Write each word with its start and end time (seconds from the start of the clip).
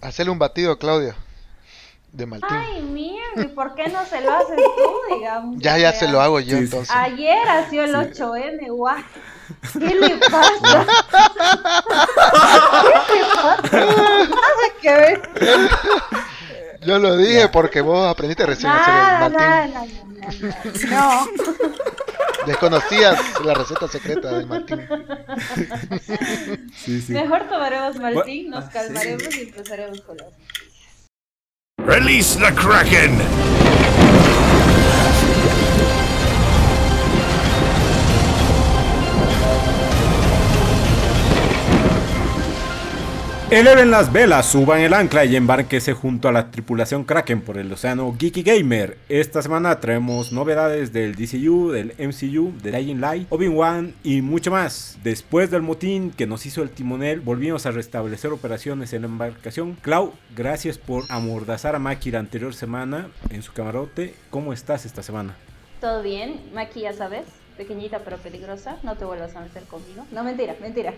Hacerle 0.00 0.32
un 0.32 0.38
batido, 0.38 0.78
Claudia. 0.78 1.14
De 2.10 2.24
Maltín. 2.24 2.48
Ay, 2.50 2.80
mierda, 2.80 3.42
¿y 3.42 3.48
por 3.48 3.74
qué 3.74 3.88
no 3.88 4.02
se 4.06 4.22
lo 4.22 4.32
haces 4.32 4.56
tú, 4.56 5.14
digamos? 5.14 5.56
ya, 5.58 5.76
ya 5.76 5.92
se 5.92 6.08
lo 6.08 6.22
hago 6.22 6.40
yo 6.40 6.56
entonces. 6.56 6.90
Ayer 6.96 7.46
ha 7.46 7.68
el 7.68 7.94
8M, 7.94 8.70
guau. 8.70 8.96
¿Qué 9.78 9.94
le 9.94 10.16
pasa? 10.16 10.86
¿Qué 12.80 13.76
le 13.76 13.86
pasa? 14.26 14.68
¿Qué 14.80 14.90
ver? 14.90 15.30
Yo 16.80 16.98
lo 16.98 17.18
dije 17.18 17.50
porque 17.50 17.82
vos 17.82 18.08
aprendiste 18.08 18.46
recién 18.46 18.70
a 18.70 18.80
hacer 18.80 18.94
el 18.94 19.36
Martín. 19.36 19.74
No, 20.90 21.04
no, 21.10 21.26
no, 21.26 21.26
no. 21.26 21.93
Desconocías 22.46 23.18
la 23.44 23.54
receta 23.54 23.88
secreta 23.88 24.38
de 24.38 24.46
Martín. 24.46 24.80
Sí, 26.74 27.00
sí. 27.00 27.12
Mejor 27.12 27.48
tomaremos 27.48 27.96
Martín, 27.96 28.50
nos 28.50 28.64
ah, 28.64 28.70
calmaremos 28.72 29.36
y 29.36 29.42
empezaremos 29.42 30.00
con 30.02 30.16
las 30.16 30.28
Release 31.78 32.38
the 32.38 32.52
Kraken! 32.54 33.18
Eleven 43.50 43.90
las 43.90 44.10
velas, 44.10 44.46
suban 44.46 44.80
el 44.80 44.94
ancla 44.94 45.26
y 45.26 45.36
embarquese 45.36 45.92
junto 45.92 46.28
a 46.28 46.32
la 46.32 46.50
tripulación 46.50 47.04
Kraken 47.04 47.42
por 47.42 47.58
el 47.58 47.70
océano 47.70 48.16
Geeky 48.18 48.42
Gamer. 48.42 48.96
Esta 49.10 49.42
semana 49.42 49.78
traemos 49.80 50.32
novedades 50.32 50.94
del 50.94 51.14
DCU, 51.14 51.70
del 51.70 51.94
MCU, 51.98 52.54
de 52.62 52.72
Dying 52.72 53.00
Light, 53.00 53.26
Obi-Wan 53.30 53.94
y 54.02 54.22
mucho 54.22 54.50
más. 54.50 54.98
Después 55.04 55.50
del 55.50 55.60
motín 55.60 56.10
que 56.10 56.26
nos 56.26 56.46
hizo 56.46 56.62
el 56.62 56.70
timonel, 56.70 57.20
volvimos 57.20 57.66
a 57.66 57.70
restablecer 57.70 58.32
operaciones 58.32 58.94
en 58.94 59.02
la 59.02 59.08
embarcación. 59.08 59.74
Clau, 59.82 60.14
gracias 60.34 60.78
por 60.78 61.04
amordazar 61.10 61.76
a 61.76 61.78
Maki 61.78 62.10
la 62.10 62.20
anterior 62.20 62.54
semana 62.54 63.08
en 63.28 63.42
su 63.42 63.52
camarote. 63.52 64.14
¿Cómo 64.30 64.54
estás 64.54 64.86
esta 64.86 65.02
semana? 65.02 65.36
Todo 65.82 66.02
bien, 66.02 66.40
Maki 66.54 66.80
ya 66.80 66.94
sabes 66.94 67.26
pequeñita 67.56 68.00
pero 68.00 68.16
peligrosa, 68.16 68.78
no 68.82 68.96
te 68.96 69.04
vuelvas 69.04 69.36
a 69.36 69.40
meter 69.40 69.62
conmigo. 69.64 70.04
No, 70.10 70.24
mentira, 70.24 70.56
mentira. 70.60 70.92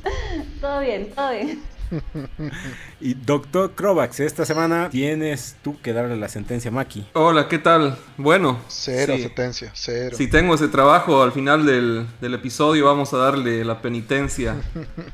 todo 0.60 0.80
bien, 0.80 1.10
todo 1.14 1.30
bien. 1.30 1.62
y 3.00 3.14
doctor 3.14 3.72
Krovax, 3.72 4.20
esta 4.20 4.44
semana 4.44 4.88
tienes 4.90 5.56
tú 5.62 5.80
que 5.80 5.92
darle 5.92 6.16
la 6.16 6.28
sentencia 6.28 6.70
a 6.70 6.72
Maki. 6.72 7.06
Hola, 7.12 7.48
¿qué 7.48 7.58
tal? 7.58 7.96
Bueno. 8.16 8.60
Cero 8.68 9.14
sentencia, 9.18 9.70
cero. 9.74 10.16
Si 10.16 10.28
tengo 10.28 10.54
ese 10.54 10.68
trabajo 10.68 11.22
al 11.22 11.32
final 11.32 11.66
del, 11.66 12.06
del 12.20 12.34
episodio, 12.34 12.86
vamos 12.86 13.12
a 13.12 13.18
darle 13.18 13.64
la 13.64 13.80
penitencia. 13.80 14.56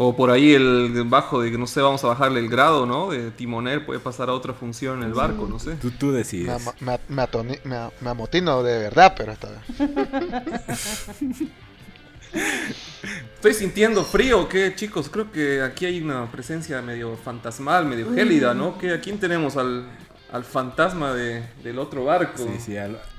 O 0.00 0.14
por 0.14 0.30
ahí 0.30 0.54
el 0.54 0.92
bajo 1.06 1.42
de 1.42 1.50
que 1.50 1.58
no 1.58 1.66
sé, 1.66 1.80
vamos 1.80 2.04
a 2.04 2.06
bajarle 2.06 2.38
el 2.38 2.48
grado, 2.48 2.86
¿no? 2.86 3.10
De 3.10 3.32
timonel 3.32 3.84
puede 3.84 3.98
pasar 3.98 4.28
a 4.28 4.32
otra 4.32 4.54
función 4.54 4.98
en 4.98 5.08
el 5.08 5.12
barco, 5.12 5.48
no 5.50 5.58
sé. 5.58 5.74
Tú, 5.74 5.90
tú 5.90 6.12
decides. 6.12 6.52
Me, 6.78 7.00
me, 7.08 8.08
amotino 8.08 8.62
de 8.62 8.78
verdad, 8.78 9.14
pero 9.16 9.32
esta 9.32 9.48
Estoy 13.34 13.54
sintiendo 13.54 14.04
frío, 14.04 14.48
¿qué 14.48 14.74
chicos? 14.74 15.08
Creo 15.08 15.30
que 15.30 15.62
aquí 15.62 15.86
hay 15.86 16.00
una 16.00 16.30
presencia 16.30 16.82
medio 16.82 17.16
fantasmal, 17.16 17.86
medio 17.86 18.12
gélida, 18.12 18.54
¿no? 18.54 18.76
¿Qué, 18.78 18.92
¿A 18.92 19.00
quién 19.00 19.18
tenemos 19.18 19.56
al, 19.56 19.86
al 20.32 20.44
fantasma 20.44 21.14
de, 21.14 21.42
del 21.62 21.78
otro 21.78 22.04
barco. 22.04 22.38
Sí, 22.38 22.58
sí, 22.58 22.74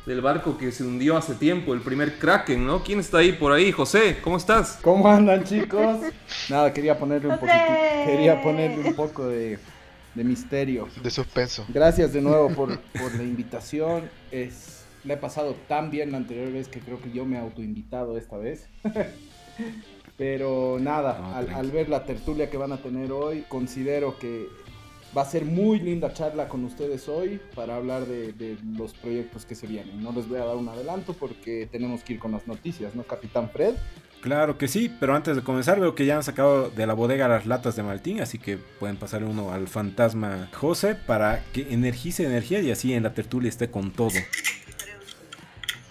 Del 0.05 0.21
barco 0.21 0.57
que 0.57 0.71
se 0.71 0.83
hundió 0.83 1.17
hace 1.17 1.35
tiempo, 1.35 1.73
el 1.73 1.81
primer 1.81 2.17
Kraken, 2.19 2.65
¿no? 2.65 2.83
¿Quién 2.83 2.99
está 2.99 3.19
ahí 3.19 3.33
por 3.33 3.51
ahí? 3.51 3.71
José, 3.71 4.17
¿cómo 4.23 4.37
estás? 4.37 4.79
¿Cómo 4.81 5.07
andan, 5.07 5.43
chicos? 5.43 5.99
Nada, 6.49 6.73
quería 6.73 6.97
ponerle 6.97 7.29
un 7.29 7.39
poquito, 7.39 7.57
quería 8.05 8.41
ponerle 8.41 8.89
un 8.89 8.95
poco 8.95 9.27
de, 9.27 9.57
de, 10.13 10.23
misterio. 10.23 10.87
De 11.01 11.09
suspenso. 11.09 11.65
Gracias 11.69 12.13
de 12.13 12.21
nuevo 12.21 12.49
por, 12.49 12.79
por 12.99 13.13
la 13.15 13.23
invitación. 13.23 14.09
Es, 14.31 14.83
le 15.03 15.15
he 15.15 15.17
pasado 15.17 15.55
tan 15.67 15.89
bien 15.89 16.11
la 16.11 16.17
anterior 16.17 16.51
vez 16.51 16.67
que 16.67 16.79
creo 16.79 17.01
que 17.01 17.11
yo 17.11 17.25
me 17.25 17.37
he 17.37 17.39
autoinvitado 17.39 18.17
esta 18.17 18.37
vez. 18.37 18.67
Pero 20.17 20.77
nada, 20.79 21.37
al, 21.37 21.49
al, 21.49 21.71
ver 21.71 21.87
la 21.87 22.03
tertulia 22.03 22.49
que 22.49 22.57
van 22.57 22.73
a 22.73 22.77
tener 22.77 23.11
hoy, 23.11 23.45
considero 23.47 24.19
que 24.19 24.47
Va 25.17 25.23
a 25.23 25.25
ser 25.25 25.43
muy 25.43 25.79
linda 25.79 26.13
charla 26.13 26.47
con 26.47 26.63
ustedes 26.65 27.09
hoy 27.09 27.41
para 27.55 27.75
hablar 27.75 28.05
de, 28.05 28.57
los 28.77 28.93
proyectos 28.93 29.43
que 29.43 29.55
se 29.55 29.65
vienen. 29.65 30.03
No 30.03 30.11
les 30.11 30.29
voy 30.29 30.37
a 30.37 30.45
dar 30.45 30.55
un 30.55 30.69
adelanto 30.69 31.13
porque 31.13 31.67
tenemos 31.71 32.03
que 32.03 32.13
ir 32.13 32.19
con 32.19 32.31
las 32.31 32.45
noticias, 32.45 32.93
¿no, 32.93 33.01
Capitán 33.03 33.49
Fred? 33.49 33.73
Claro 34.21 34.57
que 34.59 34.67
sí, 34.67 34.91
pero 34.99 35.15
antes 35.15 35.35
de 35.35 35.41
comenzar 35.41 35.79
veo 35.79 35.95
que 35.95 36.05
ya 36.05 36.17
han 36.17 36.23
sacado 36.23 36.69
de 36.69 36.85
la 36.85 36.93
bodega 36.93 37.27
las 37.27 37.47
latas 37.47 37.75
de 37.75 37.83
Maltín, 37.83 38.21
así 38.21 38.37
que 38.37 38.57
pueden 38.57 38.97
pasar 38.97 39.23
uno 39.23 39.51
al 39.51 39.67
fantasma 39.67 40.49
José 40.53 40.93
para 40.93 41.43
que 41.53 41.73
energice 41.73 42.25
energía 42.25 42.59
y 42.59 42.69
así 42.69 42.93
en 42.93 43.03
la 43.03 43.13
tertulia 43.13 43.49
esté 43.49 43.71
con 43.71 43.91
todo. 43.91 44.11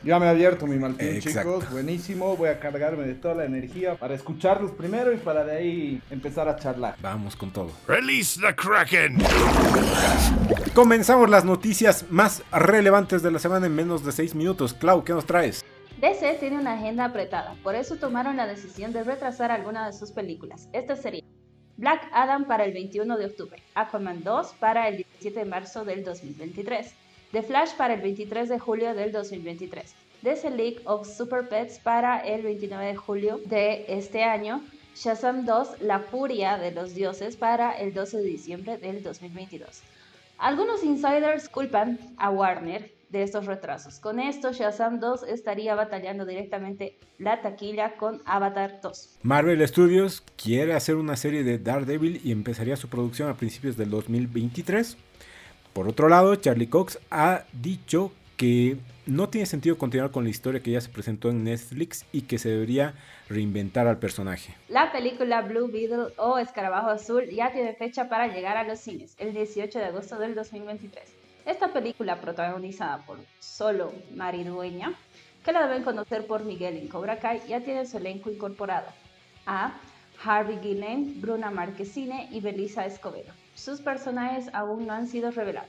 Ya 0.04 0.18
me 0.18 0.26
he 0.26 0.28
abierto 0.28 0.66
mi 0.66 0.78
Maltín, 0.78 1.20
chicos. 1.20 1.70
Buenísimo. 1.70 2.36
Voy 2.36 2.48
a 2.48 2.60
cargarme 2.60 3.04
de 3.04 3.14
toda 3.14 3.34
la 3.34 3.44
energía 3.44 3.96
para 3.96 4.14
escucharlos 4.14 4.70
primero 4.70 5.12
y 5.12 5.16
para 5.16 5.44
de 5.44 5.56
ahí 5.56 6.02
empezar 6.10 6.48
a 6.48 6.56
charlar. 6.56 6.96
Vamos 7.00 7.34
con 7.34 7.52
todo. 7.52 7.72
Release 7.86 8.40
the 8.40 8.54
Kraken. 8.54 9.18
Comenzamos 10.74 11.28
las 11.28 11.44
noticias 11.44 12.06
más 12.10 12.42
relevantes 12.52 13.22
de 13.22 13.32
la 13.32 13.38
semana 13.38 13.66
en 13.66 13.74
menos 13.74 14.04
de 14.04 14.12
6 14.12 14.34
minutos. 14.34 14.72
Clau, 14.72 15.02
¿qué 15.02 15.12
nos 15.12 15.26
traes? 15.26 15.64
DC 16.00 16.36
tiene 16.38 16.58
una 16.58 16.74
agenda 16.74 17.06
apretada, 17.06 17.56
por 17.64 17.74
eso 17.74 17.96
tomaron 17.96 18.36
la 18.36 18.46
decisión 18.46 18.92
de 18.92 19.02
retrasar 19.02 19.50
alguna 19.50 19.84
de 19.84 19.92
sus 19.92 20.12
películas. 20.12 20.68
Esta 20.72 20.94
sería 20.94 21.24
Black 21.76 22.08
Adam 22.12 22.46
para 22.46 22.64
el 22.64 22.72
21 22.72 23.16
de 23.16 23.26
octubre, 23.26 23.60
Aquaman 23.74 24.22
2 24.22 24.54
para 24.60 24.88
el 24.88 24.98
17 24.98 25.40
de 25.40 25.44
marzo 25.44 25.84
del 25.84 26.04
2023. 26.04 26.94
The 27.30 27.42
Flash 27.42 27.74
para 27.74 27.92
el 27.92 28.00
23 28.00 28.48
de 28.48 28.58
julio 28.58 28.94
del 28.94 29.12
2023. 29.12 29.94
The 30.22 30.50
League 30.50 30.80
of 30.86 31.06
Super 31.06 31.46
Pets 31.46 31.78
para 31.78 32.20
el 32.20 32.40
29 32.40 32.86
de 32.86 32.96
julio 32.96 33.38
de 33.44 33.84
este 33.86 34.24
año. 34.24 34.62
Shazam 34.96 35.44
2, 35.44 35.82
La 35.82 36.00
Furia 36.00 36.56
de 36.56 36.72
los 36.72 36.94
Dioses 36.94 37.36
para 37.36 37.72
el 37.72 37.92
12 37.92 38.16
de 38.16 38.22
diciembre 38.24 38.78
del 38.78 39.02
2022. 39.02 39.82
Algunos 40.38 40.82
insiders 40.82 41.50
culpan 41.50 41.98
a 42.16 42.30
Warner 42.30 42.90
de 43.10 43.22
estos 43.22 43.44
retrasos. 43.44 43.98
Con 43.98 44.20
esto, 44.20 44.52
Shazam 44.52 44.98
2 44.98 45.24
estaría 45.24 45.74
batallando 45.74 46.24
directamente 46.24 46.98
la 47.18 47.42
taquilla 47.42 47.96
con 47.96 48.22
Avatar 48.24 48.80
2. 48.82 49.18
Marvel 49.22 49.68
Studios 49.68 50.22
quiere 50.42 50.72
hacer 50.72 50.96
una 50.96 51.16
serie 51.16 51.44
de 51.44 51.58
Daredevil 51.58 52.22
y 52.24 52.32
empezaría 52.32 52.76
su 52.76 52.88
producción 52.88 53.28
a 53.28 53.36
principios 53.36 53.76
del 53.76 53.90
2023. 53.90 54.96
Por 55.78 55.86
otro 55.86 56.08
lado, 56.08 56.34
Charlie 56.34 56.68
Cox 56.68 56.98
ha 57.08 57.44
dicho 57.52 58.10
que 58.36 58.78
no 59.06 59.28
tiene 59.28 59.46
sentido 59.46 59.78
continuar 59.78 60.10
con 60.10 60.24
la 60.24 60.30
historia 60.30 60.60
que 60.60 60.72
ya 60.72 60.80
se 60.80 60.88
presentó 60.88 61.30
en 61.30 61.44
Netflix 61.44 62.04
y 62.10 62.22
que 62.22 62.40
se 62.40 62.48
debería 62.48 62.94
reinventar 63.28 63.86
al 63.86 64.00
personaje. 64.00 64.56
La 64.68 64.90
película 64.90 65.40
Blue 65.42 65.68
Beetle 65.68 66.14
o 66.16 66.38
Escarabajo 66.38 66.88
Azul 66.88 67.26
ya 67.30 67.52
tiene 67.52 67.74
fecha 67.74 68.08
para 68.08 68.26
llegar 68.26 68.56
a 68.56 68.64
los 68.64 68.80
cines, 68.80 69.14
el 69.18 69.32
18 69.32 69.78
de 69.78 69.84
agosto 69.84 70.18
del 70.18 70.34
2023. 70.34 71.04
Esta 71.46 71.72
película, 71.72 72.20
protagonizada 72.20 73.06
por 73.06 73.20
solo 73.38 73.92
Mari 74.16 74.42
Dueña, 74.42 74.98
que 75.44 75.52
la 75.52 75.68
deben 75.68 75.84
conocer 75.84 76.26
por 76.26 76.44
Miguel 76.44 76.76
en 76.76 76.88
Cobra 76.88 77.20
Kai, 77.20 77.40
ya 77.46 77.60
tiene 77.60 77.86
su 77.86 77.98
elenco 77.98 78.32
incorporado 78.32 78.88
a 79.46 79.78
Harvey 80.24 80.58
Guillen, 80.58 81.20
Bruna 81.20 81.52
Marquezine 81.52 82.28
y 82.32 82.40
Belisa 82.40 82.84
Escobedo. 82.84 83.32
Sus 83.58 83.80
personajes 83.80 84.46
aún 84.52 84.86
no 84.86 84.92
han 84.92 85.08
sido 85.08 85.32
revelados. 85.32 85.68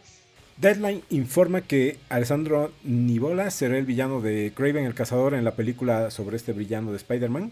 Deadline 0.57 1.01
informa 1.09 1.61
que 1.61 1.97
Alessandro 2.09 2.72
Nivola 2.83 3.50
será 3.50 3.77
el 3.77 3.85
villano 3.85 4.22
de 4.22 4.53
Craven 4.55 4.85
el 4.85 4.94
Cazador 4.94 5.33
en 5.33 5.44
la 5.44 5.55
película 5.55 6.11
sobre 6.11 6.38
este 6.38 6.53
villano 6.53 6.91
de 6.91 6.97
Spider-Man, 6.97 7.51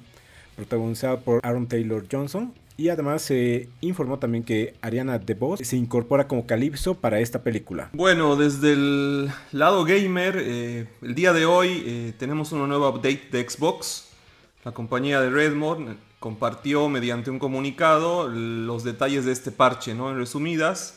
protagonizado 0.55 1.21
por 1.21 1.39
Aaron 1.43 1.67
Taylor 1.67 2.05
Johnson. 2.09 2.53
Y 2.77 2.89
además 2.89 3.23
se 3.23 3.67
informó 3.81 4.19
también 4.19 4.43
que 4.43 4.75
Ariana 4.81 5.17
DeBose 5.17 5.65
se 5.65 5.75
incorpora 5.75 6.27
como 6.27 6.45
Calypso 6.45 6.93
para 6.93 7.19
esta 7.19 7.41
película. 7.41 7.89
Bueno, 7.93 8.35
desde 8.35 8.73
el 8.73 9.31
lado 9.51 9.85
gamer, 9.85 10.37
eh, 10.39 10.87
el 11.01 11.15
día 11.15 11.33
de 11.33 11.47
hoy 11.47 11.83
eh, 11.83 12.13
tenemos 12.19 12.51
una 12.51 12.67
nueva 12.67 12.89
update 12.89 13.29
de 13.31 13.49
Xbox. 13.49 14.09
La 14.63 14.71
compañía 14.71 15.19
de 15.19 15.31
Redmond 15.31 15.97
compartió 16.19 16.89
mediante 16.89 17.29
un 17.29 17.39
comunicado 17.39 18.27
los 18.27 18.83
detalles 18.83 19.25
de 19.25 19.31
este 19.31 19.51
parche, 19.51 19.93
¿no? 19.93 20.09
En 20.09 20.17
resumidas, 20.17 20.95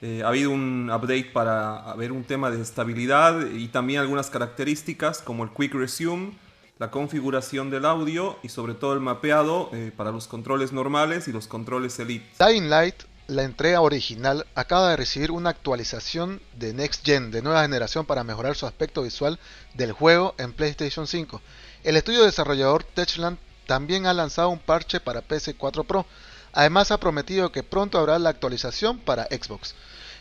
eh, 0.00 0.22
ha 0.24 0.28
habido 0.28 0.50
un 0.50 0.90
update 0.90 1.30
para 1.32 1.94
ver 1.94 2.12
un 2.12 2.24
tema 2.24 2.50
de 2.50 2.60
estabilidad 2.60 3.46
y 3.46 3.68
también 3.68 4.00
algunas 4.00 4.30
características 4.30 5.22
como 5.22 5.44
el 5.44 5.50
Quick 5.50 5.74
Resume, 5.74 6.32
la 6.78 6.90
configuración 6.90 7.70
del 7.70 7.84
audio 7.84 8.36
y 8.42 8.48
sobre 8.48 8.74
todo 8.74 8.94
el 8.94 9.00
mapeado 9.00 9.70
eh, 9.72 9.92
para 9.96 10.10
los 10.10 10.26
controles 10.26 10.72
normales 10.72 11.28
y 11.28 11.32
los 11.32 11.46
controles 11.46 11.98
Elite. 12.00 12.26
Dying 12.38 12.68
Light, 12.68 12.96
la 13.28 13.44
entrega 13.44 13.80
original, 13.80 14.46
acaba 14.56 14.90
de 14.90 14.96
recibir 14.96 15.30
una 15.30 15.50
actualización 15.50 16.40
de 16.56 16.74
Next 16.74 17.04
Gen 17.04 17.30
de 17.30 17.42
nueva 17.42 17.62
generación 17.62 18.04
para 18.04 18.24
mejorar 18.24 18.56
su 18.56 18.66
aspecto 18.66 19.02
visual 19.02 19.38
del 19.74 19.92
juego 19.92 20.34
en 20.38 20.52
PlayStation 20.52 21.06
5. 21.06 21.40
El 21.84 21.96
estudio 21.96 22.24
desarrollador 22.24 22.82
Techland 22.82 23.38
también 23.66 24.06
ha 24.06 24.14
lanzado 24.14 24.48
un 24.48 24.58
parche 24.58 25.00
para 25.00 25.26
PS4 25.26 25.86
Pro. 25.86 26.06
Además 26.52 26.90
ha 26.90 26.98
prometido 26.98 27.52
que 27.52 27.62
pronto 27.62 27.98
habrá 27.98 28.18
la 28.18 28.30
actualización 28.30 28.98
para 28.98 29.24
Xbox. 29.24 29.74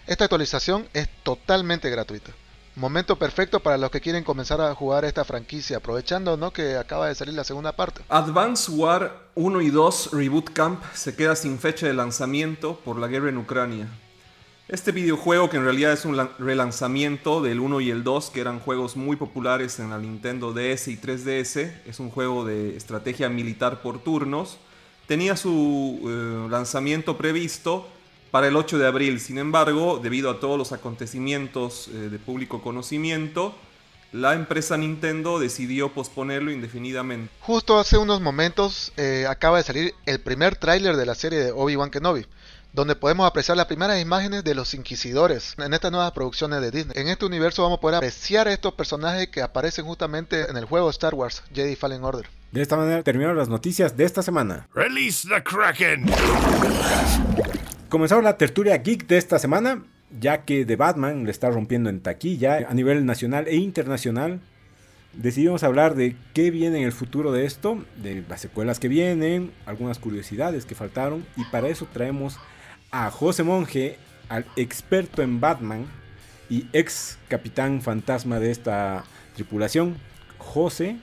Esta 0.07 0.25
actualización 0.25 0.87
es 0.93 1.09
totalmente 1.23 1.89
gratuita. 1.89 2.31
Momento 2.75 3.17
perfecto 3.17 3.59
para 3.59 3.77
los 3.77 3.91
que 3.91 3.99
quieren 3.99 4.23
comenzar 4.23 4.61
a 4.61 4.73
jugar 4.73 5.03
esta 5.03 5.25
franquicia, 5.25 5.77
aprovechando 5.77 6.37
¿no? 6.37 6.51
que 6.51 6.77
acaba 6.77 7.09
de 7.09 7.15
salir 7.15 7.33
la 7.33 7.43
segunda 7.43 7.73
parte. 7.73 8.01
Advance 8.07 8.71
War 8.71 9.27
1 9.35 9.61
y 9.61 9.69
2 9.69 10.11
Reboot 10.13 10.51
Camp 10.53 10.81
se 10.93 11.15
queda 11.15 11.35
sin 11.35 11.59
fecha 11.59 11.85
de 11.85 11.93
lanzamiento 11.93 12.79
por 12.79 12.97
la 12.97 13.07
guerra 13.07 13.29
en 13.29 13.37
Ucrania. 13.37 13.87
Este 14.71 14.93
videojuego, 14.93 15.49
que 15.49 15.57
en 15.57 15.65
realidad 15.65 15.91
es 15.91 16.05
un 16.05 16.17
relanzamiento 16.39 17.41
del 17.41 17.59
1 17.59 17.81
y 17.81 17.89
el 17.89 18.05
2, 18.05 18.29
que 18.29 18.39
eran 18.39 18.61
juegos 18.61 18.95
muy 18.95 19.17
populares 19.17 19.79
en 19.79 19.89
la 19.89 19.97
Nintendo 19.97 20.53
DS 20.53 20.87
y 20.87 20.95
3DS, 20.95 21.73
es 21.85 21.99
un 21.99 22.09
juego 22.09 22.45
de 22.45 22.77
estrategia 22.77 23.27
militar 23.27 23.81
por 23.81 24.01
turnos, 24.01 24.59
tenía 25.07 25.35
su 25.35 25.99
eh, 26.05 26.49
lanzamiento 26.49 27.17
previsto 27.17 27.85
para 28.31 28.47
el 28.47 28.55
8 28.55 28.77
de 28.77 28.87
abril. 28.87 29.19
Sin 29.19 29.39
embargo, 29.39 29.99
debido 30.01 30.29
a 30.29 30.39
todos 30.39 30.57
los 30.57 30.71
acontecimientos 30.71 31.89
eh, 31.89 32.07
de 32.07 32.17
público 32.17 32.61
conocimiento, 32.61 33.53
la 34.13 34.35
empresa 34.35 34.77
Nintendo 34.77 35.37
decidió 35.37 35.89
posponerlo 35.89 36.49
indefinidamente. 36.49 37.29
Justo 37.41 37.77
hace 37.77 37.97
unos 37.97 38.21
momentos 38.21 38.93
eh, 38.95 39.25
acaba 39.27 39.57
de 39.57 39.63
salir 39.65 39.95
el 40.05 40.21
primer 40.21 40.55
tráiler 40.55 40.95
de 40.95 41.05
la 41.05 41.15
serie 41.15 41.39
de 41.39 41.51
Obi-Wan 41.51 41.91
Kenobi 41.91 42.25
donde 42.73 42.95
podemos 42.95 43.27
apreciar 43.27 43.57
las 43.57 43.65
primeras 43.65 44.01
imágenes 44.01 44.43
de 44.43 44.55
los 44.55 44.73
inquisidores 44.73 45.55
en 45.57 45.73
estas 45.73 45.91
nuevas 45.91 46.11
producciones 46.13 46.61
de 46.61 46.71
Disney. 46.71 46.93
En 46.95 47.09
este 47.09 47.25
universo 47.25 47.63
vamos 47.63 47.79
a 47.79 47.81
poder 47.81 47.95
apreciar 47.97 48.47
estos 48.47 48.73
personajes 48.73 49.27
que 49.27 49.41
aparecen 49.41 49.85
justamente 49.85 50.49
en 50.49 50.55
el 50.55 50.65
juego 50.65 50.89
Star 50.89 51.13
Wars 51.13 51.43
Jedi 51.53 51.75
Fallen 51.75 52.03
Order. 52.03 52.27
De 52.51 52.61
esta 52.61 52.77
manera 52.77 53.03
terminaron 53.03 53.37
las 53.37 53.49
noticias 53.49 53.97
de 53.97 54.05
esta 54.05 54.21
semana. 54.21 54.67
Release 54.73 55.27
the 55.27 55.43
Kraken. 55.43 56.05
Comenzamos 57.89 58.23
la 58.23 58.37
tertulia 58.37 58.77
geek 58.77 59.05
de 59.07 59.17
esta 59.17 59.37
semana, 59.37 59.83
ya 60.17 60.45
que 60.45 60.65
The 60.65 60.77
Batman 60.77 61.25
le 61.25 61.31
está 61.31 61.49
rompiendo 61.49 61.89
en 61.89 62.01
taquilla 62.01 62.67
a 62.69 62.73
nivel 62.73 63.05
nacional 63.05 63.47
e 63.47 63.55
internacional. 63.55 64.39
Decidimos 65.13 65.63
hablar 65.63 65.95
de 65.95 66.15
qué 66.33 66.51
viene 66.51 66.77
en 66.77 66.83
el 66.85 66.93
futuro 66.93 67.33
de 67.33 67.45
esto, 67.45 67.83
de 67.97 68.23
las 68.29 68.39
secuelas 68.39 68.79
que 68.79 68.87
vienen, 68.87 69.51
algunas 69.65 69.99
curiosidades 69.99 70.65
que 70.65 70.73
faltaron 70.73 71.25
y 71.35 71.43
para 71.45 71.67
eso 71.67 71.85
traemos 71.91 72.39
a 72.91 73.09
José 73.09 73.43
Monge, 73.43 73.97
al 74.27 74.45
experto 74.57 75.21
en 75.21 75.39
Batman 75.39 75.85
y 76.49 76.67
ex 76.73 77.17
capitán 77.29 77.81
fantasma 77.81 78.39
de 78.39 78.51
esta 78.51 79.05
tripulación. 79.35 79.95
José, 80.37 80.97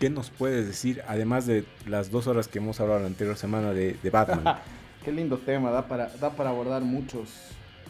¿qué 0.00 0.08
nos 0.08 0.30
puedes 0.30 0.66
decir, 0.66 1.02
además 1.06 1.46
de 1.46 1.66
las 1.86 2.10
dos 2.10 2.26
horas 2.26 2.48
que 2.48 2.58
hemos 2.58 2.80
hablado 2.80 3.00
la 3.00 3.06
anterior 3.06 3.36
semana 3.36 3.72
de, 3.72 3.98
Batman? 4.10 4.56
Qué 5.04 5.12
lindo 5.12 5.38
tema, 5.38 5.70
da 5.70 5.86
para, 5.86 6.08
da 6.16 6.30
para 6.30 6.50
abordar 6.50 6.82
muchos, 6.82 7.28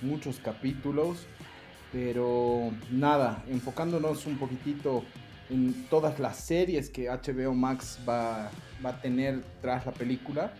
muchos 0.02 0.38
capítulos, 0.38 1.26
pero 1.92 2.72
nada, 2.90 3.42
enfocándonos 3.48 4.26
un 4.26 4.36
poquitito 4.36 5.02
en 5.48 5.86
todas 5.88 6.18
las 6.18 6.36
series 6.36 6.90
que 6.90 7.08
HBO 7.08 7.54
Max 7.54 7.98
va 8.06 8.50
a 8.84 9.00
tener 9.00 9.42
tras 9.62 9.86
la 9.86 9.92
película 9.92 10.52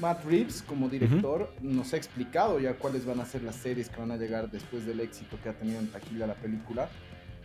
Matt 0.00 0.24
Reeves 0.24 0.62
como 0.62 0.88
director 0.88 1.52
nos 1.60 1.92
ha 1.92 1.96
explicado 1.96 2.60
ya 2.60 2.74
cuáles 2.74 3.04
van 3.04 3.20
a 3.20 3.24
ser 3.24 3.42
las 3.42 3.56
series 3.56 3.88
que 3.88 4.00
van 4.00 4.12
a 4.12 4.16
llegar 4.16 4.50
después 4.50 4.86
del 4.86 5.00
éxito 5.00 5.38
que 5.42 5.48
ha 5.48 5.52
tenido 5.52 5.80
en 5.80 5.88
taquilla 5.88 6.26
la 6.26 6.34
película. 6.34 6.88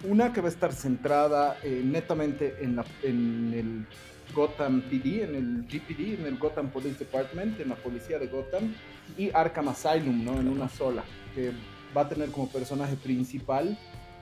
Una 0.03 0.33
que 0.33 0.41
va 0.41 0.47
a 0.47 0.51
estar 0.51 0.73
centrada 0.73 1.57
eh, 1.63 1.81
netamente 1.83 2.57
en, 2.61 2.79
en 3.03 3.53
el 3.53 3.87
Gotham 4.35 4.81
PD, 4.81 5.23
en 5.23 5.35
el 5.35 5.63
GPD, 5.63 6.19
en 6.19 6.25
el 6.25 6.37
Gotham 6.37 6.69
Police 6.69 6.99
Department, 6.99 7.59
en 7.59 7.69
la 7.69 7.75
policía 7.75 8.19
de 8.19 8.27
Gotham, 8.27 8.73
y 9.17 9.31
Arkham 9.33 9.69
Asylum, 9.69 10.23
¿no? 10.23 10.39
En 10.39 10.47
una 10.47 10.69
sola, 10.69 11.03
que 11.35 11.51
va 11.95 12.01
a 12.01 12.09
tener 12.09 12.29
como 12.31 12.49
personaje 12.49 12.95
principal 12.95 13.77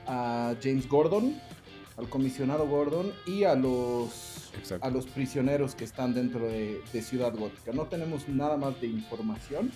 a 0.07 0.53
James 0.61 0.87
Gordon, 0.87 1.35
al 1.97 2.09
comisionado 2.09 2.67
Gordon 2.67 3.11
y 3.25 3.43
a 3.43 3.55
los, 3.55 4.40
a 4.81 4.89
los 4.89 5.05
prisioneros 5.07 5.75
que 5.75 5.83
están 5.83 6.13
dentro 6.13 6.47
de, 6.47 6.81
Ciudad 7.01 7.33
Gótica. 7.33 7.71
No 7.73 7.85
tenemos 7.85 8.27
nada 8.29 8.57
más 8.57 8.79
de 8.79 8.87
información, 8.87 9.71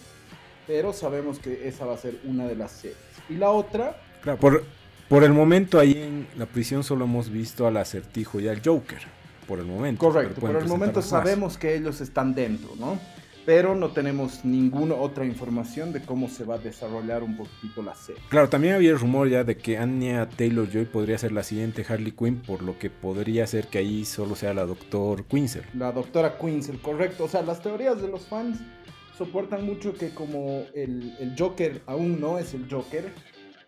pero 0.68 0.94
sabemos 0.94 1.40
que 1.40 1.68
esa 1.68 1.86
va 1.86 1.96
a 1.96 1.98
ser 1.98 2.20
una 2.24 2.46
de 2.46 2.56
las 2.56 2.72
series. 2.72 2.98
Y 3.30 3.36
la 3.36 3.52
otra... 3.52 3.98
Claro, 4.22 4.40
por, 4.40 4.64
por 5.10 5.24
el 5.24 5.34
momento 5.34 5.80
ahí 5.80 5.94
en 5.94 6.28
la 6.38 6.46
prisión 6.46 6.84
solo 6.84 7.06
hemos 7.06 7.30
visto 7.30 7.68
al 7.68 7.78
acertijo 7.78 8.40
y 8.40 8.48
al 8.48 8.62
Joker. 8.64 9.02
Por 9.48 9.60
el 9.60 9.66
momento. 9.66 10.00
Correcto, 10.00 10.42
por 10.42 10.56
el 10.56 10.68
momento 10.68 11.02
sabemos 11.04 11.58
que 11.58 11.76
ellos 11.76 12.02
están 12.02 12.34
dentro, 12.34 12.72
¿no? 12.80 13.00
Pero 13.46 13.76
no 13.76 13.90
tenemos 13.90 14.44
ninguna 14.44 14.96
otra 14.96 15.26
información 15.26 15.94
de 15.94 16.02
cómo 16.02 16.28
se 16.28 16.44
va 16.44 16.56
a 16.56 16.58
desarrollar 16.58 17.22
un 17.22 17.38
poquito 17.38 17.84
la 17.84 17.94
serie. 17.94 18.22
Claro, 18.30 18.50
también 18.50 18.74
había 18.74 18.90
el 18.90 19.00
rumor 19.00 19.30
ya 19.30 19.44
de 19.44 19.56
que 19.56 19.78
Anya 19.78 20.28
Taylor 20.28 20.68
Joy 20.70 20.86
podría 20.86 21.18
ser 21.18 21.32
la 21.32 21.44
siguiente 21.44 21.86
Harley 21.88 22.12
Quinn, 22.12 22.42
por 22.42 22.64
lo 22.64 22.80
que 22.80 22.90
podría 22.90 23.46
ser 23.46 23.68
que 23.68 23.78
ahí 23.78 24.04
solo 24.04 24.36
sea 24.36 24.54
la 24.54 24.66
doctor 24.66 25.26
Quinzel. 25.26 25.64
La 25.76 25.92
doctora 25.92 26.38
Quinzel, 26.40 26.80
correcto. 26.80 27.26
O 27.26 27.28
sea, 27.28 27.44
las 27.44 27.62
teorías 27.62 28.02
de 28.02 28.08
los 28.08 28.26
fans 28.26 28.60
soportan 29.16 29.66
mucho 29.66 29.94
que 29.94 30.10
como 30.10 30.64
el, 30.74 31.14
Joker 31.38 31.82
aún 31.86 32.20
no 32.20 32.40
es 32.40 32.54
el 32.56 32.68
Joker, 32.70 33.12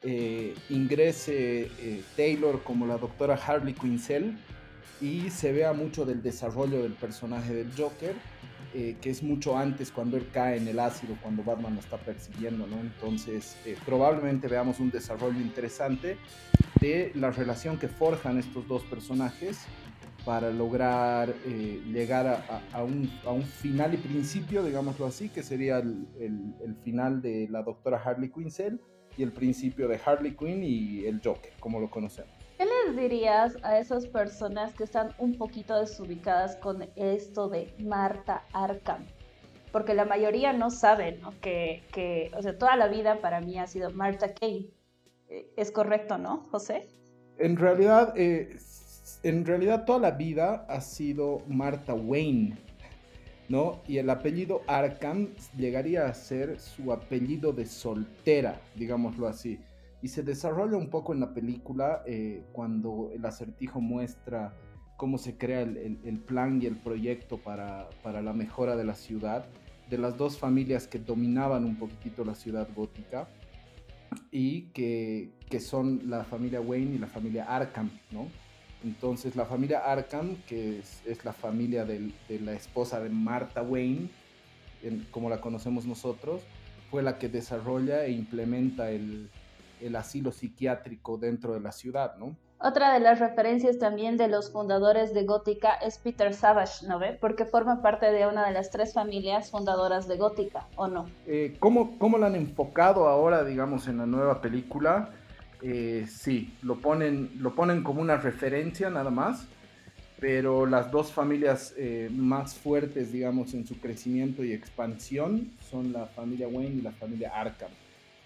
eh, 0.01 0.55
ingrese 0.69 1.69
eh, 1.79 2.01
Taylor 2.15 2.63
como 2.63 2.87
la 2.87 2.97
doctora 2.97 3.35
Harley 3.35 3.73
Quinzel 3.73 4.37
y 5.01 5.29
se 5.29 5.51
vea 5.51 5.73
mucho 5.73 6.05
del 6.05 6.23
desarrollo 6.23 6.81
del 6.81 6.93
personaje 6.93 7.53
del 7.53 7.71
Joker 7.77 8.15
eh, 8.73 8.97
que 9.01 9.09
es 9.09 9.23
mucho 9.23 9.57
antes 9.57 9.91
cuando 9.91 10.17
él 10.17 10.27
cae 10.31 10.57
en 10.57 10.67
el 10.67 10.79
ácido, 10.79 11.15
cuando 11.21 11.43
Batman 11.43 11.75
lo 11.75 11.79
está 11.79 11.97
persiguiendo, 11.97 12.67
¿no? 12.67 12.79
Entonces, 12.79 13.57
eh, 13.65 13.77
probablemente 13.85 14.47
veamos 14.47 14.79
un 14.79 14.91
desarrollo 14.91 15.39
interesante 15.39 16.17
de 16.81 17.11
la 17.15 17.31
relación 17.31 17.77
que 17.77 17.87
forjan 17.87 18.37
estos 18.37 18.67
dos 18.67 18.83
personajes 18.83 19.59
para 20.25 20.51
lograr 20.51 21.33
eh, 21.45 21.81
llegar 21.87 22.43
a, 22.73 22.83
un, 22.83 23.09
final 23.43 23.93
y 23.93 23.97
principio, 23.97 24.61
digámoslo 24.61 25.05
así, 25.05 25.29
que 25.29 25.41
sería 25.41 25.77
el, 25.77 26.75
final 26.83 27.21
de 27.21 27.47
la 27.49 27.63
doctora 27.63 28.01
Harley 28.03 28.29
Quinzel 28.29 28.81
y 29.17 29.23
el 29.23 29.31
principio 29.31 29.87
de 29.87 29.99
Harley 30.05 30.35
Quinn 30.35 30.63
y 30.63 31.05
el 31.05 31.21
Joker, 31.23 31.53
como 31.61 31.79
lo 31.79 31.89
conocemos. 31.89 32.36
¿Qué 32.57 32.65
les 32.65 32.97
dirías 32.97 33.55
a 33.61 33.77
esas 33.77 34.07
personas 34.07 34.73
que 34.73 34.83
están 34.83 35.13
un 35.19 35.37
poquito 35.37 35.79
desubicadas 35.79 36.55
con 36.55 36.89
esto 36.95 37.49
de 37.49 37.71
Marta 37.77 38.45
Arkham? 38.51 39.05
Porque 39.71 39.93
la 39.93 40.05
mayoría 40.05 40.53
no 40.53 40.71
saben 40.71 41.19
Que, 41.39 41.83
que, 41.93 42.31
o 42.35 42.41
sea, 42.41 42.57
toda 42.57 42.75
la 42.75 42.87
vida 42.87 43.21
para 43.21 43.41
mí 43.41 43.59
ha 43.59 43.67
sido 43.67 43.91
Marta 43.91 44.33
Kane. 44.33 44.69
Eh, 45.29 45.51
¿Es 45.55 45.71
correcto, 45.71 46.17
no, 46.17 46.47
José? 46.49 46.87
En 47.37 47.57
realidad, 47.57 48.11
eh, 48.17 48.57
en 49.21 49.45
realidad 49.45 49.85
toda 49.85 49.99
la 49.99 50.11
vida 50.11 50.65
ha 50.67 50.81
sido 50.81 51.43
Marta 51.47 51.93
Wayne, 51.93 52.57
¿no? 53.49 53.81
Y 53.87 53.99
el 53.99 54.09
apellido 54.09 54.61
Arkham 54.65 55.35
llegaría 55.55 56.07
a 56.07 56.13
ser 56.15 56.59
su 56.59 56.91
apellido 56.91 57.53
de 57.53 57.67
soltera, 57.67 58.59
digámoslo 58.73 59.27
así 59.27 59.59
y 60.01 60.09
se 60.09 60.23
desarrolla 60.23 60.77
un 60.77 60.89
poco 60.89 61.13
en 61.13 61.19
la 61.19 61.33
película 61.33 62.03
eh, 62.05 62.43
cuando 62.51 63.09
el 63.13 63.25
acertijo 63.25 63.81
muestra 63.81 64.53
cómo 64.95 65.17
se 65.17 65.37
crea 65.37 65.61
el, 65.61 66.19
plan 66.25 66.61
y 66.61 66.65
el 66.65 66.75
proyecto 66.75 67.37
para, 67.37 67.89
para, 68.01 68.21
la 68.21 68.33
mejora 68.33 68.75
de 68.75 68.83
la 68.83 68.95
ciudad, 68.95 69.45
de 69.89 69.97
las 69.97 70.17
dos 70.17 70.39
familias 70.39 70.87
que 70.87 70.97
dominaban 70.97 71.65
un 71.65 71.75
poquitito 71.75 72.25
la 72.25 72.35
ciudad 72.35 72.67
gótica 72.75 73.27
y 74.31 74.63
que, 74.73 75.31
que 75.49 75.59
son 75.59 76.09
la 76.09 76.23
familia 76.23 76.61
Wayne 76.61 76.95
y 76.95 76.97
la 76.97 77.07
familia 77.07 77.45
Arkham, 77.45 77.91
¿no? 78.11 78.27
Entonces 78.83 79.35
la 79.35 79.45
familia 79.45 79.79
Arkham, 79.79 80.35
que 80.47 80.79
es, 80.79 81.03
es 81.05 81.25
la 81.25 81.33
familia 81.33 81.85
de 81.85 82.11
la 82.41 82.53
esposa 82.53 82.99
de 82.99 83.09
Martha 83.09 83.61
Wayne, 83.61 84.09
como 85.11 85.29
la 85.29 85.41
conocemos 85.41 85.85
nosotros, 85.85 86.41
fue 86.89 87.03
la 87.03 87.17
que 87.17 87.29
desarrolla 87.29 88.05
e 88.05 88.11
implementa 88.11 88.91
el, 88.91 89.29
el 89.81 89.95
asilo 89.95 90.31
psiquiátrico 90.31 91.17
dentro 91.17 91.53
de 91.53 91.59
la 91.59 91.71
ciudad, 91.71 92.15
¿no? 92.17 92.35
Otra 92.59 92.91
de 92.91 92.99
las 92.99 93.19
referencias 93.19 93.77
también 93.77 94.17
de 94.17 94.27
los 94.27 94.51
fundadores 94.51 95.13
de 95.13 95.25
Gótica 95.25 95.73
es 95.75 95.99
Peter 95.99 96.33
Savage, 96.33 96.87
¿no 96.87 96.97
ve? 96.97 97.15
Porque 97.19 97.45
forma 97.45 97.83
parte 97.83 98.11
de 98.11 98.25
una 98.25 98.47
de 98.47 98.51
las 98.51 98.71
tres 98.71 98.93
familias 98.93 99.51
fundadoras 99.51 100.07
de 100.07 100.17
Gótica, 100.17 100.65
¿o 100.75 100.87
no? 100.87 101.05
Eh, 101.27 101.55
¿cómo, 101.59 101.99
¿Cómo 101.99 102.17
lo 102.17 102.25
han 102.25 102.35
enfocado 102.35 103.07
ahora, 103.07 103.43
digamos, 103.43 103.87
en 103.87 103.99
la 103.99 104.07
nueva 104.07 104.41
película? 104.41 105.11
Eh, 105.61 106.07
sí, 106.09 106.51
lo 106.63 106.77
ponen, 106.77 107.29
lo 107.37 107.53
ponen 107.53 107.83
como 107.83 108.01
una 108.01 108.17
referencia 108.17 108.89
nada 108.89 109.11
más, 109.11 109.45
pero 110.19 110.65
las 110.65 110.89
dos 110.89 111.11
familias 111.11 111.75
eh, 111.77 112.09
más 112.11 112.55
fuertes, 112.55 113.11
digamos, 113.11 113.53
en 113.53 113.67
su 113.67 113.79
crecimiento 113.79 114.43
y 114.43 114.51
expansión 114.51 115.51
son 115.69 115.93
la 115.93 116.07
familia 116.07 116.47
Wayne 116.47 116.77
y 116.77 116.81
la 116.81 116.91
familia 116.91 117.31
Arkham. 117.35 117.69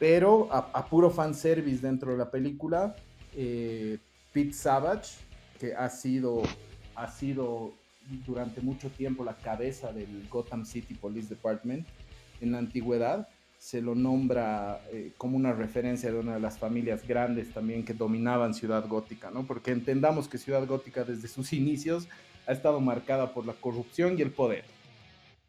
Pero 0.01 0.51
a, 0.51 0.83
puro 0.87 1.11
fanservice 1.11 1.79
dentro 1.79 2.13
de 2.13 2.17
la 2.17 2.31
película, 2.31 2.95
eh, 3.35 3.99
Pete 4.33 4.51
Savage, 4.51 5.19
que 5.59 5.75
ha 5.75 5.91
sido, 5.91 6.41
ha 6.95 7.07
sido 7.07 7.71
durante 8.25 8.61
mucho 8.61 8.89
tiempo 8.89 9.23
la 9.23 9.35
cabeza 9.35 9.93
del 9.93 10.27
Gotham 10.27 10.65
City 10.65 10.95
Police 10.95 11.29
Department, 11.29 11.85
en 12.41 12.51
la 12.51 12.57
antigüedad 12.57 13.27
se 13.59 13.79
lo 13.79 13.93
nombra 13.93 14.81
eh, 14.91 15.11
como 15.19 15.37
una 15.37 15.53
referencia 15.53 16.11
de 16.11 16.17
una 16.17 16.33
de 16.33 16.39
las 16.39 16.57
familias 16.57 17.07
grandes 17.07 17.53
también 17.53 17.85
que 17.85 17.93
dominaban 17.93 18.55
Ciudad 18.55 18.87
Gótica, 18.87 19.29
¿no? 19.29 19.45
Porque 19.45 19.69
entendamos 19.69 20.27
que 20.27 20.39
Ciudad 20.39 20.65
Gótica 20.65 21.03
desde 21.03 21.27
sus 21.27 21.53
inicios 21.53 22.07
ha 22.47 22.53
estado 22.53 22.81
marcada 22.81 23.35
por 23.35 23.45
la 23.45 23.53
corrupción 23.53 24.17
y 24.17 24.23
el 24.23 24.31
poder. 24.31 24.65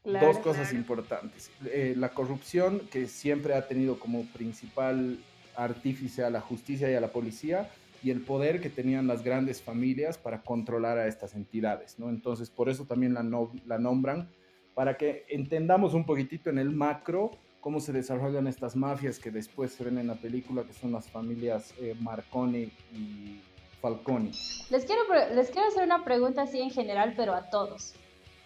Dos 0.04 0.38
cosas 0.38 0.72
importantes. 0.72 1.50
Eh, 1.66 1.94
la 1.96 2.08
corrupción, 2.08 2.80
que 2.90 3.06
siempre 3.06 3.54
ha 3.54 3.68
tenido 3.68 4.00
como 4.00 4.24
principal 4.26 5.18
artífice 5.54 6.24
a 6.24 6.30
la 6.30 6.40
justicia 6.40 6.90
y 6.90 6.94
a 6.94 7.00
la 7.00 7.12
policía, 7.12 7.70
y 8.02 8.10
el 8.10 8.20
poder 8.20 8.60
que 8.60 8.68
tenían 8.68 9.06
las 9.06 9.22
grandes 9.22 9.62
familias 9.62 10.18
para 10.18 10.42
controlar 10.42 10.98
a 10.98 11.06
estas 11.06 11.34
entidades, 11.34 12.00
¿no? 12.00 12.08
Entonces, 12.08 12.50
por 12.50 12.68
eso 12.68 12.84
también 12.84 13.14
la, 13.14 13.24
la 13.64 13.78
nombran, 13.78 14.28
para 14.74 14.96
que 14.96 15.24
entendamos 15.28 15.94
un 15.94 16.04
poquitito 16.04 16.50
en 16.50 16.58
el 16.58 16.70
macro 16.70 17.30
cómo 17.60 17.78
se 17.78 17.92
desarrollan 17.92 18.48
estas 18.48 18.74
mafias 18.74 19.20
que 19.20 19.30
después 19.30 19.72
se 19.72 19.84
ven 19.84 19.98
en 19.98 20.08
la 20.08 20.16
película, 20.16 20.64
que 20.64 20.72
son 20.72 20.90
las 20.90 21.08
familias 21.08 21.72
eh, 21.80 21.94
Marconi 22.00 22.72
y 22.92 23.40
Falconi. 23.80 24.32
Les 24.68 24.84
quiero, 24.84 25.02
les 25.32 25.50
quiero 25.50 25.68
hacer 25.68 25.84
una 25.84 26.02
pregunta 26.02 26.42
así 26.42 26.60
en 26.60 26.70
general, 26.70 27.14
pero 27.16 27.34
a 27.34 27.50
todos. 27.50 27.94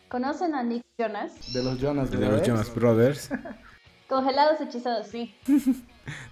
¿Conocen 0.08 0.54
a 0.54 0.62
Nick 0.62 0.84
Jonas? 0.98 1.52
De 1.52 1.62
los 1.62 1.80
Jonas 1.80 2.10
Brothers. 2.10 2.30
De 2.30 2.36
los 2.38 2.46
Jonas 2.46 2.74
Brothers. 2.74 3.30
Congelados, 4.08 4.60
hechizados, 4.60 5.08
sí. 5.08 5.34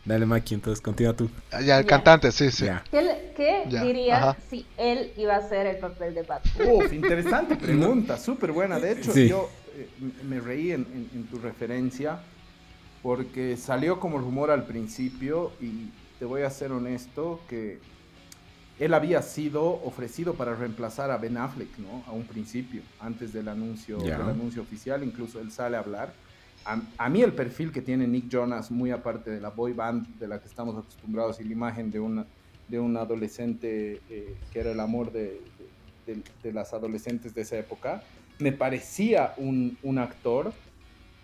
Dale, 0.05 0.27
Maki, 0.27 0.55
entonces 0.55 0.81
continúa 0.81 1.13
tú. 1.15 1.29
Ah, 1.51 1.61
ya, 1.61 1.81
el 1.81 1.87
cantante, 1.87 2.31
sí, 2.31 2.53
sí. 2.53 2.67
¿Qué, 2.89 3.33
qué 3.37 3.65
diría 3.83 4.37
si 4.49 4.65
él 4.77 5.13
iba 5.17 5.35
a 5.35 5.39
hacer 5.39 5.67
el 5.67 5.79
papel 5.79 6.15
de 6.15 6.23
Batman? 6.23 6.69
Uf, 6.69 6.93
interesante 6.93 7.57
pregunta, 7.57 8.17
súper 8.17 8.53
buena. 8.53 8.79
De 8.79 8.93
hecho, 8.93 9.13
yo 9.13 9.51
eh, 9.75 9.89
me 10.23 10.39
reí 10.39 10.71
en, 10.71 11.27
tu 11.29 11.39
referencia 11.39 12.21
porque 13.03 13.57
salió 13.57 13.99
como 13.99 14.19
rumor 14.19 14.53
al 14.53 14.65
principio 14.65 15.51
y 15.61 15.91
te 16.21 16.25
voy 16.25 16.43
a 16.43 16.51
ser 16.51 16.71
honesto 16.71 17.41
que 17.49 17.81
él 18.79 18.93
había 18.95 19.23
sido 19.23 19.65
ofrecido 19.85 20.35
para 20.35 20.55
reemplazar 20.55 21.11
a 21.11 21.17
Ben 21.17 21.37
Affleck, 21.37 21.79
¿no? 21.79 22.03
A 22.07 22.13
un 22.13 22.25
principio, 22.25 22.83
antes 23.01 23.33
del 23.33 23.49
anuncio, 23.49 23.99
del 23.99 24.13
anuncio 24.13 24.63
oficial, 24.63 25.05
incluso 25.05 25.41
él 25.41 25.53
sale 25.53 25.77
a 25.77 25.81
hablar. 25.81 26.13
A, 26.65 27.09
mí 27.11 27.21
el 27.21 27.35
perfil 27.35 27.71
que 27.71 27.83
tiene 27.83 28.07
Nick 28.07 28.29
Jonas, 28.29 28.71
muy 28.71 28.91
aparte 28.91 29.31
de 29.31 29.41
la 29.41 29.51
boy 29.51 29.75
band 29.75 30.19
de 30.19 30.27
la 30.27 30.41
que 30.41 30.49
estamos 30.49 30.77
acostumbrados 30.77 31.39
y 31.41 31.45
la 31.45 31.53
imagen 31.53 31.91
de 31.91 32.01
una 32.01 32.27
de 32.69 32.81
un 32.81 32.97
adolescente 32.97 34.01
eh, 34.09 34.35
que 34.51 34.61
era 34.61 34.73
el 34.73 34.81
amor 34.81 35.13
de, 35.13 35.39
de, 36.07 36.53
las 36.53 36.73
adolescentes 36.73 37.35
de 37.35 37.43
esa 37.43 37.59
época, 37.59 38.03
me 38.39 38.53
parecía 38.53 39.35
un, 39.37 39.77
un 39.83 39.99
actor 39.99 40.55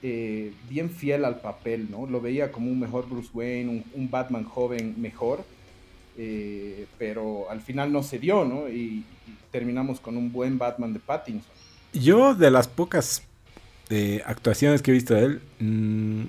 eh, 0.03 0.53
bien 0.69 0.91
fiel 0.91 1.25
al 1.25 1.41
papel, 1.41 1.91
¿no? 1.91 2.07
Lo 2.07 2.21
veía 2.21 2.53
como 2.53 2.71
un 2.71 2.79
mejor 2.79 3.09
Bruce 3.09 3.31
Wayne, 3.33 3.71
un, 3.71 3.85
un 3.95 4.11
Batman 4.11 4.45
joven 4.45 4.95
mejor, 4.99 5.45
eh, 6.23 6.87
pero 6.99 7.51
al 7.51 7.63
final 7.63 7.91
no 7.91 8.03
se 8.03 8.19
dio, 8.19 8.45
¿no? 8.45 8.69
Y, 8.69 9.07
terminamos 9.51 9.99
con 9.99 10.17
un 10.17 10.31
buen 10.31 10.59
Batman 10.59 10.93
de 10.93 11.01
Pattinson. 11.01 11.51
Yo 11.93 12.37
de 12.37 12.53
las 12.53 12.69
pocas 12.69 13.25
eh, 13.89 14.23
actuaciones 14.25 14.81
que 14.81 14.93
he 14.93 14.95
visto 14.95 15.15
de 15.15 15.25
él, 15.25 15.43
mm, 15.59 16.25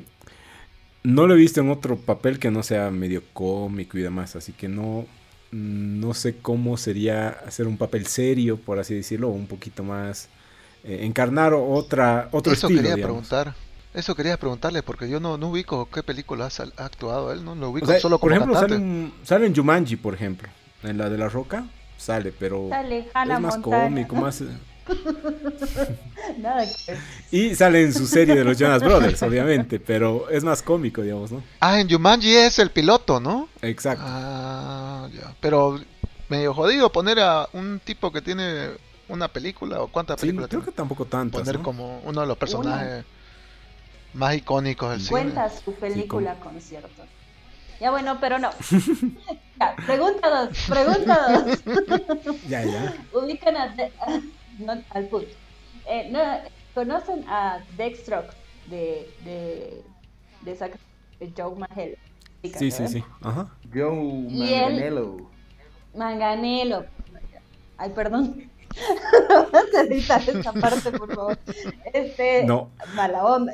no 1.04 1.28
lo 1.28 1.36
he 1.36 1.38
visto 1.38 1.62
en 1.62 1.70
otro 1.70 1.98
papel 1.98 2.40
que 2.40 2.50
no 2.50 2.64
sea 2.64 2.90
medio 2.90 3.22
cómico 3.34 3.98
y 4.00 4.02
demás, 4.02 4.36
así 4.36 4.54
que 4.54 4.68
no, 4.70 5.06
no 5.52 6.16
sé 6.16 6.38
cómo 6.38 6.78
sería 6.78 7.30
hacer 7.30 7.68
un 7.68 7.78
papel 7.78 8.08
serio, 8.08 8.58
por 8.58 8.80
así 8.80 8.96
decirlo, 8.96 9.28
o 9.28 9.34
un 9.34 9.46
poquito 9.46 9.84
más 9.84 10.28
eh, 10.84 11.02
encarnar 11.04 11.54
otra 11.54 12.30
otro 12.32 12.54
Eso 12.54 12.68
estilo. 12.68 12.82
quería 12.82 13.04
preguntar. 13.04 13.54
Eso 13.94 14.16
quería 14.16 14.38
preguntarle 14.38 14.84
porque 14.84 15.10
yo 15.10 15.20
no, 15.20 15.38
no 15.38 15.50
ubico 15.50 15.90
qué 15.90 16.02
película 16.02 16.46
ha, 16.48 16.84
actuado 16.84 17.34
él, 17.34 17.44
no 17.44 17.56
lo 17.56 17.72
ubico 17.72 17.88
solo 18.00 18.20
como 18.20 18.30
Por 18.30 18.38
ejemplo, 18.38 18.60
sale 18.60 18.76
en, 18.76 19.14
sale 19.24 19.46
en, 19.48 19.56
Jumanji, 19.56 19.98
por 19.98 20.14
ejemplo, 20.14 20.48
en 20.84 20.98
la 20.98 21.10
de 21.10 21.18
la 21.18 21.28
Roca, 21.28 21.66
sale, 21.98 22.32
pero 22.32 22.70
es 22.74 23.40
más 23.40 23.58
cómico, 23.58 24.16
más... 24.16 24.42
Nada 26.38 26.66
que... 26.66 26.98
Y 27.38 27.54
sale 27.56 27.84
en 27.84 27.94
su 27.94 28.08
serie 28.08 28.36
de 28.36 28.46
los 28.46 28.58
Jonas 28.58 28.82
Brothers, 28.82 29.22
obviamente, 29.24 29.80
pero 29.80 30.30
es 30.30 30.44
más 30.44 30.64
cómico, 30.64 31.02
digamos, 31.02 31.32
¿no? 31.32 31.44
Ah, 31.60 31.80
en 31.80 31.90
Jumanji 31.90 32.34
es 32.34 32.60
el 32.60 32.72
piloto, 32.72 33.20
¿no? 33.20 33.50
Exacto. 33.62 34.06
Ah, 34.08 35.10
ya. 35.14 35.34
Pero 35.42 35.80
medio 36.30 36.54
jodido 36.54 36.90
poner 36.92 37.20
a 37.20 37.48
un 37.52 37.82
tipo 37.84 38.12
que 38.12 38.22
tiene 38.22 38.70
una 39.10 39.28
película 39.28 39.82
o 39.82 39.88
cuántas 39.90 40.20
películas 40.20 40.50
creo 40.50 40.64
que 40.64 40.72
tampoco 40.72 41.06
tanto. 41.06 41.40
Poner 41.40 41.60
como 41.60 42.00
uno 42.06 42.22
de 42.22 42.28
los 42.28 42.38
personajes 42.38 43.04
más 44.14 44.36
icónicos 44.36 45.00
del 45.00 45.10
Cuenta 45.10 45.50
su 45.50 45.74
película 45.74 46.36
concierto. 46.36 47.04
Ya 47.80 47.90
bueno, 47.90 48.18
pero 48.20 48.38
no. 48.38 48.52
ya, 49.60 49.76
pregunta 49.88 50.30
dos, 50.30 50.58
pregunta 50.70 51.44
dos. 51.44 51.64
ya, 52.48 52.64
ya. 52.64 52.94
Ubican 53.14 53.58
a... 53.58 53.76
no, 54.60 54.74
al 54.92 55.06
punto. 55.08 55.30
Eh, 55.88 56.10
no, 56.12 56.20
¿Conocen 56.74 57.28
a 57.28 57.60
Dextrox 57.76 58.36
de, 58.68 59.10
de, 59.26 59.84
de, 60.44 61.34
Joe 61.36 61.56
Manganiello? 61.56 61.98
Sí, 62.44 62.72
sí, 62.72 62.88
sí. 62.88 63.04
Ajá. 63.22 63.50
Joe 63.74 63.92
Manganello. 64.30 65.30
Manganello. 65.96 66.86
Ay, 67.78 67.90
perdón. 67.90 68.51
Vas 69.52 69.74
a 69.76 69.82
editar 69.82 70.22
esta 70.28 70.54
parte, 70.54 70.92
por 70.92 71.14
favor. 71.14 71.38
Este, 71.94 72.44
no. 72.46 72.70
Mala 72.96 73.26
onda. 73.26 73.54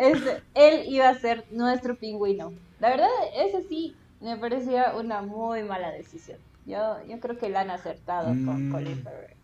este, 0.00 0.42
él 0.54 0.84
iba 0.86 1.08
a 1.08 1.18
ser 1.18 1.44
nuestro 1.50 1.96
pingüino. 1.96 2.52
La 2.80 2.90
verdad, 2.90 3.08
ese 3.36 3.62
sí 3.68 3.96
me 4.20 4.36
parecía 4.36 4.94
una 4.96 5.22
muy 5.22 5.62
mala 5.62 5.90
decisión. 5.90 6.38
Yo, 6.66 6.98
yo 7.08 7.20
creo 7.20 7.38
que 7.38 7.48
la 7.48 7.60
han 7.60 7.70
acertado 7.70 8.28
con 8.28 8.68
mm. 8.68 8.72
Colin 8.72 9.02
Farrell. 9.02 9.36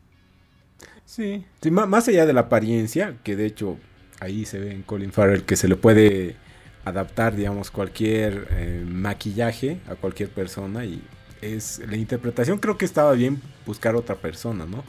Sí. 1.04 1.44
más 1.70 2.08
allá 2.08 2.26
de 2.26 2.32
la 2.32 2.42
apariencia, 2.42 3.16
que 3.22 3.36
de 3.36 3.46
hecho 3.46 3.76
ahí 4.20 4.44
se 4.44 4.58
ve 4.58 4.72
en 4.72 4.82
Colin 4.82 5.12
Farrell 5.12 5.44
que 5.44 5.56
se 5.56 5.68
le 5.68 5.76
puede 5.76 6.36
adaptar, 6.84 7.36
digamos, 7.36 7.70
cualquier 7.70 8.48
eh, 8.50 8.84
maquillaje 8.86 9.78
a 9.88 9.94
cualquier 9.94 10.30
persona 10.30 10.84
y 10.84 11.02
es 11.42 11.80
la 11.86 11.96
interpretación 11.96 12.58
creo 12.58 12.78
que 12.78 12.84
estaba 12.84 13.12
bien 13.12 13.42
buscar 13.66 13.94
otra 13.96 14.16
persona, 14.16 14.64
¿no? 14.64 14.82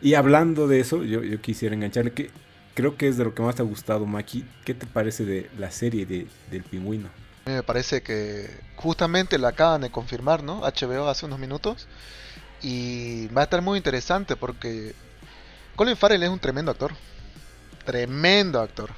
Y 0.00 0.14
hablando 0.14 0.68
de 0.68 0.80
eso, 0.80 1.02
yo, 1.02 1.22
yo 1.22 1.40
quisiera 1.40 1.74
engancharle 1.74 2.12
que 2.12 2.30
creo 2.74 2.96
que 2.96 3.08
es 3.08 3.16
de 3.16 3.24
lo 3.24 3.34
que 3.34 3.42
más 3.42 3.56
te 3.56 3.62
ha 3.62 3.64
gustado, 3.64 4.06
Maki. 4.06 4.44
¿Qué 4.64 4.74
te 4.74 4.86
parece 4.86 5.24
de 5.24 5.50
la 5.58 5.70
serie 5.70 6.06
de, 6.06 6.26
del 6.50 6.62
pingüino? 6.62 7.08
Me 7.46 7.62
parece 7.62 8.02
que 8.02 8.50
justamente 8.76 9.38
la 9.38 9.48
acaban 9.48 9.80
de 9.80 9.90
confirmar, 9.90 10.42
¿no? 10.42 10.60
HBO 10.60 11.08
hace 11.08 11.26
unos 11.26 11.38
minutos. 11.38 11.88
Y 12.62 13.28
va 13.28 13.42
a 13.42 13.44
estar 13.44 13.62
muy 13.62 13.78
interesante 13.78 14.36
porque 14.36 14.94
Colin 15.74 15.96
Farrell 15.96 16.22
es 16.22 16.28
un 16.28 16.38
tremendo 16.38 16.70
actor. 16.70 16.92
Tremendo 17.84 18.60
actor. 18.60 18.90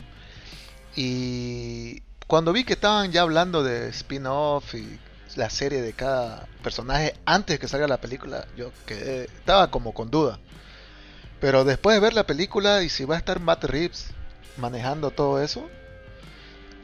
Y 0.97 2.03
cuando 2.27 2.53
vi 2.53 2.65
que 2.65 2.73
estaban 2.73 3.13
ya 3.13 3.23
hablando 3.23 3.63
de 3.63 3.89
spin-off 3.91 4.75
y 4.75 4.99
la 5.39 5.51
serie 5.51 5.81
de 5.81 5.93
cada 5.93 6.47
personaje 6.63 7.15
antes 7.25 7.55
de 7.55 7.59
que 7.61 7.69
salga 7.69 7.87
la 7.87 8.01
película, 8.01 8.47
yo 8.57 8.73
quedé, 8.87 9.25
estaba 9.25 9.71
como 9.71 9.95
con 9.95 10.11
duda. 10.11 10.39
Pero 11.41 11.65
después 11.65 11.95
de 11.95 12.01
ver 12.01 12.13
la 12.13 12.27
película 12.27 12.83
y 12.83 12.89
si 12.89 13.05
va 13.05 13.15
a 13.15 13.19
estar 13.19 13.39
Matt 13.39 13.65
Reeves 13.65 14.09
manejando 14.57 15.13
todo 15.13 15.41
eso, 15.41 15.71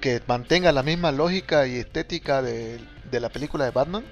que 0.00 0.22
mantenga 0.28 0.70
la 0.70 0.84
misma 0.84 1.10
lógica 1.10 1.66
y 1.66 1.76
estética 1.76 2.42
de, 2.42 2.80
la 3.10 3.28
película 3.28 3.64
de 3.64 3.72
Batman, 3.72 4.04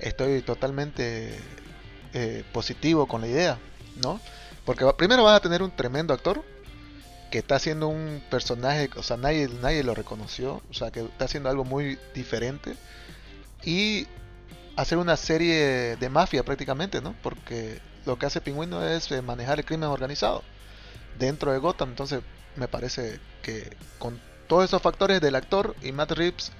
estoy 0.00 0.42
totalmente 0.42 1.36
eh, 2.14 2.44
positivo 2.52 3.08
con 3.08 3.20
la 3.20 3.26
idea, 3.26 3.58
¿no? 3.96 4.20
Porque 4.64 4.84
primero 4.96 5.24
vas 5.24 5.36
a 5.36 5.42
tener 5.42 5.62
un 5.62 5.70
tremendo 5.70 6.14
actor 6.14 6.44
que 7.32 7.38
está 7.38 7.56
haciendo 7.56 7.88
un 7.88 8.22
personaje, 8.30 8.90
o 8.96 9.02
sea, 9.02 9.16
nadie, 9.16 9.48
nadie 9.60 9.82
lo 9.82 9.94
reconoció, 9.94 10.62
o 10.70 10.74
sea, 10.74 10.92
que 10.92 11.00
está 11.00 11.24
haciendo 11.24 11.50
algo 11.50 11.64
muy 11.64 11.98
diferente 12.14 12.76
y 13.64 14.06
hacer 14.76 14.98
una 14.98 15.16
serie 15.16 15.96
de 15.96 16.08
mafia 16.08 16.44
prácticamente, 16.44 17.00
¿no? 17.00 17.14
Porque 17.22 17.80
lo 18.04 18.18
que 18.18 18.26
hace 18.26 18.40
Pingüino 18.40 18.84
es 18.84 19.10
eh, 19.10 19.22
manejar 19.22 19.58
el 19.58 19.64
crimen 19.64 19.88
organizado 19.88 20.42
dentro 21.18 21.52
de 21.52 21.58
Gotham, 21.58 21.90
entonces 21.90 22.20
me 22.56 22.68
parece 22.68 23.20
que 23.42 23.74
con 23.98 24.20
todos 24.46 24.64
esos 24.64 24.82
factores 24.82 25.20
del 25.20 25.34
actor 25.34 25.74
y 25.82 25.92
Matt 25.92 26.12
Reeves 26.12 26.52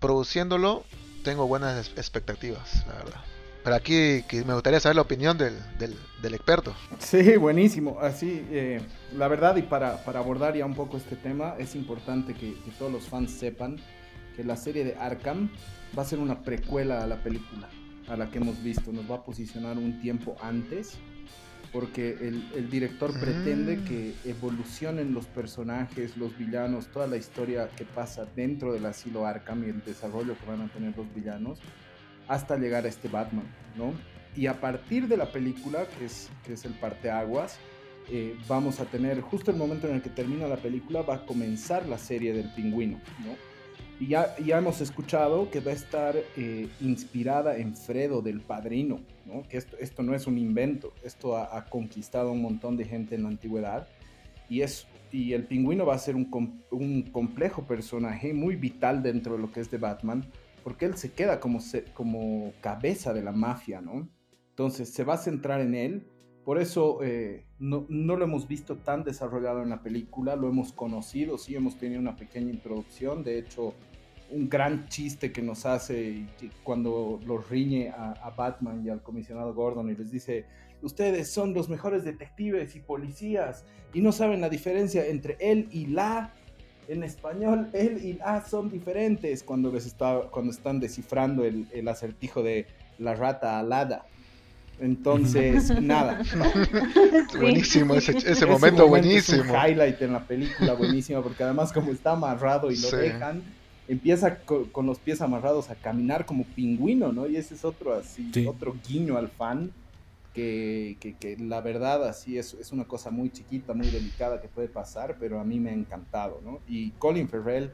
produciéndolo, 0.00 0.84
tengo 1.22 1.46
buenas 1.46 1.88
expectativas, 1.96 2.84
la 2.86 2.94
verdad. 2.94 3.20
Pero 3.62 3.76
aquí 3.76 4.24
me 4.46 4.54
gustaría 4.54 4.80
saber 4.80 4.96
la 4.96 5.02
opinión 5.02 5.36
del, 5.36 5.54
del, 5.78 6.34
experto. 6.34 6.74
Sí, 6.98 7.36
buenísimo. 7.36 7.98
Así, 8.00 8.46
eh, 8.50 8.80
la 9.14 9.28
verdad, 9.28 9.56
y 9.56 9.62
para, 9.62 10.02
para, 10.02 10.20
abordar 10.20 10.56
ya 10.56 10.64
un 10.64 10.74
poco 10.74 10.96
este 10.96 11.14
tema, 11.14 11.56
es 11.58 11.74
importante 11.74 12.32
que, 12.32 12.54
que, 12.54 12.70
todos 12.78 12.90
los 12.90 13.04
fans 13.04 13.32
sepan 13.32 13.76
la 14.44 14.56
serie 14.56 14.84
de 14.84 14.94
Arkham 14.94 15.50
va 15.96 16.02
a 16.02 16.04
ser 16.04 16.18
una 16.18 16.42
precuela 16.42 17.02
a 17.02 17.06
la 17.06 17.22
película, 17.22 17.68
a 18.08 18.16
la 18.16 18.30
que 18.30 18.38
hemos 18.38 18.62
visto. 18.62 18.92
Nos 18.92 19.10
va 19.10 19.16
a 19.16 19.24
posicionar 19.24 19.76
un 19.78 20.00
tiempo 20.00 20.36
antes 20.42 20.98
porque 21.72 22.18
el, 22.20 22.68
director 22.68 23.12
pretende 23.18 23.76
mm. 23.76 23.84
que 23.84 24.14
evolucionen 24.24 25.14
los 25.14 25.26
personajes, 25.26 26.16
los 26.16 26.36
villanos, 26.36 26.88
toda 26.88 27.06
la 27.06 27.16
historia 27.16 27.68
que 27.76 27.84
pasa 27.84 28.26
dentro 28.34 28.72
del 28.72 28.86
asilo 28.86 29.26
Arkham 29.26 29.64
y 29.64 29.70
el 29.70 29.84
desarrollo 29.84 30.36
que 30.36 30.46
van 30.46 30.62
a 30.62 30.72
tener 30.72 30.96
los 30.96 31.12
villanos 31.14 31.60
hasta 32.26 32.56
llegar 32.56 32.84
a 32.84 32.88
este 32.88 33.08
Batman, 33.08 33.46
¿no? 33.76 33.92
Y 34.36 34.46
a 34.46 34.60
partir 34.60 35.08
de 35.08 35.16
la 35.16 35.30
película, 35.32 35.86
que 35.98 36.04
es, 36.04 36.30
que 36.44 36.52
es 36.54 36.64
el 36.64 36.72
parteaguas, 36.74 37.58
eh, 38.08 38.36
vamos 38.48 38.80
a 38.80 38.84
tener, 38.84 39.20
justo 39.20 39.50
el 39.50 39.56
momento 39.56 39.88
en 39.88 39.96
el 39.96 40.02
que 40.02 40.10
termina 40.10 40.46
la 40.46 40.56
película, 40.56 41.02
va 41.02 41.16
a 41.16 41.26
comenzar 41.26 41.86
la 41.86 41.98
serie 41.98 42.32
del 42.32 42.52
pingüino, 42.54 43.00
¿no? 43.24 43.49
Y 44.00 44.06
ya, 44.06 44.34
ya 44.38 44.56
hemos 44.56 44.80
escuchado 44.80 45.50
que 45.50 45.60
va 45.60 45.72
a 45.72 45.74
estar 45.74 46.16
eh, 46.38 46.68
inspirada 46.80 47.58
en 47.58 47.76
Fredo 47.76 48.22
del 48.22 48.40
Padrino, 48.40 49.00
¿no? 49.26 49.42
que 49.46 49.58
esto, 49.58 49.76
esto 49.78 50.02
no 50.02 50.14
es 50.14 50.26
un 50.26 50.38
invento, 50.38 50.94
esto 51.04 51.36
ha, 51.36 51.66
conquistado 51.66 52.30
a 52.30 52.32
un 52.32 52.40
montón 52.40 52.78
de 52.78 52.86
gente 52.86 53.14
en 53.14 53.24
la 53.24 53.28
antigüedad. 53.28 53.86
Y, 54.48 54.62
es, 54.62 54.86
y 55.12 55.34
el 55.34 55.44
pingüino 55.44 55.84
va 55.84 55.96
a 55.96 55.98
ser 55.98 56.16
un, 56.16 56.30
un 56.70 57.02
complejo 57.12 57.64
personaje 57.64 58.32
muy 58.32 58.56
vital 58.56 59.02
dentro 59.02 59.34
de 59.34 59.42
lo 59.42 59.52
que 59.52 59.60
es 59.60 59.70
de 59.70 59.76
Batman, 59.76 60.24
porque 60.64 60.86
él 60.86 60.96
se 60.96 61.12
queda 61.12 61.38
como, 61.38 61.60
como 61.92 62.54
cabeza 62.62 63.12
de 63.12 63.22
la 63.22 63.32
mafia, 63.32 63.82
¿no? 63.82 64.08
Entonces 64.48 64.88
se 64.88 65.04
va 65.04 65.14
a 65.14 65.18
centrar 65.18 65.60
en 65.60 65.74
él. 65.74 66.06
Por 66.46 66.58
eso 66.58 67.00
eh, 67.02 67.44
no, 67.58 67.84
no, 67.90 68.16
lo 68.16 68.24
hemos 68.24 68.48
visto 68.48 68.76
tan 68.76 69.04
desarrollado 69.04 69.62
en 69.62 69.68
la 69.68 69.82
película, 69.82 70.36
lo 70.36 70.48
hemos 70.48 70.72
conocido, 70.72 71.36
sí 71.36 71.54
hemos 71.54 71.76
tenido 71.76 72.00
una 72.00 72.16
pequeña 72.16 72.50
introducción, 72.50 73.22
de 73.22 73.38
hecho 73.38 73.74
un 74.30 74.48
gran 74.48 74.88
chiste 74.88 75.32
que 75.32 75.42
nos 75.42 75.66
hace 75.66 76.26
cuando 76.62 77.20
los 77.26 77.48
riñe 77.48 77.90
a, 77.90 78.32
Batman 78.36 78.82
y 78.84 78.88
al 78.88 79.02
comisionado 79.02 79.52
Gordon 79.54 79.90
y 79.90 79.94
les 79.94 80.10
dice, 80.10 80.46
ustedes 80.82 81.30
son 81.30 81.52
los 81.52 81.68
mejores 81.68 82.04
detectives 82.04 82.76
y 82.76 82.80
policías 82.80 83.64
y 83.92 84.00
no 84.00 84.12
saben 84.12 84.40
la 84.40 84.48
diferencia 84.48 85.06
entre 85.06 85.36
él 85.40 85.68
y 85.70 85.86
la. 85.86 86.34
En 86.88 87.04
español, 87.04 87.70
él 87.72 88.04
y 88.04 88.14
la 88.14 88.44
son 88.44 88.68
diferentes 88.68 89.44
cuando, 89.44 89.70
les 89.70 89.86
está, 89.86 90.22
cuando 90.28 90.50
están 90.50 90.80
descifrando 90.80 91.44
el, 91.44 91.86
acertijo 91.86 92.42
de 92.42 92.66
la 92.98 93.14
rata 93.14 93.60
alada. 93.60 94.06
Entonces, 94.80 95.70
nada. 95.80 96.20
Buenísimo, 97.38 97.94
ese, 97.94 98.44
momento, 98.44 98.88
buenísimo. 98.88 99.44
Es 99.44 99.50
un 99.50 99.54
highlight 99.54 100.02
en 100.02 100.12
la 100.14 100.26
película, 100.26 100.72
buenísimo, 100.72 101.22
porque 101.22 101.44
además 101.44 101.72
como 101.72 101.92
está 101.92 102.12
amarrado 102.12 102.72
y 102.72 102.76
lo 102.78 102.90
dejan, 102.90 103.44
empieza 103.90 104.38
con, 104.38 104.86
los 104.86 105.00
pies 105.00 105.20
amarrados 105.20 105.68
a 105.68 105.74
caminar 105.74 106.24
como 106.24 106.44
pingüino, 106.44 107.12
¿no? 107.12 107.26
Y 107.26 107.36
ese 107.36 107.54
es 107.54 107.64
otro 107.64 107.92
así, 107.92 108.30
otro 108.46 108.76
guiño 108.88 109.16
al 109.16 109.28
fan. 109.28 109.72
Que, 110.32 110.96
que, 111.00 111.36
la 111.38 111.60
verdad 111.60 112.08
así 112.08 112.38
es, 112.38 112.54
es 112.54 112.70
una 112.70 112.84
cosa 112.84 113.10
muy 113.10 113.30
chiquita, 113.30 113.74
muy 113.74 113.88
delicada 113.88 114.40
que 114.40 114.46
puede 114.46 114.68
pasar, 114.68 115.16
pero 115.18 115.40
a 115.40 115.44
mí 115.44 115.58
me 115.58 115.70
ha 115.70 115.74
encantado, 115.74 116.40
¿no? 116.44 116.60
Y 116.68 116.92
Colin 116.92 117.28
Farrell 117.28 117.72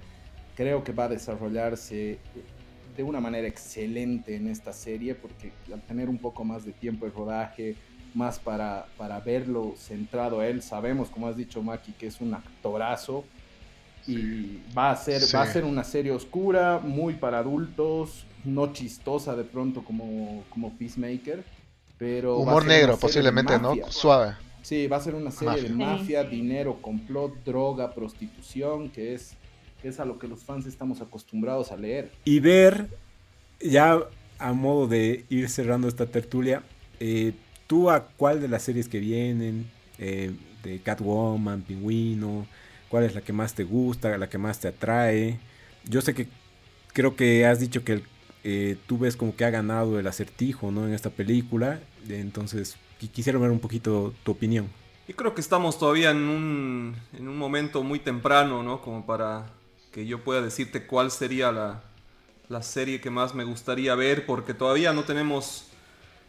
creo 0.57 0.83
que 0.83 0.93
va 0.93 1.05
a 1.05 1.09
desarrollarse 1.09 2.19
de 2.97 3.03
una 3.03 3.21
manera 3.21 3.47
excelente 3.47 4.37
en 4.37 4.49
esta 4.49 4.73
serie, 4.73 5.15
porque 5.15 5.53
al 5.71 5.83
tener 5.83 6.09
un 6.09 6.17
poco 6.17 6.45
más 6.45 6.65
de 6.65 6.73
tiempo 6.73 7.05
de 7.05 7.13
rodaje, 7.13 7.77
más 8.15 8.39
para, 8.39 8.87
para 8.97 9.21
verlo 9.21 9.75
centrado 9.77 10.41
a 10.41 10.49
él, 10.49 10.63
sabemos, 10.63 11.11
como 11.11 11.29
has 11.29 11.37
dicho 11.37 11.63
Maki, 11.63 11.93
que 11.93 12.07
es 12.07 12.23
un 12.23 12.33
actorazo, 12.33 13.27
y 14.07 14.61
va 14.77 14.91
a 14.91 14.97
ser 14.97 15.23
va 15.35 15.43
a 15.43 15.53
ser 15.53 15.65
una 15.65 15.85
serie 15.85 16.13
oscura 16.13 16.81
muy 16.83 17.15
para 17.15 17.39
adultos 17.39 18.25
no 18.45 18.73
chistosa 18.73 19.35
de 19.35 19.45
pronto 19.45 19.83
como 19.85 20.45
como 20.51 20.77
Peacemaker 20.77 21.45
pero 21.99 22.39
humor 22.39 22.67
negro 22.67 22.97
posiblemente 22.97 23.59
no 23.59 23.75
suave. 23.89 24.35
Sí 24.63 24.87
va 24.89 24.97
a 24.97 25.01
ser 25.01 25.15
una 25.15 25.31
serie 25.31 25.63
de 25.63 25.71
mafia. 25.71 26.25
dinero 26.25 26.81
complot 26.83 27.33
droga 27.45 27.95
prostitución 27.95 28.91
que 28.91 29.15
es 29.15 29.35
que 29.81 29.89
es 29.89 30.01
a 30.01 30.05
lo 30.05 30.19
que 30.19 30.27
los 30.27 30.43
fans 30.43 30.67
estamos 30.67 31.01
acostumbrados 31.01 31.71
a 31.71 31.77
leer. 31.77 32.11
Y 32.25 32.41
ver 32.41 32.89
ya 33.61 34.01
a 34.39 34.53
modo 34.53 34.87
de 34.87 35.25
ir 35.29 35.49
cerrando 35.49 35.89
esta 35.89 36.07
tertulia 36.07 36.63
eh, 37.01 37.33
tú 37.67 37.91
a 37.91 38.09
cuál 38.09 38.41
de 38.41 38.49
las 38.49 38.63
series 38.63 38.89
que 38.89 38.99
vienen 38.99 39.71
eh, 39.99 40.33
de 40.63 40.81
Catwoman 40.81 41.63
Pingüino 41.63 42.47
cuál 42.89 43.05
es 43.05 43.15
la 43.15 43.21
que 43.21 43.33
más 43.33 43.55
te 43.55 43.65
gusta, 43.65 44.19
la 44.19 44.29
que 44.29 44.39
más 44.39 44.61
te 44.61 44.69
atrae. 44.69 45.39
Yo 45.85 46.01
sé 46.01 46.15
que 46.15 46.29
creo 46.93 47.17
que 47.17 47.47
has 47.47 47.61
dicho 47.61 47.85
que 47.85 48.03
eh, 48.45 48.77
tú 48.87 48.99
ves 48.99 49.17
como 49.17 49.35
que 49.35 49.45
ha 49.45 49.51
ganado 49.51 49.99
el 49.99 50.07
acertijo 50.07 50.71
¿no? 50.71 50.87
en 50.87 50.95
esta 50.95 51.11
película, 51.11 51.81
entonces 52.09 52.77
quisiera 53.13 53.39
ver 53.39 53.51
un 53.51 53.61
poquito 53.61 54.15
tu 54.23 54.33
opinión. 54.33 54.69
Yo 55.09 55.15
creo 55.15 55.35
que 55.35 55.41
estamos 55.41 55.79
todavía 55.79 56.11
en 56.11 56.17
un, 56.19 56.97
en 57.13 57.29
un 57.29 57.37
momento 57.39 57.83
muy 57.83 58.01
temprano, 58.01 58.63
¿no? 58.65 58.83
Como 58.83 59.07
para 59.07 59.47
que 59.93 60.05
yo 60.05 60.25
pueda 60.25 60.43
decirte 60.43 60.87
cuál 60.87 61.13
sería 61.13 61.53
la, 61.53 61.85
la 62.49 62.63
serie 62.63 63.01
que 63.01 63.11
más 63.11 63.35
me 63.35 63.45
gustaría 63.45 63.95
ver, 63.95 64.27
porque 64.27 64.53
todavía 64.53 64.93
no 64.93 65.05
tenemos 65.05 65.69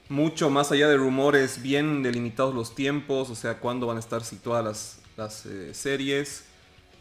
mucho 0.10 0.50
más 0.50 0.72
allá 0.72 0.88
de 0.88 0.98
rumores 0.98 1.62
bien 1.62 2.02
delimitados 2.04 2.54
los 2.54 2.76
tiempos, 2.76 3.30
o 3.30 3.36
sea, 3.36 3.60
cuándo 3.60 3.88
van 3.88 3.98
a 3.98 4.00
estar 4.00 4.24
situadas 4.24 5.00
las, 5.15 5.46
eh, 5.46 5.74
series. 5.74 6.46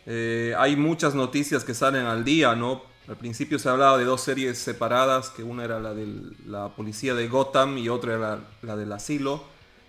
Eh, 0.07 0.55
hay 0.57 0.77
muchas 0.77 1.15
noticias 1.15 1.65
que 1.65 1.75
salen 1.75 2.07
al 2.07 2.25
día, 2.25 2.55
¿no? 2.55 2.83
Al 3.09 3.17
principio 3.17 3.59
se 3.59 3.69
hablaba 3.69 3.99
de 3.99 4.05
dos 4.05 4.21
series 4.21 4.59
separadas, 4.59 5.31
que 5.31 5.43
una 5.43 5.65
era 5.65 5.81
la 5.81 5.95
de 5.95 6.07
la 6.47 6.69
policía 6.71 7.15
de 7.15 7.29
Gotham 7.29 7.79
y 7.79 7.89
otra 7.89 8.15
era 8.15 8.39
la, 8.63 8.77
del 8.77 8.93
asilo. 8.93 9.45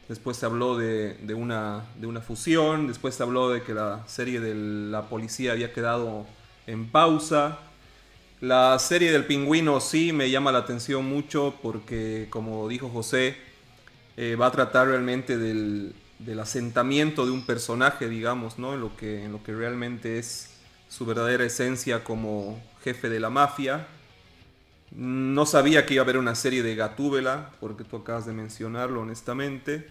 Después 0.08 0.38
se 0.38 0.46
habló 0.46 0.78
de, 0.78 1.18
una, 1.36 1.84
de 1.96 2.08
una 2.08 2.22
fusión, 2.22 2.88
después 2.88 3.16
se 3.16 3.24
habló 3.24 3.50
de 3.50 3.62
que 3.62 3.74
la 3.74 4.08
serie 4.08 4.40
de 4.40 4.56
la 4.56 5.04
policía 5.04 5.52
había 5.52 5.74
quedado 5.74 6.26
en 6.66 6.90
pausa. 6.90 7.60
La 8.40 8.78
serie 8.80 9.12
del 9.12 9.26
pingüino 9.26 9.80
sí 9.82 10.14
me 10.14 10.30
llama 10.30 10.52
la 10.52 10.60
atención 10.60 11.06
mucho 11.06 11.56
porque, 11.62 12.28
como 12.30 12.68
dijo 12.68 12.90
José, 12.90 13.36
eh, 14.16 14.36
va 14.36 14.48
a 14.48 14.52
tratar 14.52 14.88
realmente 14.88 15.38
del, 15.38 15.94
del 16.20 16.40
asentamiento 16.40 17.26
de 17.26 17.32
un 17.32 17.46
personaje, 17.46 18.10
digamos, 18.10 18.58
¿no? 18.58 18.74
En 18.74 18.82
lo 18.82 18.96
que, 18.96 19.26
en 19.26 19.32
lo 19.32 19.44
que 19.44 19.54
realmente 19.54 20.18
es 20.18 20.58
su 20.90 21.06
verdadera 21.06 21.44
esencia 21.46 22.04
como 22.04 22.62
jefe 22.84 23.10
de 23.10 23.20
la 23.20 23.30
mafia. 23.30 23.88
No 24.92 25.46
sabía 25.46 25.86
que 25.86 25.96
iba 25.96 26.02
a 26.02 26.06
haber 26.06 26.18
una 26.18 26.36
serie 26.36 26.64
de 26.64 26.76
Gatúbela, 26.76 27.52
porque 27.60 27.84
tú 27.84 27.98
acabas 27.98 28.26
de 28.26 28.34
mencionarlo 28.34 29.02
honestamente. 29.02 29.88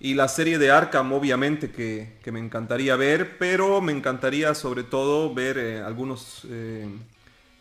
Y 0.00 0.14
la 0.14 0.28
serie 0.28 0.58
de 0.58 0.70
Arkham, 0.70 1.12
obviamente, 1.12 1.70
que, 1.70 2.30
me 2.30 2.40
encantaría 2.40 2.96
ver, 2.96 3.38
pero 3.38 3.80
me 3.80 3.92
encantaría 3.92 4.54
sobre 4.54 4.82
todo 4.82 5.32
ver 5.32 5.56
eh, 5.56 5.80
algunos 5.80 6.42
eh, 6.50 6.86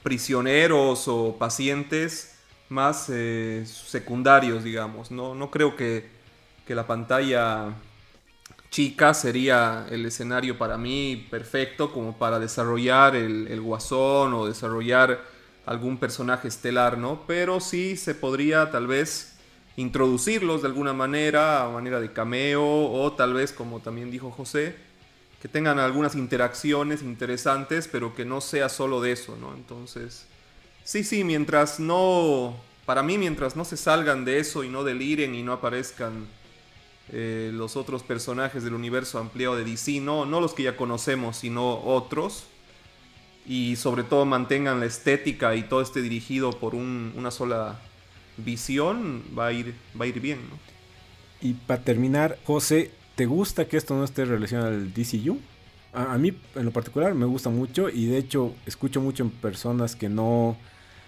prisioneros 0.01 1.07
o 1.07 1.37
pacientes 1.37 2.35
más 2.69 3.07
eh, 3.09 3.63
secundarios, 3.65 4.63
digamos. 4.63 5.11
No, 5.11 5.35
no 5.35 5.51
creo 5.51 5.75
que, 5.75 6.09
que 6.65 6.75
la 6.75 6.87
pantalla 6.87 7.73
chica 8.73 9.13
sería 9.13 9.85
el 9.91 10.03
escenario 10.03 10.57
para 10.57 10.79
mí 10.79 11.27
perfecto 11.29 11.93
como 11.93 12.17
para 12.17 12.39
desarrollar 12.39 13.15
el, 13.15 13.61
guasón 13.61 14.33
o 14.33 14.47
desarrollar 14.47 15.21
algún 15.67 15.99
personaje 15.99 16.47
estelar, 16.47 16.97
¿no? 16.97 17.21
Pero 17.27 17.59
sí 17.59 17.95
se 17.95 18.15
podría 18.15 18.71
tal 18.71 18.87
vez 18.87 19.35
introducirlos 19.75 20.63
de 20.63 20.69
alguna 20.69 20.91
manera, 20.91 21.63
a 21.63 21.69
manera 21.69 21.99
de 21.99 22.13
cameo, 22.13 22.63
o 22.65 23.13
tal 23.13 23.35
vez, 23.35 23.53
como 23.53 23.79
también 23.79 24.09
dijo 24.09 24.31
José, 24.31 24.75
que 25.39 25.47
tengan 25.47 25.77
algunas 25.77 26.15
interacciones 26.15 27.03
interesantes, 27.03 27.87
pero 27.87 28.15
que 28.15 28.25
no 28.25 28.41
sea 28.41 28.69
solo 28.69 29.01
de 29.01 29.11
eso, 29.11 29.37
¿no? 29.39 29.53
Entonces, 29.53 30.25
sí, 30.83 31.03
sí, 31.03 31.23
mientras 31.23 31.79
no, 31.79 32.55
para 32.87 33.03
mí, 33.03 33.19
mientras 33.19 33.55
no 33.55 33.65
se 33.65 33.77
salgan 33.77 34.25
de 34.25 34.39
eso 34.39 34.63
y 34.63 34.69
no 34.69 34.83
deliren 34.83 35.35
y 35.35 35.43
no 35.43 35.53
aparezcan 35.53 36.25
eh, 37.11 37.51
los 37.53 37.75
otros 37.75 38.03
personajes 38.03 38.63
del 38.63 38.73
universo 38.73 39.19
ampliado 39.19 39.55
de 39.55 39.63
DC, 39.63 39.99
no, 39.99 40.25
no 40.25 40.39
los 40.39 40.53
que 40.53 40.63
ya 40.63 40.77
conocemos, 40.77 41.37
sino 41.37 41.81
otros. 41.83 42.45
Y 43.45 43.75
sobre 43.75 44.03
todo 44.03 44.25
mantengan 44.25 44.79
la 44.79 44.85
estética 44.85 45.55
y 45.55 45.63
todo 45.63 45.81
esté 45.81 46.01
dirigido 46.01 46.51
por 46.51 46.75
una 46.75 47.29
sola 47.29 47.79
visión, 48.37 49.21
va 49.37 49.47
a 49.47 49.51
ir, 49.51 49.75
va 49.99 50.05
a 50.05 50.07
ir 50.07 50.21
bien. 50.21 50.39
Y 51.41 51.53
para 51.53 51.83
terminar, 51.83 52.39
José, 52.45 52.91
¿te 53.15 53.25
gusta 53.25 53.67
que 53.67 53.75
esto 53.75 53.95
no 53.95 54.05
esté 54.05 54.23
relacionado 54.23 54.69
al 54.69 54.93
DCU? 54.93 55.39
A, 55.91 56.13
a 56.13 56.17
mí 56.17 56.33
en 56.55 56.65
lo 56.65 56.71
particular 56.71 57.13
me 57.13 57.25
gusta 57.25 57.49
mucho 57.49 57.89
y 57.89 58.05
de 58.05 58.17
hecho 58.17 58.55
escucho 58.65 59.01
mucho 59.01 59.23
en 59.23 59.29
personas 59.29 59.95
que 59.95 60.07
no 60.07 60.57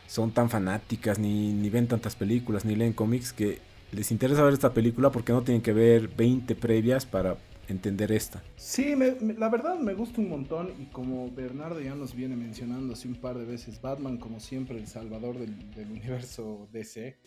son 0.08 0.32
tan 0.32 0.50
fanáticas, 0.50 1.20
ni, 1.20 1.54
ni 1.54 1.70
ven 1.70 1.88
tantas 1.88 2.16
películas, 2.16 2.66
ni 2.66 2.76
leen 2.76 2.94
cómics, 2.94 3.34
que 3.34 3.60
les 3.96 4.12
interesa 4.12 4.44
ver 4.44 4.54
esta 4.54 4.74
película 4.74 5.12
porque 5.12 5.32
no 5.32 5.42
tienen 5.42 5.62
que 5.62 5.74
ver 5.74 6.08
20 6.08 6.56
previas 6.56 7.06
para 7.06 7.38
entender 7.68 8.12
esta. 8.12 8.44
Sí, 8.58 8.96
la 9.38 9.50
verdad 9.50 9.80
me 9.80 9.94
gusta 9.94 10.22
un 10.22 10.30
montón 10.30 10.74
y 10.80 10.86
como 10.86 11.32
Bernardo 11.32 11.82
ya 11.82 11.96
nos 11.96 12.14
viene 12.14 12.36
mencionando 12.36 12.94
así 12.94 13.08
un 13.08 13.16
par 13.16 13.38
de 13.38 13.46
veces, 13.46 13.82
Batman 13.82 14.18
como 14.18 14.40
siempre 14.40 14.78
el 14.78 14.88
salvador 14.88 15.40
del, 15.40 15.56
universo 15.90 16.68
DC, 16.72 17.18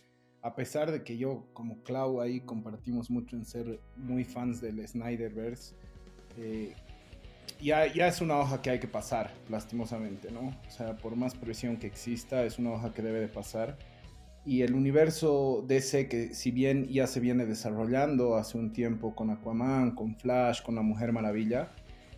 a 0.43 0.55
pesar 0.55 0.93
de 0.93 1.03
que 1.03 1.17
yo 1.17 1.47
como 1.53 1.83
Clau 1.83 2.21
ahí 2.21 2.41
compartimos 2.41 3.11
mucho 3.11 3.37
en 3.37 3.45
ser 3.45 3.81
muy 3.97 4.25
fans 4.25 4.61
del 4.61 4.87
Snyderverse, 4.87 5.75
eh, 6.37 6.75
ya, 7.61 7.93
ya 7.93 8.07
es 8.07 8.21
una 8.21 8.39
hoja 8.39 8.63
que 8.63 8.71
hay 8.71 8.79
que 8.79 8.87
pasar, 8.87 9.33
lastimosamente, 9.49 10.31
¿no? 10.31 10.55
O 10.67 10.71
sea, 10.71 10.97
por 10.97 11.17
más 11.17 11.35
presión 11.35 11.77
que 11.77 11.89
exista, 11.89 12.45
es 12.45 12.59
una 12.59 12.71
hoja 12.71 12.95
que 12.95 13.03
debe 13.03 13.19
de 13.19 13.29
pasar. 13.29 13.77
Y 14.49 14.63
el 14.63 14.73
universo 14.73 15.63
DC, 15.69 16.09
que 16.09 16.33
si 16.33 16.51
bien 16.51 16.89
ya 16.89 17.07
se 17.07 17.21
viene 17.21 17.45
desarrollando 17.45 18.35
hace 18.35 18.57
un 18.57 18.73
tiempo 18.73 19.15
con 19.15 19.29
Aquaman, 19.29 19.91
con 19.91 20.17
Flash, 20.17 20.63
con 20.63 20.75
la 20.75 20.81
Mujer 20.81 21.13
Maravilla, 21.13 21.71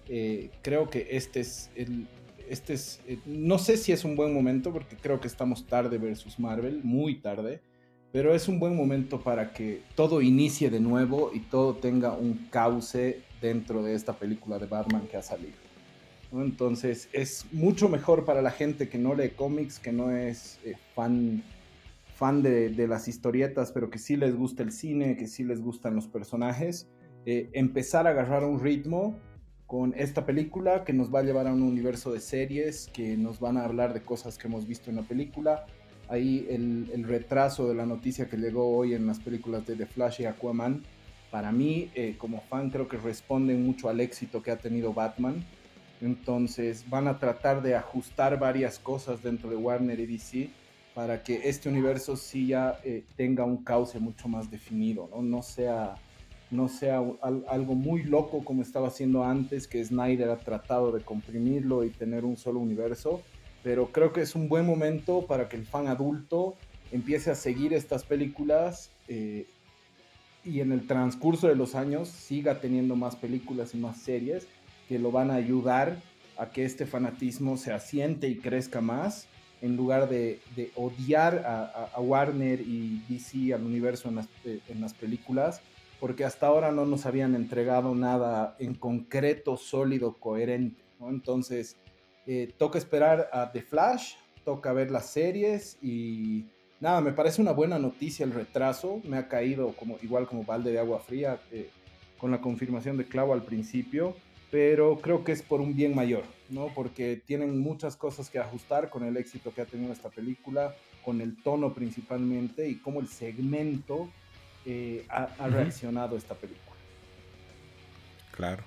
eh, 0.09 0.51
creo 0.62 0.88
que 0.88 1.09
este 1.11 1.40
es 1.40 1.73
el... 1.75 2.07
Este 2.49 2.75
es, 2.75 3.01
eh, 3.09 3.19
no 3.27 3.59
sé 3.59 3.77
si 3.77 3.90
es 3.90 4.05
un 4.05 4.14
buen 4.14 4.33
momento 4.33 4.73
porque 4.73 4.95
creo 4.95 5.19
que 5.21 5.27
estamos 5.27 5.66
tarde 5.66 5.99
versus 5.99 6.38
Marvel, 6.38 6.81
muy 6.85 7.16
tarde, 7.16 7.62
pero 8.12 8.33
es 8.33 8.47
un 8.47 8.61
buen 8.61 8.77
momento 8.77 9.21
para 9.21 9.53
que 9.53 9.83
todo 9.97 10.23
inicie 10.23 10.71
de 10.71 10.79
nuevo 10.79 11.33
y 11.35 11.40
todo 11.40 11.75
tenga 11.75 12.12
un 12.12 12.47
cauce 12.49 13.23
dentro 13.43 13.83
de 13.83 13.97
esta 13.97 14.12
película 14.12 14.61
de 14.61 14.66
Batman 14.66 15.09
que 15.11 15.16
ha 15.16 15.23
salido. 15.23 15.59
Entonces 16.33 17.09
es 17.12 17.45
mucho 17.51 17.88
mejor 17.88 18.25
para 18.25 18.40
la 18.40 18.53
gente 18.53 18.88
que 18.88 18.99
no 18.99 19.16
lee 19.16 19.31
cómics, 19.31 19.81
que 19.81 19.90
no 19.90 20.12
es 20.12 20.61
eh, 20.64 20.77
fan, 20.95 21.43
fan 22.21 22.43
de, 22.43 22.69
de, 22.69 22.87
las 22.87 23.09
historietas, 23.09 23.73
pero 23.73 23.89
que 23.89 23.99
sí 23.99 24.15
les 24.15 24.37
gusta 24.37 24.63
el 24.63 24.73
cine, 24.73 25.17
que 25.17 25.27
sí 25.27 25.43
les 25.43 25.63
gustan 25.63 25.95
los 25.95 26.07
personajes, 26.07 26.87
eh, 27.25 27.49
empezar 27.55 28.07
a 28.07 28.11
agarrar 28.11 28.45
un 28.45 28.61
ritmo 28.61 29.19
con 29.67 29.95
esta 29.97 30.27
película 30.27 30.85
que 30.85 30.93
nos 30.93 31.13
va 31.13 31.21
a 31.21 31.23
llevar 31.23 31.47
a 31.47 31.55
un 31.55 31.63
universo 31.63 32.13
de 32.13 32.21
series, 32.21 32.91
que 32.93 33.17
nos 33.17 33.41
van 33.41 33.57
a 33.57 33.65
hablar 33.65 33.95
de 33.95 34.03
cosas 34.03 34.37
que 34.37 34.49
hemos 34.49 34.67
visto 34.67 34.91
en 34.91 34.97
la 34.97 35.03
película. 35.03 35.65
Ahí 36.09 36.47
el, 36.51 36.91
el 36.93 37.05
retraso 37.05 37.67
de 37.67 37.75
la 37.75 37.87
noticia 37.87 38.29
que 38.29 38.37
llegó 38.37 38.77
hoy 38.77 38.93
en 38.93 39.07
las 39.07 39.19
películas 39.19 39.67
de 39.67 39.77
The 39.77 39.87
Flash 39.87 40.21
y 40.21 40.27
Aquaman, 40.27 40.83
para 41.31 41.53
mí, 41.53 41.91
eh, 41.95 42.17
como 42.19 42.43
fan, 42.43 42.69
creo 42.69 42.87
que 42.87 42.99
responden 42.99 43.65
mucho 43.65 43.89
al 43.89 43.99
éxito 44.01 44.43
que 44.43 44.51
ha 44.51 44.59
tenido 44.59 44.93
Batman. 44.93 45.43
Entonces 46.03 46.85
van 46.91 47.09
a 47.09 47.19
tratar 47.19 47.63
de 47.63 47.77
ajustar 47.77 48.39
varias 48.39 48.79
cosas 48.79 49.23
dentro 49.23 49.49
de 49.49 49.57
Warner 49.57 49.99
y 50.01 50.07
DC 50.07 50.51
para 50.94 51.22
que 51.22 51.48
este 51.48 51.68
universo 51.68 52.16
sí 52.16 52.48
ya 52.48 52.81
eh, 52.85 53.05
tenga 53.16 53.44
un 53.44 53.64
cauce 53.64 53.98
mucho 53.98 54.29
más 54.29 54.50
definido, 54.50 55.09
¿no? 55.11 55.22
No 55.22 55.42
sea, 55.42 55.94
no 56.50 56.68
sea 56.68 57.00
al, 57.22 57.44
algo 57.48 57.74
muy 57.74 58.03
loco 58.03 58.44
como 58.44 58.62
estaba 58.62 58.88
haciendo 58.88 59.24
antes, 59.24 59.68
que 59.68 59.85
Snyder 59.85 60.31
ha 60.31 60.38
tratado 60.38 60.92
de 60.92 61.03
comprimirlo 61.03 61.85
y 61.85 61.90
tener 61.90 62.24
un 62.24 62.37
solo 62.37 62.61
universo, 62.61 63.22
pero 63.62 63.92
creo 63.92 64.12
que 64.12 64.22
es 64.22 64.35
un 64.35 64.48
buen 64.48 64.66
momento 64.66 65.26
para 65.26 65.48
que 65.48 65.57
el 65.57 65.66
fan 65.66 65.87
adulto 65.87 66.57
empiece 66.92 67.31
a 67.31 67.35
seguir 67.35 67.72
estas 67.72 68.05
películas 68.05 68.90
eh, 69.07 69.46
y 70.44 70.61
en 70.61 70.72
el 70.72 70.87
transcurso 70.87 71.46
de 71.46 71.55
los 71.55 71.74
años 71.74 72.09
siga 72.09 72.61
teniendo 72.61 72.96
más 72.96 73.14
películas 73.14 73.74
y 73.74 73.79
más 73.79 73.98
series 73.98 74.48
que 74.88 74.98
lo 74.98 75.12
van 75.12 75.31
a 75.31 75.35
ayudar 75.35 75.98
a 76.37 76.50
que 76.50 76.64
este 76.64 76.87
fanatismo 76.87 77.57
se 77.57 77.72
asiente 77.72 78.29
y 78.29 78.37
crezca 78.37 78.81
más 78.81 79.29
en 79.62 79.77
lugar 79.77 80.09
de, 80.09 80.40
de 80.57 80.70
odiar 80.75 81.44
a, 81.46 81.90
a, 81.94 82.01
Warner 82.01 82.61
y 82.61 83.03
DC 83.09 83.53
al 83.55 83.64
universo 83.64 84.09
en 84.09 84.16
las, 84.16 84.29
en 84.44 84.81
las, 84.81 84.94
películas, 84.94 85.61
porque 85.99 86.25
hasta 86.25 86.46
ahora 86.46 86.73
no 86.73 86.87
nos 86.87 87.07
habían 87.07 87.35
entregado 87.35 87.94
nada 87.94 88.57
en 88.59 88.75
concreto, 88.75 89.57
sólido, 89.57 90.14
coherente. 90.14 90.83
¿no? 90.99 91.11
Entonces, 91.11 91.77
eh, 92.27 92.53
toca 92.57 92.79
esperar 92.79 93.29
a 93.33 93.53
The 93.53 93.62
Flash, 93.62 94.14
toca 94.44 94.73
ver 94.73 94.90
las 94.90 95.07
series 95.07 95.79
y 95.83 96.46
nada, 96.81 97.01
me 97.01 97.12
parece 97.12 97.42
una 97.42 97.53
buena 97.53 97.79
noticia 97.79 98.25
el 98.25 98.33
retraso. 98.33 99.01
Me 99.05 99.18
ha 99.18 99.29
caído 99.29 99.75
como, 99.77 99.99
igual 100.03 100.27
como 100.27 100.44
balde 100.44 100.73
de 100.73 100.79
agua 100.79 101.01
fría 101.01 101.40
eh, 101.53 101.68
con 102.18 102.31
la 102.31 102.40
confirmación 102.40 102.96
de 102.96 103.07
Clavo 103.07 103.33
al 103.33 103.42
principio, 103.42 104.14
pero 104.51 104.99
creo 105.01 105.25
que 105.25 105.33
es 105.33 105.43
por 105.43 105.61
un 105.61 105.75
bien 105.77 105.95
mayor, 105.95 106.25
¿no? 106.49 106.69
Porque 106.75 107.21
tienen 107.25 107.59
muchas 107.59 107.97
cosas 107.97 108.29
que 108.31 108.39
ajustar 108.39 108.91
con 108.91 109.05
el 109.05 109.17
éxito 109.17 109.53
que 109.55 109.63
ha 109.63 109.67
tenido 109.67 109.93
esta 109.93 110.09
película, 110.11 110.75
con 111.05 111.21
el 111.21 111.37
tono 111.43 111.73
principalmente 111.73 112.69
y 112.69 112.77
cómo 112.77 113.01
el 113.01 113.09
segmento 113.09 114.11
eh, 114.67 115.05
ha, 115.09 115.23
ha 115.39 115.47
uh 115.47 115.51
-huh. 115.51 115.53
reaccionado 115.53 116.17
a 116.17 116.19
esta 116.19 116.35
película. 116.35 116.77
Claro. 118.37 118.65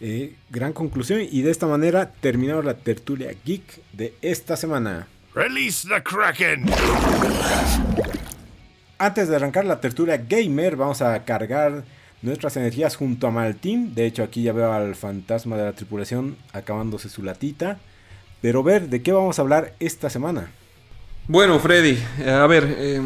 Eh, 0.00 0.34
gran 0.50 0.72
conclusión 0.72 1.20
y 1.20 1.42
de 1.42 1.52
esta 1.52 1.66
manera 1.68 2.10
terminamos 2.10 2.64
la 2.64 2.74
tertulia 2.74 3.32
geek 3.44 3.62
de 3.92 4.14
esta 4.20 4.56
semana. 4.56 5.06
Release 5.34 5.86
the 5.88 6.02
Kraken. 6.02 6.64
Antes 8.98 9.28
de 9.28 9.36
arrancar 9.36 9.64
la 9.64 9.80
tertulia 9.80 10.16
gamer, 10.16 10.76
vamos 10.76 11.02
a 11.02 11.24
cargar 11.24 11.84
nuestras 12.22 12.56
energías 12.56 12.96
junto 12.96 13.26
a 13.26 13.30
Maltín. 13.30 13.94
De 13.94 14.06
hecho, 14.06 14.22
aquí 14.22 14.42
ya 14.42 14.52
veo 14.52 14.72
al 14.72 14.94
fantasma 14.94 15.56
de 15.56 15.64
la 15.64 15.72
tripulación 15.72 16.36
acabándose 16.52 17.08
su 17.08 17.22
latita. 17.22 17.78
Pero 18.40 18.62
ver, 18.62 18.88
¿de 18.88 19.02
qué 19.02 19.12
vamos 19.12 19.38
a 19.38 19.42
hablar 19.42 19.74
esta 19.80 20.08
semana? 20.08 20.50
Bueno, 21.28 21.58
Freddy, 21.60 21.98
a 22.26 22.46
ver, 22.46 22.74
eh, 22.78 23.00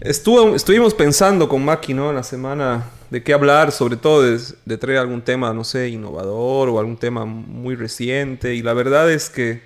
estuvo, 0.00 0.54
estuvimos 0.54 0.94
pensando 0.94 1.48
con 1.48 1.64
Maki, 1.64 1.94
¿no? 1.94 2.10
En 2.10 2.16
la 2.16 2.22
semana 2.22 2.84
de 3.10 3.22
qué 3.22 3.32
hablar, 3.32 3.72
sobre 3.72 3.96
todo 3.96 4.22
de, 4.22 4.40
de 4.64 4.78
traer 4.78 4.98
algún 4.98 5.22
tema, 5.22 5.52
no 5.52 5.64
sé, 5.64 5.88
innovador 5.88 6.68
o 6.68 6.78
algún 6.78 6.96
tema 6.96 7.24
muy 7.24 7.74
reciente. 7.74 8.54
Y 8.54 8.62
la 8.62 8.74
verdad 8.74 9.10
es 9.10 9.30
que 9.30 9.62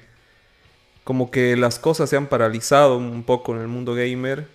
como 1.04 1.30
que 1.30 1.56
las 1.56 1.78
cosas 1.78 2.10
se 2.10 2.16
han 2.16 2.26
paralizado 2.26 2.98
un 2.98 3.22
poco 3.22 3.54
en 3.54 3.62
el 3.62 3.68
mundo 3.68 3.94
gamer. 3.94 4.46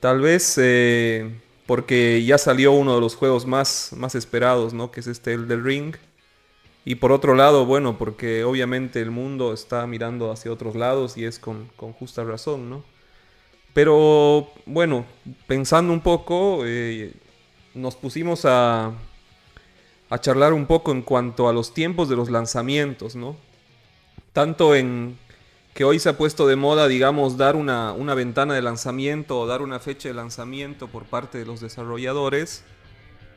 Tal 0.00 0.20
vez 0.20 0.54
eh, 0.56 1.30
porque 1.66 2.24
ya 2.24 2.38
salió 2.38 2.72
uno 2.72 2.94
de 2.94 3.00
los 3.00 3.16
juegos 3.16 3.46
más, 3.46 3.92
más 3.96 4.14
esperados, 4.14 4.74
¿no? 4.74 4.90
Que 4.90 5.00
es 5.00 5.06
este 5.06 5.32
el 5.32 5.48
del 5.48 5.64
Ring. 5.64 5.96
Y 6.84 6.96
por 6.96 7.12
otro 7.12 7.34
lado, 7.34 7.64
bueno, 7.64 7.96
porque 7.96 8.44
obviamente 8.44 9.00
el 9.00 9.10
mundo 9.10 9.54
está 9.54 9.86
mirando 9.86 10.30
hacia 10.30 10.52
otros 10.52 10.76
lados 10.76 11.16
y 11.16 11.24
es 11.24 11.38
con, 11.38 11.70
con 11.76 11.92
justa 11.94 12.24
razón, 12.24 12.68
¿no? 12.68 12.84
Pero 13.72 14.50
bueno, 14.66 15.06
pensando 15.46 15.92
un 15.92 16.00
poco, 16.00 16.62
eh, 16.64 17.12
nos 17.74 17.96
pusimos 17.96 18.44
a, 18.44 18.92
a 20.10 20.18
charlar 20.20 20.52
un 20.52 20.66
poco 20.66 20.92
en 20.92 21.02
cuanto 21.02 21.48
a 21.48 21.52
los 21.52 21.72
tiempos 21.72 22.08
de 22.08 22.16
los 22.16 22.30
lanzamientos, 22.30 23.16
¿no? 23.16 23.36
Tanto 24.32 24.74
en 24.74 25.18
que 25.74 25.84
hoy 25.84 25.98
se 25.98 26.08
ha 26.08 26.16
puesto 26.16 26.46
de 26.46 26.54
moda, 26.54 26.86
digamos, 26.86 27.36
dar 27.36 27.56
una, 27.56 27.92
una, 27.92 28.14
ventana 28.14 28.54
de 28.54 28.62
lanzamiento 28.62 29.40
o 29.40 29.46
dar 29.46 29.60
una 29.60 29.80
fecha 29.80 30.08
de 30.08 30.14
lanzamiento 30.14 30.86
por 30.86 31.04
parte 31.04 31.38
de 31.38 31.44
los 31.44 31.60
desarrolladores 31.60 32.62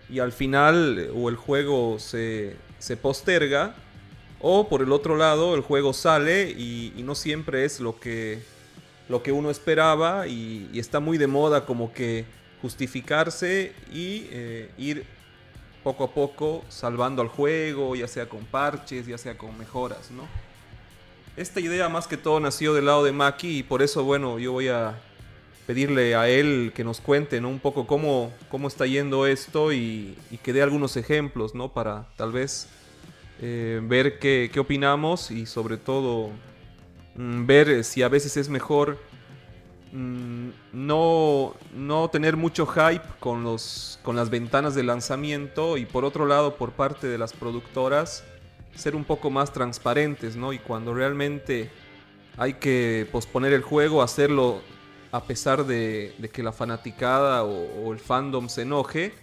y 0.08 0.19
al 0.19 0.32
final 0.32 1.10
o 1.15 1.30
el 1.30 1.36
juego 1.36 1.97
se, 1.97 2.56
se 2.78 2.95
posterga 2.95 3.76
o 4.39 4.69
por 4.69 4.84
el 4.84 4.91
otro 4.91 5.17
lado 5.17 5.56
el 5.56 5.62
juego 5.62 5.93
sale 5.93 6.52
y, 6.52 6.93
no 7.04 7.15
siempre 7.15 7.65
es 7.65 7.80
lo 7.80 8.00
que, 8.00 8.43
lo 9.10 9.23
que 9.23 9.32
uno 9.32 9.50
esperaba 9.50 10.28
y, 10.28 10.69
y, 10.71 10.80
está 10.80 11.00
muy 11.00 11.17
de 11.17 11.28
moda 11.28 11.65
como 11.65 11.91
que 11.91 12.26
justificarse 12.62 13.73
y 13.91 14.28
eh, 14.30 14.71
ir 14.78 15.06
poco 15.84 16.04
a 16.04 16.13
poco 16.13 16.63
salvando 16.69 17.21
al 17.23 17.30
juego, 17.30 17.95
ya 17.95 18.08
sea 18.08 18.30
con 18.30 18.45
parches, 18.45 19.08
ya 19.08 19.17
sea 19.17 19.38
con 19.38 19.58
mejoras, 19.58 20.12
¿no? 20.12 20.46
Esta 21.38 21.60
idea 21.60 21.88
más 21.88 22.08
que 22.08 22.17
todo 22.17 22.39
nació 22.39 22.73
del 22.73 22.86
lado 22.86 23.04
de 23.04 23.12
Maki 23.12 23.60
y 23.60 23.63
por 23.63 23.84
eso, 23.84 24.04
bueno, 24.04 24.39
yo 24.39 24.54
voy 24.54 24.69
a 24.69 25.00
pedirle 25.67 26.15
a 26.15 26.28
él 26.28 26.71
que 26.73 26.84
nos 26.84 27.00
cuente 27.00 27.39
¿no? 27.39 27.50
un 27.50 27.60
poco 27.60 27.86
cómo, 27.86 28.34
cómo 28.50 28.67
está 28.67 28.88
yendo 28.88 29.28
esto 29.28 29.71
y, 29.71 30.17
y, 30.32 30.38
que 30.38 30.52
dé 30.52 30.63
algunos 30.63 30.97
ejemplos, 30.97 31.54
¿no? 31.54 31.71
Para 31.71 32.08
tal 32.15 32.32
vez 32.32 32.67
eh, 33.39 33.80
ver 33.84 34.17
qué, 34.17 34.50
qué, 34.52 34.60
opinamos 34.60 35.30
y 35.30 35.45
sobre 35.45 35.78
todo 35.78 36.32
mmm, 37.13 37.45
ver 37.45 37.84
si 37.84 38.02
a 38.02 38.10
veces 38.10 38.36
es 38.36 38.50
mejor 38.50 38.97
mmm, 39.91 40.50
no, 40.73 41.54
no 41.76 42.10
tener 42.10 42.36
mucho 42.36 42.65
hype 42.65 43.06
con, 43.19 43.43
los, 43.43 44.00
con 44.02 44.15
las 44.15 44.32
ventanas 44.32 44.73
de 44.73 44.82
lanzamiento 44.82 45.78
y 45.78 45.86
por 45.86 46.04
otro 46.04 46.26
lado 46.26 46.56
por 46.56 46.71
parte 46.71 47.06
de 47.06 47.19
las 47.19 47.34
productoras 47.34 48.23
ser 48.77 48.95
un 48.95 49.03
poco 49.03 49.29
más 49.29 49.51
transparentes, 49.51 50.35
¿no? 50.35 50.53
Y 50.53 50.59
cuando 50.59 50.93
realmente 50.93 51.69
hay 52.37 52.53
que 52.53 53.07
posponer 53.11 53.53
el 53.53 53.63
juego, 53.63 54.01
hacerlo 54.01 54.61
a 55.11 55.23
pesar 55.23 55.65
de, 55.65 56.13
de 56.17 56.29
que 56.29 56.43
la 56.43 56.51
fanaticada 56.51 57.43
o, 57.43 57.85
o, 57.85 57.93
el 57.93 57.99
fandom 57.99 58.49
se 58.49 58.61
enoje. 58.61 59.13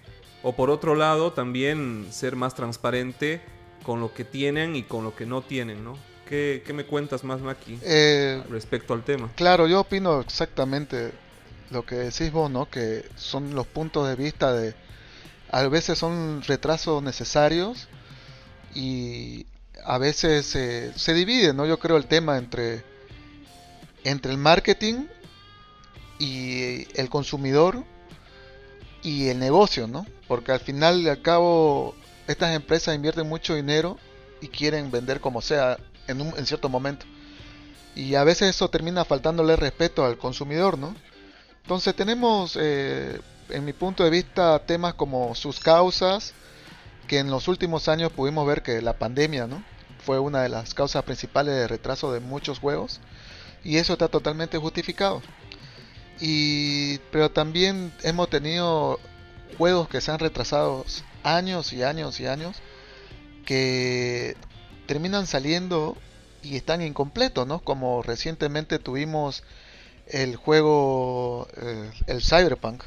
O 0.43 0.55
por 0.55 0.69
otro 0.69 0.95
lado, 0.95 1.33
también 1.33 2.09
ser 2.11 2.37
más 2.37 2.55
transparente 2.55 3.41
con 3.83 4.01
lo 4.01 4.13
que 4.13 4.25
tienen 4.25 4.77
y 4.77 4.83
con 4.83 5.05
lo 5.05 5.15
que 5.15 5.25
no 5.25 5.41
tienen, 5.41 5.85
¿no? 5.85 5.97
¿Qué, 6.29 6.63
qué 6.67 6.73
me 6.73 6.85
cuentas 6.85 7.23
más, 7.23 7.41
Maki, 7.41 7.79
eh, 7.83 8.43
respecto 8.51 8.93
al 8.93 9.05
tema? 9.05 9.31
Claro, 9.37 9.67
yo 9.67 9.81
opino 9.81 10.21
exactamente 10.21 11.13
lo 11.71 11.85
que 11.85 11.97
decís 11.97 12.33
vos, 12.33 12.51
¿no? 12.51 12.69
Que 12.69 13.05
son 13.17 13.55
los 13.55 13.67
puntos 13.67 14.09
de 14.09 14.17
vista 14.17 14.53
de... 14.53 14.75
A 15.51 15.67
veces 15.69 15.99
son 15.99 16.43
retrasos 16.43 17.03
necesarios 17.03 17.89
y 18.75 19.47
a 19.85 19.99
veces 19.99 20.55
eh, 20.57 20.93
se 20.97 21.15
divide, 21.15 21.53
¿no? 21.53 21.67
Yo 21.67 21.79
creo 21.79 21.97
el 21.97 22.07
tema 22.07 22.39
entre, 22.39 22.85
entre 24.05 24.33
el 24.33 24.39
marketing 24.39 25.07
y 26.19 26.87
el 26.99 27.09
consumidor 27.09 27.85
y 29.03 29.29
el 29.29 29.39
negocio, 29.39 29.87
¿no? 29.87 30.07
Porque 30.27 30.53
al 30.53 30.61
final 30.61 31.01
y 31.03 31.09
al 31.09 31.21
cabo 31.23 31.95
estas 32.27 32.55
empresas 32.55 32.95
invierten 32.95 33.29
mucho 33.29 33.55
dinero 33.55 33.99
y 34.41 34.49
quieren 34.49 34.91
vender 34.91 35.21
como 35.21 35.43
sea 35.43 35.79
en, 36.07 36.21
un, 36.21 36.35
en 36.39 36.47
cierto 36.47 36.69
momento. 36.69 37.07
Y 37.95 38.15
a 38.15 38.25
veces 38.25 38.51
eso 38.51 38.69
termina 38.69 39.05
faltándole 39.05 39.57
respeto 39.57 40.05
al 40.05 40.19
consumidor, 40.19 40.79
¿no? 40.79 40.95
Entonces 41.63 41.95
tenemos, 41.95 42.59
eh, 42.61 43.21
en 43.51 43.65
mi 43.65 43.73
punto 43.73 44.05
de 44.05 44.11
vista, 44.11 44.59
temas 44.61 44.95
como 44.95 45.35
sus 45.35 45.61
causas, 45.61 46.35
que 47.07 47.19
en 47.19 47.31
los 47.31 47.49
últimos 47.49 47.89
años 47.89 48.13
pudimos 48.13 48.47
ver 48.47 48.63
que 48.63 48.83
la 48.83 48.99
pandemia, 48.99 49.47
¿no? 49.47 49.63
Fue 50.05 50.19
una 50.19 50.43
de 50.43 50.49
las 50.49 50.75
causas 50.75 51.05
principales 51.05 51.55
de 51.55 51.69
retraso 51.69 52.13
de 52.13 52.21
muchos 52.21 52.59
juegos. 52.59 53.01
Y 53.63 53.79
eso 53.79 53.95
está 53.95 54.09
totalmente 54.09 54.59
justificado. 54.59 55.23
Y, 56.21 56.99
pero 57.11 57.31
también 57.31 57.93
hemos 58.03 58.29
tenido 58.29 59.01
juegos 59.59 59.89
que 59.89 60.01
se 60.01 60.11
han 60.11 60.19
retrasado 60.19 60.85
años 61.23 61.73
y 61.73 61.83
años 61.83 62.21
y 62.21 62.27
años 62.27 62.57
que 63.47 64.37
terminan 64.87 65.27
saliendo 65.27 65.97
y 66.43 66.57
están 66.57 66.83
incompletos, 66.83 67.47
¿no? 67.47 67.61
Como 67.61 68.03
recientemente 68.03 68.79
tuvimos 68.79 69.43
el 70.07 70.37
juego, 70.37 71.49
eh, 71.57 71.91
el 72.07 72.23
Cyberpunk, 72.23 72.85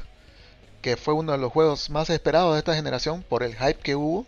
que 0.88 0.96
fue 0.96 1.12
uno 1.12 1.32
de 1.32 1.38
los 1.38 1.52
juegos 1.52 1.90
más 1.90 2.08
esperados 2.08 2.54
de 2.54 2.60
esta 2.60 2.74
generación 2.74 3.22
por 3.22 3.42
el 3.42 3.54
hype 3.54 3.80
que 3.80 3.94
hubo. 3.94 4.24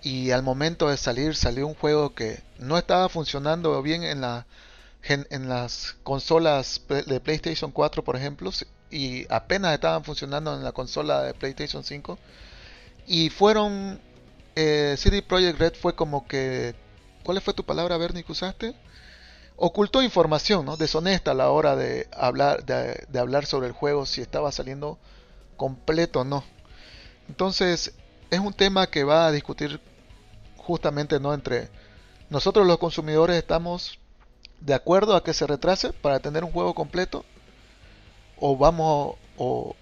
Y 0.00 0.30
al 0.30 0.44
momento 0.44 0.88
de 0.88 0.96
salir 0.96 1.34
salió 1.34 1.66
un 1.66 1.74
juego 1.74 2.14
que 2.14 2.40
no 2.60 2.78
estaba 2.78 3.08
funcionando 3.08 3.82
bien 3.82 4.04
en, 4.04 4.20
la, 4.20 4.46
en 5.02 5.48
las 5.48 5.96
consolas 6.04 6.82
de 6.88 7.18
PlayStation 7.18 7.72
4, 7.72 8.04
por 8.04 8.14
ejemplo, 8.14 8.52
y 8.92 9.26
apenas 9.28 9.74
estaban 9.74 10.04
funcionando 10.04 10.54
en 10.54 10.62
la 10.62 10.70
consola 10.70 11.24
de 11.24 11.34
PlayStation 11.34 11.82
5. 11.82 12.16
Y 13.08 13.30
fueron, 13.30 14.00
eh, 14.54 14.94
CD 14.96 15.20
Projekt 15.20 15.58
Red 15.58 15.74
fue 15.74 15.96
como 15.96 16.28
que, 16.28 16.76
¿cuál 17.24 17.40
fue 17.40 17.54
tu 17.54 17.64
palabra, 17.64 17.96
Bernie, 17.96 18.22
que 18.22 18.30
usaste? 18.30 18.76
Ocultó 19.56 20.00
información, 20.00 20.64
¿no? 20.64 20.76
Deshonesta 20.76 21.32
a 21.32 21.34
la 21.34 21.50
hora 21.50 21.74
de 21.74 22.06
hablar, 22.12 22.64
de 22.64 23.18
hablar 23.18 23.46
sobre 23.46 23.66
el 23.66 23.72
juego, 23.72 24.06
si 24.06 24.20
estaba 24.20 24.52
saliendo 24.52 25.00
completo 25.56 26.24
no. 26.24 26.44
Entonces, 27.28 27.92
es 28.30 28.40
un 28.40 28.52
tema 28.52 28.88
que 28.88 29.04
va 29.04 29.26
a 29.26 29.32
discutir 29.32 29.80
justamente 30.56 31.20
no 31.20 31.32
entre 31.32 31.68
nosotros 32.28 32.66
los 32.66 32.78
consumidores 32.78 33.36
estamos 33.36 33.98
de 34.60 34.74
acuerdo 34.74 35.14
a 35.14 35.22
que 35.22 35.32
se 35.32 35.46
retrase 35.46 35.92
para 35.92 36.18
tener 36.18 36.42
un 36.42 36.50
juego 36.50 36.74
completo 36.74 37.24
o 38.36 38.56
vamos 38.56 39.16
o, 39.36 39.76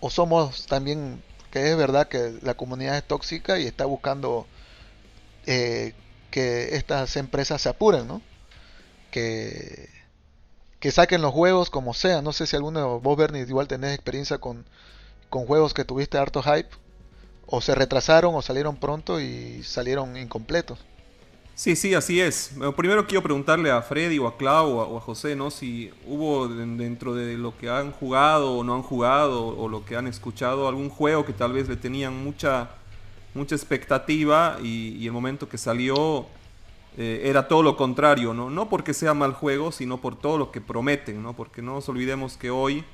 o 0.00 0.10
somos 0.10 0.66
también 0.66 1.20
que 1.54 1.70
es 1.70 1.76
verdad 1.76 2.08
que 2.08 2.38
la 2.42 2.54
comunidad 2.54 2.96
es 2.96 3.04
tóxica 3.04 3.60
y 3.60 3.66
está 3.66 3.84
buscando 3.84 4.46
eh, 5.46 5.94
que 6.32 6.74
estas 6.74 7.16
empresas 7.16 7.62
se 7.62 7.68
apuren, 7.68 8.08
¿no? 8.08 8.20
Que, 9.12 9.88
que 10.80 10.90
saquen 10.90 11.22
los 11.22 11.32
juegos 11.32 11.70
como 11.70 11.94
sea. 11.94 12.22
No 12.22 12.32
sé 12.32 12.48
si 12.48 12.56
alguno 12.56 12.98
vos, 12.98 13.16
Bernie, 13.16 13.42
igual 13.42 13.68
tenés 13.68 13.94
experiencia 13.94 14.38
con, 14.38 14.66
con 15.34 15.46
juegos 15.46 15.74
que 15.74 15.84
tuviste 15.84 16.16
harto 16.16 16.44
hype 16.44 16.68
o 17.46 17.60
se 17.60 17.74
retrasaron 17.74 18.36
o 18.36 18.40
salieron 18.40 18.76
pronto 18.76 19.20
y 19.20 19.64
salieron 19.64 20.16
incompletos. 20.16 20.78
Sí, 21.56 21.74
sí, 21.74 21.92
así 21.92 22.20
es. 22.20 22.52
Primero 22.76 23.04
quiero 23.08 23.24
preguntarle 23.24 23.72
a 23.72 23.82
Freddy 23.82 24.16
o 24.20 24.28
a 24.28 24.36
Clau 24.36 24.78
o 24.78 24.96
a, 24.96 25.00
José, 25.00 25.34
¿no? 25.34 25.50
Si 25.50 25.90
hubo 26.06 26.46
dentro 26.46 27.16
de 27.16 27.36
lo 27.36 27.58
que 27.58 27.68
han 27.68 27.90
jugado 27.90 28.52
o 28.58 28.62
no 28.62 28.76
han 28.76 28.82
jugado 28.82 29.44
o 29.44 29.68
lo 29.68 29.84
que 29.84 29.96
han 29.96 30.06
escuchado 30.06 30.68
algún 30.68 30.88
juego 30.88 31.26
que 31.26 31.32
tal 31.32 31.52
vez 31.52 31.68
le 31.68 31.74
tenían 31.74 32.14
mucha, 32.22 32.70
mucha 33.34 33.56
expectativa 33.56 34.58
y, 34.62 35.04
el 35.04 35.12
momento 35.12 35.48
que 35.48 35.58
salió 35.58 36.26
eh, 36.96 37.22
era 37.24 37.48
todo 37.48 37.64
lo 37.64 37.76
contrario, 37.76 38.34
¿no? 38.34 38.50
No 38.50 38.68
porque 38.68 38.94
sea 38.94 39.14
mal 39.14 39.32
juego, 39.32 39.72
sino 39.72 40.00
por 40.00 40.16
todo 40.16 40.38
lo 40.38 40.52
que 40.52 40.60
prometen, 40.60 41.24
¿no? 41.24 41.32
Porque 41.32 41.60
no 41.60 41.74
nos 41.74 41.88
olvidemos 41.88 42.36
que 42.36 42.50
hoy 42.50 42.84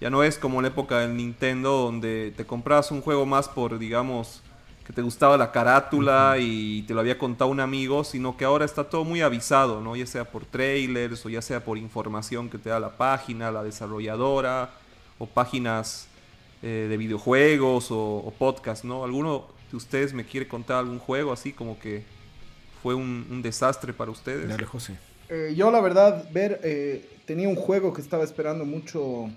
ya 0.00 0.10
no 0.10 0.22
es 0.22 0.38
como 0.38 0.60
la 0.62 0.68
época 0.68 1.00
del 1.00 1.16
Nintendo 1.16 1.70
donde 1.72 2.32
te 2.36 2.44
compras 2.44 2.90
un 2.90 3.00
juego 3.00 3.26
más 3.26 3.48
por, 3.48 3.78
digamos, 3.78 4.42
que 4.86 4.92
te 4.92 5.02
gustaba 5.02 5.36
la 5.36 5.50
carátula 5.50 6.36
y 6.38 6.82
te 6.82 6.94
lo 6.94 7.00
había 7.00 7.18
contado 7.18 7.50
un 7.50 7.60
amigo, 7.60 8.04
sino 8.04 8.36
que 8.36 8.44
ahora 8.44 8.64
está 8.64 8.84
todo 8.84 9.04
muy 9.04 9.20
avisado, 9.20 9.80
¿no? 9.80 9.96
Ya 9.96 10.06
sea 10.06 10.24
por 10.24 10.44
trailers 10.44 11.24
o 11.26 11.28
ya 11.28 11.42
sea 11.42 11.64
por 11.64 11.78
información 11.78 12.48
que 12.48 12.58
te 12.58 12.70
da 12.70 12.78
la 12.78 12.96
página, 12.96 13.50
la 13.50 13.64
desarrolladora, 13.64 14.70
o 15.18 15.26
páginas 15.26 16.08
eh, 16.62 16.86
de 16.88 16.96
videojuegos 16.96 17.90
o, 17.90 18.18
o 18.18 18.30
podcast, 18.30 18.84
¿no? 18.84 19.04
¿Alguno 19.04 19.46
de 19.70 19.76
ustedes 19.76 20.12
me 20.12 20.24
quiere 20.24 20.46
contar 20.46 20.78
algún 20.78 20.98
juego 20.98 21.32
así 21.32 21.52
como 21.52 21.78
que 21.78 22.04
fue 22.82 22.94
un, 22.94 23.42
desastre 23.42 23.92
para 23.92 24.10
ustedes? 24.10 24.48
Dale, 24.48 24.64
José. 24.64 24.96
Eh, 25.28 25.54
yo 25.56 25.70
la 25.72 25.80
verdad, 25.80 26.28
ver, 26.32 26.60
eh, 26.62 27.04
tenía 27.24 27.48
un 27.48 27.56
juego 27.56 27.92
que 27.92 28.00
estaba 28.00 28.22
esperando 28.22 28.64
mucho 28.64 29.28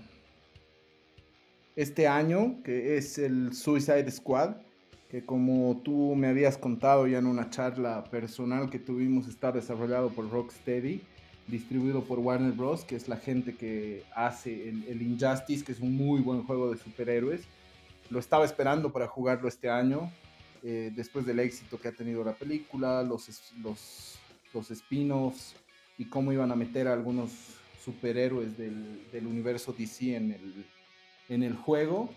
este 1.82 2.10
año, 2.10 2.62
que 2.62 2.98
es 2.98 3.18
el 3.18 3.54
Suicide 3.54 4.12
Squad, 4.12 4.58
que 5.10 5.24
como 5.24 5.82
tú 5.82 6.14
me 6.14 6.28
habías 6.28 6.58
contado 6.58 7.08
ya 7.08 7.20
en 7.20 7.26
una 7.26 7.50
charla 7.50 8.04
personal 8.04 8.70
que 8.70 8.80
tuvimos, 8.80 9.30
está 9.30 9.54
desarrollado 9.54 10.10
por 10.10 10.30
Rocksteady, 10.30 11.02
distribuido 11.48 12.04
por 12.04 12.20
Warner 12.20 12.52
Bros., 12.52 12.84
que 12.84 12.98
es 12.98 13.08
la 13.08 13.16
gente 13.16 13.56
que 13.56 14.04
hace 14.14 14.68
el, 14.68 15.02
Injustice, 15.02 15.64
que 15.64 15.72
es 15.72 15.80
un 15.80 15.96
muy 15.96 16.20
buen 16.20 16.44
juego 16.44 16.70
de 16.70 16.78
superhéroes. 16.78 17.44
Lo 18.10 18.20
estaba 18.20 18.44
esperando 18.44 18.92
para 18.92 19.08
jugarlo 19.08 19.48
este 19.48 19.70
año, 19.70 20.12
eh, 20.64 20.92
después 20.94 21.26
del 21.26 21.40
éxito 21.40 21.80
que 21.80 21.88
ha 21.88 21.94
tenido 21.94 22.26
la 22.26 22.34
película, 22.34 23.04
los, 23.04 23.54
los, 23.64 24.20
los 24.54 24.70
spin-offs 24.70 25.56
y 25.98 26.04
cómo 26.10 26.34
iban 26.34 26.52
a 26.52 26.58
meter 26.58 26.90
a 26.90 26.94
algunos 26.94 27.32
superhéroes 27.82 28.58
del, 28.58 29.10
del 29.14 29.28
universo 29.28 29.72
DC 29.72 30.18
en 30.18 30.34
el, 30.34 30.66
en 31.30 31.44
el 31.44 31.56
juego. 31.56 32.10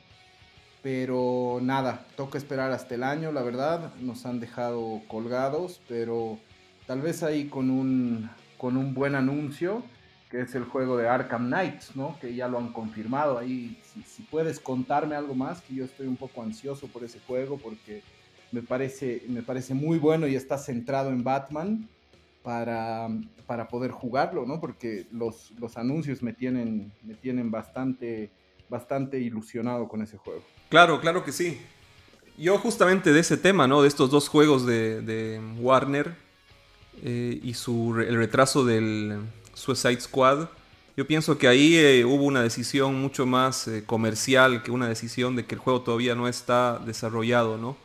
Pero 0.83 1.61
nada, 1.62 2.05
toca 2.16 2.38
esperar 2.38 2.72
hasta 2.72 2.96
el 2.96 3.05
año, 3.05 3.31
la 3.31 3.42
verdad. 3.42 3.94
Nos 4.01 4.27
han 4.27 4.40
dejado 4.40 5.01
colgados, 5.07 5.81
pero 5.88 6.38
tal 6.87 7.01
vez 7.01 7.22
ahí 7.22 7.46
con 7.46 7.70
un, 7.70 8.29
con 8.59 8.77
un 8.77 8.92
buen 8.92 9.14
anuncio, 9.14 9.85
que 10.29 10.40
es 10.40 10.55
el 10.57 10.64
juego 10.64 10.96
de 10.96 11.09
Arkham 11.09 11.46
Knight, 11.46 11.83
¿no? 11.94 12.18
Que 12.20 12.35
ya 12.35 12.48
lo 12.48 12.59
han 12.59 12.72
confirmado. 12.72 13.38
Ahí, 13.38 13.81
si, 14.07 14.22
puedes 14.22 14.59
contarme 14.59 15.14
algo 15.14 15.35
más, 15.35 15.61
que 15.62 15.75
yo 15.75 15.85
estoy 15.85 16.09
un 16.09 16.16
poco 16.16 16.42
ansioso 16.42 16.88
por 16.88 17.05
ese 17.05 17.20
juego, 17.29 17.59
porque 17.59 18.03
me 18.51 18.62
parece, 18.62 19.22
me 19.29 19.42
parece 19.42 19.75
muy 19.75 19.98
bueno 19.98 20.27
y 20.27 20.35
está 20.35 20.59
centrado 20.59 21.11
en 21.11 21.22
Batman 21.22 21.88
para, 22.42 23.09
para 23.46 23.68
poder 23.68 23.92
jugarlo, 23.92 24.46
¿no? 24.46 24.59
Porque 24.59 25.07
los, 25.12 25.53
los 25.61 25.77
anuncios 25.77 26.25
me 26.25 26.33
tienen, 26.33 26.92
me 27.05 27.14
tienen 27.14 27.53
bastante 27.53 28.33
bastante 28.72 29.20
ilusionado 29.20 29.87
con 29.87 30.02
ese 30.02 30.16
juego. 30.16 30.42
Claro, 30.70 31.00
claro 31.00 31.22
que 31.22 31.30
sí. 31.30 31.61
Yo 32.38 32.56
justamente 32.58 33.12
de 33.12 33.20
ese 33.20 33.37
tema, 33.37 33.68
¿no? 33.68 33.82
De 33.82 33.88
estos 33.88 34.11
dos 34.11 34.28
juegos 34.28 34.64
de, 34.66 35.40
Warner 35.58 36.16
eh, 37.02 37.38
y 37.42 37.52
su, 37.52 37.94
el 38.00 38.16
retraso 38.16 38.64
del 38.64 39.20
Suicide 39.52 40.00
Squad, 40.00 40.48
yo 40.96 41.06
pienso 41.06 41.37
que 41.37 41.48
ahí 41.48 41.76
eh, 41.76 42.04
hubo 42.06 42.24
una 42.24 42.42
decisión 42.42 43.00
mucho 43.00 43.26
más 43.26 43.68
eh, 43.68 43.85
comercial 43.85 44.62
que 44.62 44.70
una 44.70 44.88
decisión 44.88 45.37
de 45.37 45.44
que 45.44 45.54
el 45.54 45.61
juego 45.61 45.82
todavía 45.82 46.14
no 46.14 46.26
está 46.26 46.78
desarrollado, 46.78 47.58
¿no? 47.58 47.76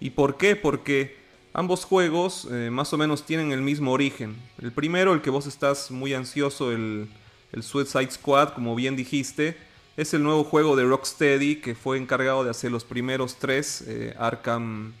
¿Y 0.00 0.10
por 0.10 0.36
qué? 0.36 0.56
Porque 0.56 1.16
ambos 1.52 1.84
juegos 1.84 2.48
más 2.72 2.92
o 2.92 2.98
menos 2.98 3.24
tienen 3.24 3.52
el 3.52 3.62
mismo 3.62 3.92
origen. 3.92 4.34
El 4.60 4.72
primero, 4.72 5.12
el 5.14 5.20
que 5.20 5.30
vos 5.30 5.46
estás 5.46 5.92
muy 5.92 6.12
ansioso, 6.12 6.72
el, 6.72 7.08
el 7.52 7.62
Suicide 7.62 8.10
Squad, 8.10 8.48
como 8.54 8.74
bien 8.74 8.96
dijiste, 8.96 9.56
es 9.96 10.14
el 10.14 10.22
nuevo 10.22 10.44
juego 10.44 10.74
de 10.74 10.84
Rocksteady 10.84 11.56
que 11.56 11.74
fue 11.74 11.98
encargado 11.98 12.44
de 12.44 12.50
hacer 12.50 12.72
los 12.72 12.84
primeros 12.84 13.36
tres 13.36 13.84
eh, 13.86 14.14
Arkham, 14.18 14.94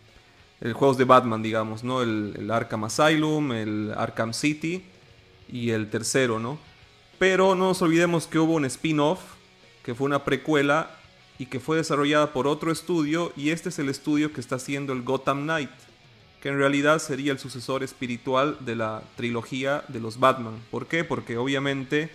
el 0.60 0.74
juegos 0.74 0.98
de 0.98 1.04
Batman, 1.04 1.42
digamos, 1.42 1.82
¿no? 1.82 2.02
El, 2.02 2.50
Arkham 2.50 2.84
Asylum, 2.84 3.52
el 3.52 3.94
Arkham 3.96 4.34
City 4.34 4.84
y 5.48 5.70
el 5.70 5.88
tercero, 5.88 6.38
¿no? 6.38 6.58
Pero 7.18 7.54
no 7.54 7.68
nos 7.68 7.80
olvidemos 7.80 8.26
que 8.26 8.38
hubo 8.38 8.54
un 8.54 8.64
spin-off, 8.66 9.20
que 9.82 9.94
fue 9.94 10.06
una 10.06 10.24
precuela 10.24 10.90
y 11.38 11.46
que 11.46 11.60
fue 11.60 11.78
desarrollada 11.78 12.32
por 12.32 12.46
otro 12.46 12.70
estudio 12.70 13.32
y 13.36 13.50
este 13.50 13.70
es 13.70 13.78
el 13.78 13.88
estudio 13.88 14.32
que 14.32 14.40
está 14.40 14.56
haciendo 14.56 14.92
el 14.92 15.02
Gotham 15.02 15.44
Knight, 15.44 15.70
que 16.42 16.50
en 16.50 16.58
realidad 16.58 16.98
sería 16.98 17.32
el 17.32 17.38
sucesor 17.38 17.82
espiritual 17.82 18.58
de 18.60 18.76
la 18.76 19.02
trilogía 19.16 19.84
de 19.88 20.00
los 20.00 20.20
Batman. 20.20 20.60
¿Por 20.70 20.86
qué? 20.86 21.02
Porque 21.02 21.38
obviamente 21.38 22.10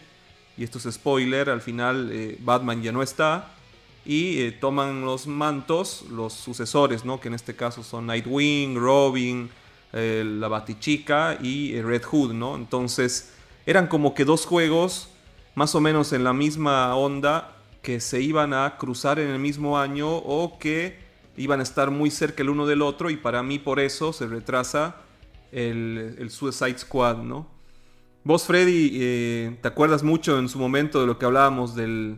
y 0.58 0.64
esto 0.64 0.80
es 0.80 0.94
spoiler, 0.94 1.50
al 1.50 1.62
final 1.62 2.10
eh, 2.12 2.38
Batman 2.42 2.82
ya 2.82 2.92
no 2.92 3.04
está 3.04 3.54
y 4.06 4.40
eh, 4.40 4.52
toman 4.54 5.02
los 5.06 5.28
mantos 5.28 6.06
los 6.10 6.34
sucesores, 6.34 7.06
¿no? 7.06 7.20
que 7.20 7.28
en 7.28 7.36
este 7.36 7.56
caso 7.56 7.84
son 7.84 8.08
Nightwing, 8.08 8.76
Robin, 8.76 9.50
eh, 9.94 10.24
la 10.26 10.48
Batichica 10.48 11.38
y 11.42 11.80
Red 11.82 12.04
Hood. 12.04 12.34
¿no? 12.34 12.56
Entonces 12.56 13.34
eran 13.66 13.88
como 13.88 14.16
que 14.16 14.26
dos 14.26 14.46
juegos 14.46 15.10
más 15.56 15.76
o 15.76 15.82
menos 15.82 16.14
en 16.14 16.24
la 16.24 16.34
misma 16.34 16.96
onda 16.96 17.56
que 17.84 18.00
se 18.00 18.22
iban 18.22 18.54
a 18.54 18.78
cruzar 18.78 19.20
en 19.20 19.30
el 19.30 19.40
mismo 19.40 19.78
año 19.78 20.16
o 20.16 20.58
que 20.58 21.00
iban 21.36 21.60
a 21.60 21.64
estar 21.64 21.92
muy 21.92 22.10
cerca 22.10 22.42
el 22.42 22.50
uno 22.50 22.66
del 22.66 22.82
otro 22.82 23.10
y 23.10 23.18
para 23.18 23.44
mí 23.44 23.60
por 23.60 23.80
eso 23.80 24.12
se 24.12 24.26
retrasa 24.26 24.96
el, 25.52 26.16
el 26.18 26.32
Suicide 26.32 26.78
Squad, 26.80 27.18
¿no? 27.18 27.57
Vos, 28.28 28.44
Freddy, 28.44 28.92
eh, 28.96 29.56
¿te 29.62 29.70
acuerdas 29.70 30.04
mucho 30.04 30.38
en 30.38 30.50
su 30.50 30.60
momento 30.60 31.00
de 31.00 31.08
lo 31.08 31.18
que 31.18 31.26
hablábamos 31.26 31.76
del, 31.76 32.18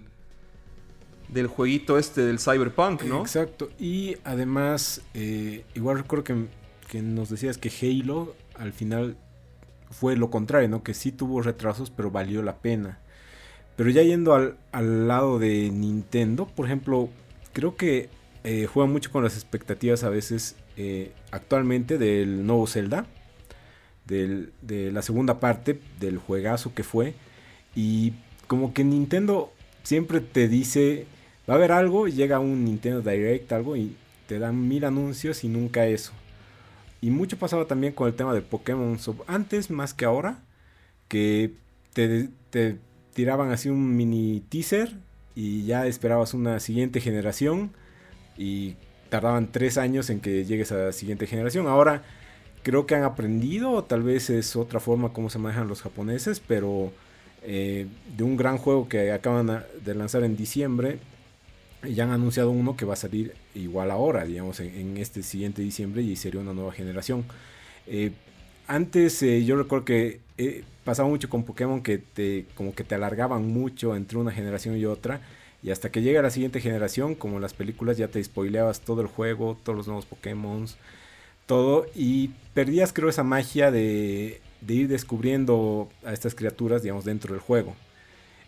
del 1.28 1.46
jueguito 1.46 2.00
este 2.00 2.22
del 2.22 2.40
Cyberpunk, 2.40 3.04
¿no? 3.04 3.22
Exacto. 3.22 3.70
Y 3.78 4.18
además, 4.24 5.04
eh, 5.14 5.66
igual 5.76 6.00
recuerdo 6.00 6.24
que, 6.24 6.46
que 6.88 7.04
nos 7.04 7.30
decías 7.30 7.60
que 7.60 7.70
Halo 7.70 8.34
al 8.56 8.74
final 8.74 9.18
fue 9.92 10.16
lo 10.16 10.32
contrario, 10.32 10.68
¿no? 10.68 10.82
Que 10.82 10.96
sí 10.96 11.12
tuvo 11.12 11.44
retrasos, 11.44 11.92
pero 11.92 12.10
valió 12.10 12.42
la 12.42 12.58
pena. 12.58 12.98
Pero 13.76 13.92
ya 13.92 14.02
yendo 14.02 14.34
al, 14.34 14.58
al 14.72 15.08
lado 15.08 15.38
de 15.38 15.70
Nintendo, 15.70 16.48
por 16.48 16.66
ejemplo, 16.66 17.10
creo 17.54 17.76
que 17.76 18.10
eh, 18.44 18.66
juega 18.66 18.90
mucho 18.90 19.12
con 19.12 19.24
las 19.24 19.36
expectativas 19.36 20.04
a 20.04 20.10
veces 20.10 20.56
actualmente 21.30 22.00
del 22.00 22.48
nuevo 22.48 22.66
Zelda. 22.66 23.06
De 24.10 24.92
la 24.92 25.02
segunda 25.02 25.40
parte 25.40 25.80
del 26.00 26.18
juegazo 26.18 26.74
que 26.74 26.84
fue. 26.84 27.14
Y 27.76 28.14
como 28.48 28.74
que 28.74 28.84
Nintendo 28.84 29.54
siempre 29.84 30.20
te 30.20 30.48
dice, 30.48 31.06
va 31.50 31.54
a 31.54 31.58
haber 31.58 31.72
algo, 31.72 32.08
llega 32.08 32.40
un 32.40 32.66
Nintendo 32.66 33.02
Direct, 33.02 33.52
algo, 33.52 33.76
y 33.76 33.96
te 34.28 34.40
dan 34.40 34.68
mil 34.68 34.86
anuncios 34.86 35.44
y 35.44 35.48
nunca 35.48 35.86
eso. 35.86 36.12
Y 37.02 37.12
mucho 37.12 37.38
pasaba 37.38 37.66
también 37.66 37.94
con 37.94 38.08
el 38.08 38.16
tema 38.16 38.34
de 38.34 38.42
Pokémon. 38.42 38.98
Antes 39.28 39.70
más 39.70 39.94
que 39.94 40.06
ahora, 40.06 40.40
que 41.08 41.54
te, 41.94 42.30
te 42.50 42.78
tiraban 43.14 43.52
así 43.52 43.70
un 43.70 43.96
mini 43.96 44.44
teaser 44.50 44.94
y 45.36 45.66
ya 45.66 45.88
esperabas 45.88 46.34
una 46.34 46.60
siguiente 46.60 47.00
generación 47.02 47.72
y 48.38 48.76
tardaban 49.10 49.52
tres 49.52 49.78
años 49.78 50.10
en 50.10 50.20
que 50.20 50.46
llegues 50.46 50.72
a 50.72 50.78
la 50.78 50.92
siguiente 50.92 51.28
generación. 51.28 51.68
Ahora 51.68 52.04
creo 52.64 52.86
que 52.86 52.96
han 52.96 53.04
aprendido, 53.04 53.84
tal 53.84 54.04
vez 54.04 54.30
es 54.30 54.56
otra 54.56 54.80
forma 54.80 55.14
como 55.14 55.30
se 55.30 55.40
manejan 55.40 55.68
los 55.68 55.82
japoneses, 55.82 56.40
pero 56.40 56.92
eh, 57.44 57.88
de 58.18 58.24
un 58.24 58.38
gran 58.38 58.58
juego 58.58 58.90
que 58.90 59.12
acaban 59.12 59.64
de 59.84 59.96
lanzar 59.96 60.24
en 60.24 60.36
diciembre, 60.36 61.00
ya 61.84 62.04
han 62.04 62.12
anunciado 62.12 62.52
uno 62.52 62.76
que 62.76 62.86
va 62.86 62.94
a 62.94 62.98
salir 62.98 63.34
igual 63.56 63.92
ahora, 63.92 64.26
digamos, 64.26 64.60
en, 64.60 64.98
este 64.98 65.24
siguiente 65.24 65.62
diciembre 65.62 66.02
y 66.02 66.16
sería 66.16 66.42
una 66.42 66.54
nueva 66.54 66.74
generación. 66.74 67.24
Eh, 67.88 68.12
antes 68.68 69.24
eh, 69.24 69.44
yo 69.46 69.56
recuerdo 69.56 69.86
que 69.86 70.20
pasaba 70.90 71.08
mucho 71.08 71.30
con 71.30 71.44
Pokémon 71.44 71.82
que 71.82 72.00
te 72.00 72.46
como 72.56 72.74
que 72.74 72.84
te 72.84 72.96
alargaban 72.96 73.48
mucho 73.48 73.96
entre 73.96 74.18
una 74.18 74.32
generación 74.32 74.76
y 74.76 74.86
otra 74.86 75.22
y 75.62 75.70
hasta 75.70 75.92
que 75.92 76.02
llega 76.02 76.22
la 76.24 76.32
siguiente 76.32 76.62
generación 76.62 77.14
como 77.14 77.40
las 77.40 77.54
películas 77.54 77.98
ya 77.98 78.08
te 78.08 78.24
spoileabas 78.24 78.82
todo 78.82 79.02
el 79.02 79.08
juego 79.08 79.56
todos 79.64 79.78
los 79.78 79.86
nuevos 79.86 80.08
Pokémon 80.08 80.66
todo 81.50 81.88
y 81.96 82.28
perdías 82.54 82.94
creo 82.94 83.10
esa 83.10 83.24
magia 83.24 83.72
de, 83.72 84.40
ir 84.68 84.88
descubriendo 84.88 85.90
a 86.06 86.14
estas 86.14 86.36
criaturas 86.36 86.84
digamos 86.84 87.06
dentro 87.06 87.34
del 87.34 87.42
juego 87.42 87.76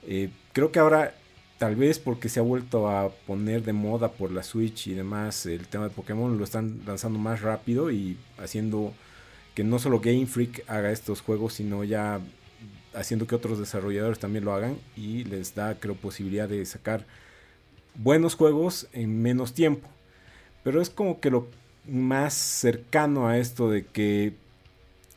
eh, 0.08 0.30
creo 0.54 0.72
que 0.72 0.78
ahora 0.78 1.16
tal 1.58 1.76
vez 1.76 1.98
porque 1.98 2.30
se 2.30 2.40
ha 2.40 2.44
vuelto 2.44 2.88
a 2.88 3.10
poner 3.10 3.64
de 3.64 3.74
moda 3.74 4.12
por 4.12 4.32
la 4.32 4.44
Switch 4.44 4.86
y 4.86 4.94
demás 4.94 5.48
el 5.48 5.68
tema 5.68 5.86
de 5.86 5.90
Pokémon 5.90 6.38
lo 6.38 6.44
están 6.44 6.82
lanzando 6.86 7.18
más 7.18 7.42
rápido 7.42 7.90
y 7.90 8.18
haciendo 8.38 8.94
que 9.56 9.64
no 9.64 9.80
solo 9.80 10.00
Game 10.00 10.28
Freak 10.28 10.64
haga 10.68 10.92
estos 10.92 11.22
juegos, 11.22 11.54
sino 11.54 11.84
ya 11.84 12.20
haciendo 12.94 13.26
que 13.26 13.36
otros 13.36 13.58
desarrolladores 13.58 14.20
también 14.20 14.46
lo 14.46 14.54
hagan 14.54 14.78
y 14.96 15.24
les 15.24 15.56
da, 15.56 15.76
creo, 15.80 15.96
posibilidad 15.96 16.48
de 16.48 16.66
sacar 16.66 17.06
buenos 17.96 18.36
juegos 18.36 18.88
en 18.94 19.22
menos 19.22 19.54
tiempo. 19.54 19.90
Pero 20.64 20.82
es 20.82 20.90
como 20.90 21.20
que 21.20 21.32
lo 21.32 21.48
más 21.88 22.34
cercano 22.34 23.28
a 23.28 23.38
esto 23.38 23.70
de 23.70 23.86
que 23.86 24.34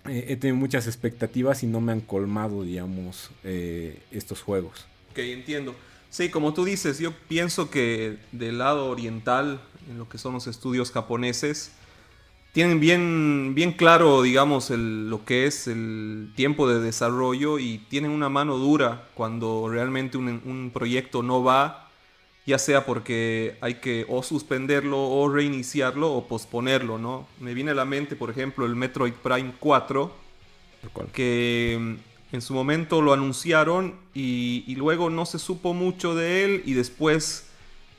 eh, 0.09 0.27
he 0.29 0.37
tenido 0.37 0.57
muchas 0.57 0.87
expectativas 0.87 1.63
y 1.63 1.67
no 1.67 1.81
me 1.81 1.93
han 1.93 2.01
colmado, 2.01 2.63
digamos, 2.63 3.31
eh, 3.43 4.01
estos 4.11 4.43
juegos. 4.43 4.87
Ok, 5.11 5.19
entiendo. 5.19 5.75
Sí, 6.11 6.31
como 6.31 6.55
tú 6.55 6.65
dices, 6.65 6.99
yo 6.99 7.13
pienso 7.29 7.71
que 7.71 8.19
del 8.33 8.59
lado 8.59 8.87
oriental, 8.87 9.61
en 9.91 9.99
lo 9.99 10.09
que 10.09 10.19
son 10.19 10.35
los 10.35 10.47
estudios 10.47 10.93
japoneses, 10.93 11.73
tienen 12.55 12.79
bien, 12.79 13.53
bien 13.57 13.73
claro, 13.73 14.23
digamos, 14.23 14.71
lo 14.71 15.25
que 15.25 15.47
es 15.47 15.67
el 15.67 16.31
tiempo 16.37 16.69
de 16.69 16.79
desarrollo 16.79 17.59
y 17.59 17.79
tienen 17.89 18.13
una 18.13 18.29
mano 18.29 18.59
dura 18.59 19.09
cuando 19.15 19.69
realmente 19.69 20.19
un, 20.19 20.71
proyecto 20.73 21.25
no 21.25 21.43
va, 21.43 21.84
ya 22.47 22.59
sea 22.59 22.85
porque 22.85 23.57
hay 23.61 23.77
que 23.77 24.07
o 24.09 24.23
suspenderlo 24.23 25.03
o 25.03 25.29
reiniciarlo 25.29 26.13
o 26.13 26.27
posponerlo, 26.27 26.99
¿no? 26.99 27.27
Me 27.41 27.55
viene 27.55 27.71
a 27.71 27.75
la 27.75 27.85
mente, 27.85 28.17
por 28.17 28.31
ejemplo, 28.31 28.67
el 28.67 28.77
Metroid 28.77 29.15
Prime 29.15 29.53
4, 29.59 30.13
que 31.13 31.79
mm, 31.81 32.35
en 32.35 32.43
su 32.43 32.55
momento 32.55 33.01
lo 33.01 33.13
anunciaron 33.13 33.95
y, 34.13 34.65
y 34.67 34.75
luego 34.75 35.11
no 35.11 35.25
se 35.27 35.39
supo 35.39 35.73
mucho 35.73 36.15
de 36.15 36.45
él 36.45 36.63
y 36.67 36.75
después 36.75 37.49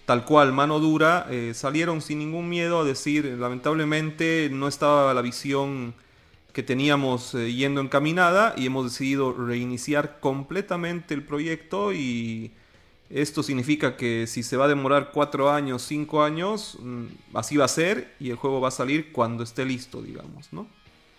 tal 0.06 0.24
cual, 0.24 0.54
mano 0.54 0.80
dura, 0.80 1.28
eh, 1.30 1.54
salieron 1.56 2.02
sin 2.02 2.20
ningún 2.20 2.48
miedo 2.48 2.80
a 2.80 2.84
decir, 2.84 3.26
lamentablemente 3.26 4.50
no 4.52 4.68
estaba 4.68 5.14
la 5.14 5.22
visión 5.22 5.96
que 6.54 6.64
teníamos 6.64 7.34
eh, 7.34 7.52
yendo 7.54 7.82
encaminada 7.82 8.54
y 8.56 8.68
hemos 8.68 8.86
decidido 8.86 9.34
reiniciar 9.34 10.20
completamente 10.20 11.14
el 11.14 11.24
proyecto 11.24 11.92
y 11.92 12.52
esto 13.10 13.44
significa 13.44 13.98
que 13.98 14.26
si 14.28 14.44
se 14.44 14.58
va 14.58 14.66
a 14.66 14.68
demorar 14.68 15.12
cuatro 15.12 15.52
años, 15.52 15.84
cinco 15.84 16.24
años, 16.24 16.78
mm, 16.82 17.06
así 17.34 17.58
va 17.58 17.66
a 17.66 17.70
ser 17.70 18.14
y 18.20 18.30
el 18.30 18.36
juego 18.36 18.62
va 18.62 18.70
a 18.70 18.72
salir 18.72 19.12
cuando 19.12 19.44
esté 19.44 19.66
listo, 19.66 20.02
digamos, 20.02 20.52
¿no? 20.52 20.68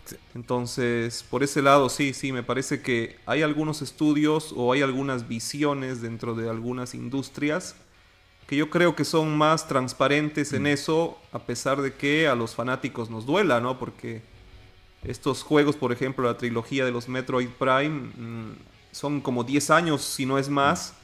Sí. 0.05 0.16
Entonces, 0.35 1.25
por 1.29 1.42
ese 1.42 1.62
lado, 1.62 1.88
sí, 1.88 2.12
sí, 2.12 2.33
me 2.33 2.42
parece 2.42 2.81
que 2.81 3.16
hay 3.27 3.42
algunos 3.42 3.83
estudios 3.83 4.53
o 4.57 4.72
hay 4.72 4.83
algunas 4.83 5.27
visiones 5.27 6.01
dentro 6.01 6.35
de 6.35 6.49
algunas 6.49 6.94
industrias 6.94 7.77
que 8.46 8.57
yo 8.57 8.70
creo 8.70 8.94
que 8.94 9.05
son 9.05 9.37
más 9.37 9.66
transparentes 9.66 10.53
en 10.53 10.66
eso, 10.66 11.18
a 11.33 11.40
pesar 11.40 11.83
de 11.83 11.94
que 11.94 12.29
a 12.29 12.37
los 12.37 12.55
fanáticos 12.55 13.11
nos 13.11 13.27
duela, 13.27 13.61
¿no? 13.61 13.79
Porque 13.79 14.22
estos 15.03 15.42
juegos, 15.42 15.77
por 15.77 15.92
ejemplo, 15.92 16.27
la 16.27 16.37
trilogía 16.37 16.85
de 16.85 16.92
los 16.92 17.09
Metroid 17.09 17.49
Prime, 17.49 18.12
mmm, 18.16 18.53
son 18.92 19.20
como 19.20 19.42
10 19.42 19.70
años, 19.70 20.03
si 20.03 20.27
no 20.27 20.38
es 20.38 20.49
más, 20.49 20.94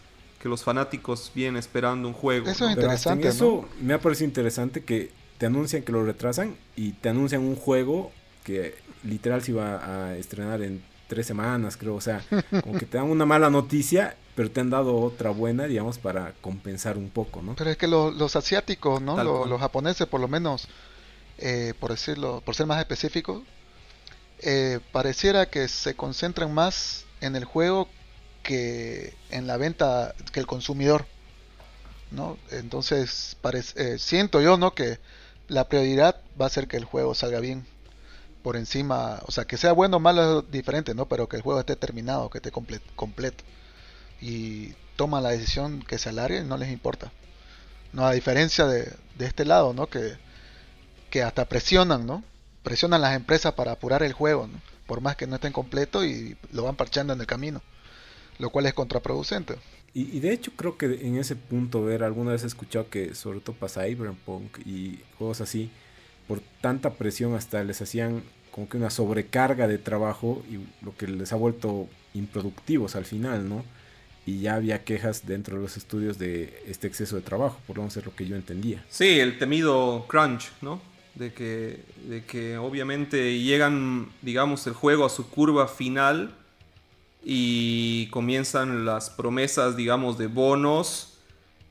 que 0.43 0.49
los 0.49 0.65
fanáticos 0.65 1.31
vienen 1.35 1.57
esperando 1.57 2.09
un 2.09 2.15
juego. 2.15 2.49
Eso 2.49 2.67
es 2.67 2.73
interesante. 2.73 3.29
En 3.29 3.33
eso 3.33 3.67
¿no? 3.79 3.87
me 3.87 3.95
ha 3.95 4.01
parecido 4.01 4.27
interesante 4.27 4.85
que 4.85 5.13
te 5.39 5.47
anuncian 5.47 5.83
que 5.83 5.93
lo 5.93 6.05
retrasan 6.05 6.57
y 6.77 6.93
te 6.93 7.09
anuncian 7.09 7.43
un 7.43 7.57
juego 7.57 8.11
que 8.45 8.75
literal 9.05 9.43
se 9.43 9.53
iba 9.53 10.09
a 10.09 10.17
estrenar 10.17 10.63
en 10.63 10.83
tres 11.07 11.27
semanas, 11.27 11.77
creo. 11.77 11.95
O 11.95 12.01
sea, 12.01 12.23
como 12.63 12.79
que 12.79 12.87
te 12.87 12.99
dan 12.99 13.09
una 13.09 13.25
mala 13.25 13.51
noticia 13.51 14.17
pero 14.35 14.51
te 14.51 14.61
han 14.61 14.71
dado 14.71 14.97
otra 14.97 15.31
buena, 15.31 15.65
digamos, 15.65 15.99
para 15.99 16.33
compensar 16.41 16.97
un 16.97 17.11
poco, 17.11 17.43
¿no? 17.43 17.55
Pero 17.55 17.71
es 17.71 17.77
que 17.77 17.87
lo, 17.87 18.11
los 18.11 18.35
asiáticos, 18.37 19.03
¿no? 19.03 19.23
Lo, 19.23 19.47
los 19.47 19.61
japoneses, 19.61 20.07
por 20.07 20.21
lo 20.21 20.29
menos, 20.29 20.69
eh, 21.39 21.75
por 21.79 21.91
decirlo, 21.91 22.43
por 22.45 22.55
ser 22.55 22.67
más 22.67 22.81
específico, 22.81 23.45
eh, 24.39 24.81
pareciera 24.91 25.47
que 25.47 25.69
se 25.69 25.95
concentran 25.95 26.53
más 26.53 27.05
en 27.21 27.37
el 27.37 27.45
juego 27.45 27.89
que 28.43 29.15
en 29.31 29.47
la 29.47 29.57
venta, 29.57 30.15
que 30.33 30.41
el 30.41 30.47
consumidor, 30.47 31.07
¿no? 32.11 32.39
Entonces, 32.51 33.37
parece, 33.41 33.95
eh, 33.95 33.99
siento 33.99 34.41
yo, 34.41 34.57
¿no? 34.59 34.75
Que 34.75 34.99
la 35.49 35.69
prioridad 35.69 36.21
va 36.41 36.47
a 36.47 36.51
ser 36.51 36.69
que 36.69 36.77
el 36.77 36.85
juego 36.85 37.15
salga 37.15 37.41
bien 37.41 37.67
por 38.43 38.57
encima, 38.57 39.21
o 39.27 39.33
sea, 39.33 39.45
que 39.47 39.57
sea 39.57 39.73
bueno 39.73 39.99
o 39.99 40.01
malo 40.01 40.41
es 40.41 40.51
diferente, 40.51 40.95
¿no? 40.95 41.07
Pero 41.09 41.29
que 41.29 41.37
el 41.37 41.43
juego 41.43 41.61
esté 41.61 41.77
terminado, 41.77 42.31
que 42.31 42.39
esté 42.39 42.51
completo. 42.53 43.45
y 44.21 44.75
toman 44.97 45.23
la 45.23 45.31
decisión 45.31 45.83
que 45.83 45.99
se 45.99 46.11
alargue 46.11 46.43
no 46.45 46.57
les 46.57 46.71
importa. 46.71 47.13
No, 47.93 48.07
a 48.07 48.13
diferencia 48.13 48.67
de, 48.67 48.93
de 49.17 49.27
este 49.27 49.45
lado, 49.45 49.75
¿no? 49.75 49.89
Que, 49.89 50.19
que 51.11 51.23
hasta 51.23 51.49
presionan, 51.49 52.07
¿no? 52.07 52.25
Presionan 52.63 53.01
las 53.03 53.17
empresas 53.17 53.55
para 53.55 53.73
apurar 53.73 54.03
el 54.03 54.13
juego. 54.13 54.49
Por 54.87 55.01
más 55.01 55.17
que 55.17 55.27
no 55.27 55.37
estén 55.37 55.53
completo 55.53 56.05
y 56.05 56.37
lo 56.53 56.65
van 56.65 56.77
parchando 56.77 57.13
en 57.13 57.21
el 57.21 57.27
camino. 57.27 57.63
Lo 58.43 58.51
cual 58.51 58.67
es 58.67 58.75
contraproducente. 58.75 59.55
Y, 59.95 60.17
y, 60.17 60.21
de 60.21 60.33
hecho 60.33 60.51
creo 60.57 60.77
que 60.77 60.87
en 60.87 61.17
ese 61.17 61.37
punto, 61.37 61.85
ver, 61.85 62.03
alguna 62.03 62.33
vez 62.33 62.43
he 62.43 62.47
escuchado 62.49 62.91
que 62.91 63.15
sobre 63.15 63.41
todo 63.41 63.55
para 63.55 63.73
Cyberpunk 63.73 64.59
y 64.67 64.99
juegos 65.17 65.41
así, 65.41 65.71
por 66.27 66.41
tanta 66.61 66.95
presión 66.95 67.35
hasta 67.35 67.63
les 67.63 67.81
hacían 67.81 68.23
como 68.51 68.69
que 68.69 68.79
una 68.79 68.91
sobrecarga 68.91 69.69
de 69.69 69.79
trabajo 69.79 70.43
y 70.51 70.59
lo 70.85 70.97
que 70.97 71.07
les 71.07 71.33
ha 71.33 71.37
vuelto 71.37 71.89
improductivos 72.15 72.97
al 72.97 73.05
final, 73.05 73.49
¿no? 73.49 73.65
y 74.27 74.41
ya 74.41 74.55
había 74.55 74.85
quejas 74.85 75.27
dentro 75.27 75.57
de 75.57 75.63
los 75.63 75.77
estudios 75.77 76.19
de 76.19 76.63
este 76.67 76.87
exceso 76.87 77.17
de 77.17 77.23
trabajo, 77.23 77.59
por 77.67 77.77
lo 77.77 77.83
menos 77.83 77.97
es 77.97 78.05
lo 78.05 78.15
que 78.15 78.27
yo 78.27 78.37
entendía. 78.37 78.85
Sí, 78.89 79.19
el 79.19 79.39
temido 79.39 80.07
crunch, 80.09 80.53
¿no? 80.61 80.81
De 81.15 81.33
que, 81.33 81.81
de 82.09 82.25
que 82.25 82.57
obviamente 82.57 83.39
llegan, 83.41 84.09
digamos, 84.23 84.67
el 84.67 84.73
juego 84.73 85.05
a 85.05 85.11
su 85.11 85.29
curva 85.29 85.69
final 85.69 86.35
y 87.25 88.09
comienzan 88.09 88.85
las 88.85 89.11
promesas, 89.11 89.77
digamos, 89.77 90.19
de 90.19 90.27
bonos 90.27 91.19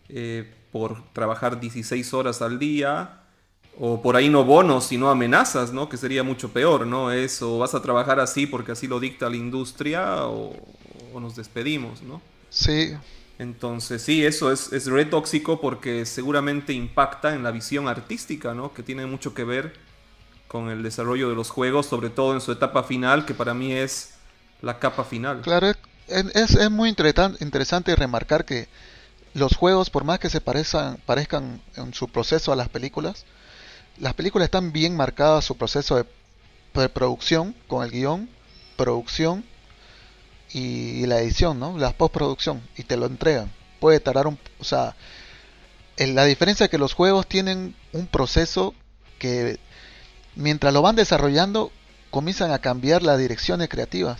eh, 0.09 0.53
por 0.71 1.03
trabajar 1.13 1.59
16 1.59 2.13
horas 2.13 2.41
al 2.41 2.59
día, 2.59 3.23
o 3.79 4.01
por 4.01 4.15
ahí 4.15 4.29
no 4.29 4.43
bonos, 4.45 4.85
sino 4.87 5.09
amenazas, 5.09 5.73
¿no? 5.73 5.89
Que 5.89 5.97
sería 5.97 6.23
mucho 6.23 6.51
peor, 6.53 6.87
¿no? 6.87 7.11
Es 7.11 7.41
o 7.41 7.57
vas 7.59 7.73
a 7.75 7.81
trabajar 7.81 8.19
así 8.19 8.47
porque 8.47 8.73
así 8.73 8.87
lo 8.87 8.99
dicta 8.99 9.29
la 9.29 9.37
industria 9.37 10.27
o, 10.27 10.53
o 11.13 11.19
nos 11.19 11.35
despedimos, 11.35 12.01
¿no? 12.01 12.21
Sí, 12.49 12.97
Entonces 13.39 14.03
sí, 14.03 14.23
eso 14.25 14.51
es, 14.51 14.71
es 14.71 14.85
re 14.87 15.05
tóxico 15.05 15.59
porque 15.59 16.05
seguramente 16.05 16.73
impacta 16.73 17.33
en 17.33 17.43
la 17.43 17.51
visión 17.51 17.87
artística, 17.87 18.53
¿no? 18.53 18.73
Que 18.73 18.83
tiene 18.83 19.05
mucho 19.07 19.33
que 19.33 19.43
ver 19.43 19.73
con 20.47 20.69
el 20.69 20.83
desarrollo 20.83 21.29
de 21.29 21.35
los 21.35 21.49
juegos, 21.49 21.87
sobre 21.87 22.09
todo 22.09 22.33
en 22.33 22.41
su 22.41 22.51
etapa 22.51 22.83
final, 22.83 23.25
que 23.25 23.33
para 23.33 23.53
mí 23.53 23.73
es 23.73 24.15
la 24.61 24.79
capa 24.79 25.03
final. 25.03 25.41
Claro, 25.41 25.67
es, 25.69 25.75
es- 26.35 26.69
muy 26.69 26.89
interesan- 26.89 27.37
interesante 27.39 27.95
remarcar 27.95 28.45
que 28.45 28.67
los 29.33 29.55
juegos, 29.55 29.89
por 29.89 30.03
más 30.03 30.19
que 30.19 30.29
se 30.29 30.41
parezcan, 30.41 30.97
parezcan 31.05 31.61
en 31.75 31.93
su 31.93 32.09
proceso 32.09 32.51
a 32.51 32.55
las 32.55 32.69
películas, 32.69 33.25
las 33.97 34.13
películas 34.13 34.45
están 34.45 34.71
bien 34.71 34.95
marcadas 34.95 35.45
su 35.45 35.57
proceso 35.57 35.95
de, 35.97 36.05
de 36.73 36.89
producción, 36.89 37.55
con 37.67 37.83
el 37.83 37.91
guion, 37.91 38.29
producción 38.75 39.45
y, 40.53 41.05
la 41.05 41.19
edición, 41.19 41.59
¿no? 41.59 41.77
La 41.77 41.91
postproducción, 41.93 42.61
y 42.77 42.83
te 42.83 42.97
lo 42.97 43.05
entregan. 43.05 43.51
Puede 43.79 43.99
tardar 43.99 44.27
un... 44.27 44.37
O 44.59 44.63
sea, 44.63 44.95
la 45.97 46.25
diferencia 46.25 46.65
es 46.65 46.69
que 46.69 46.77
los 46.77 46.93
juegos 46.93 47.27
tienen 47.27 47.75
un 47.93 48.07
proceso 48.07 48.73
que 49.19 49.59
mientras 50.35 50.73
lo 50.73 50.81
van 50.81 50.95
desarrollando, 50.95 51.71
comienzan 52.09 52.51
a 52.51 52.59
cambiar 52.59 53.03
las 53.03 53.17
direcciones 53.19 53.69
creativas 53.69 54.19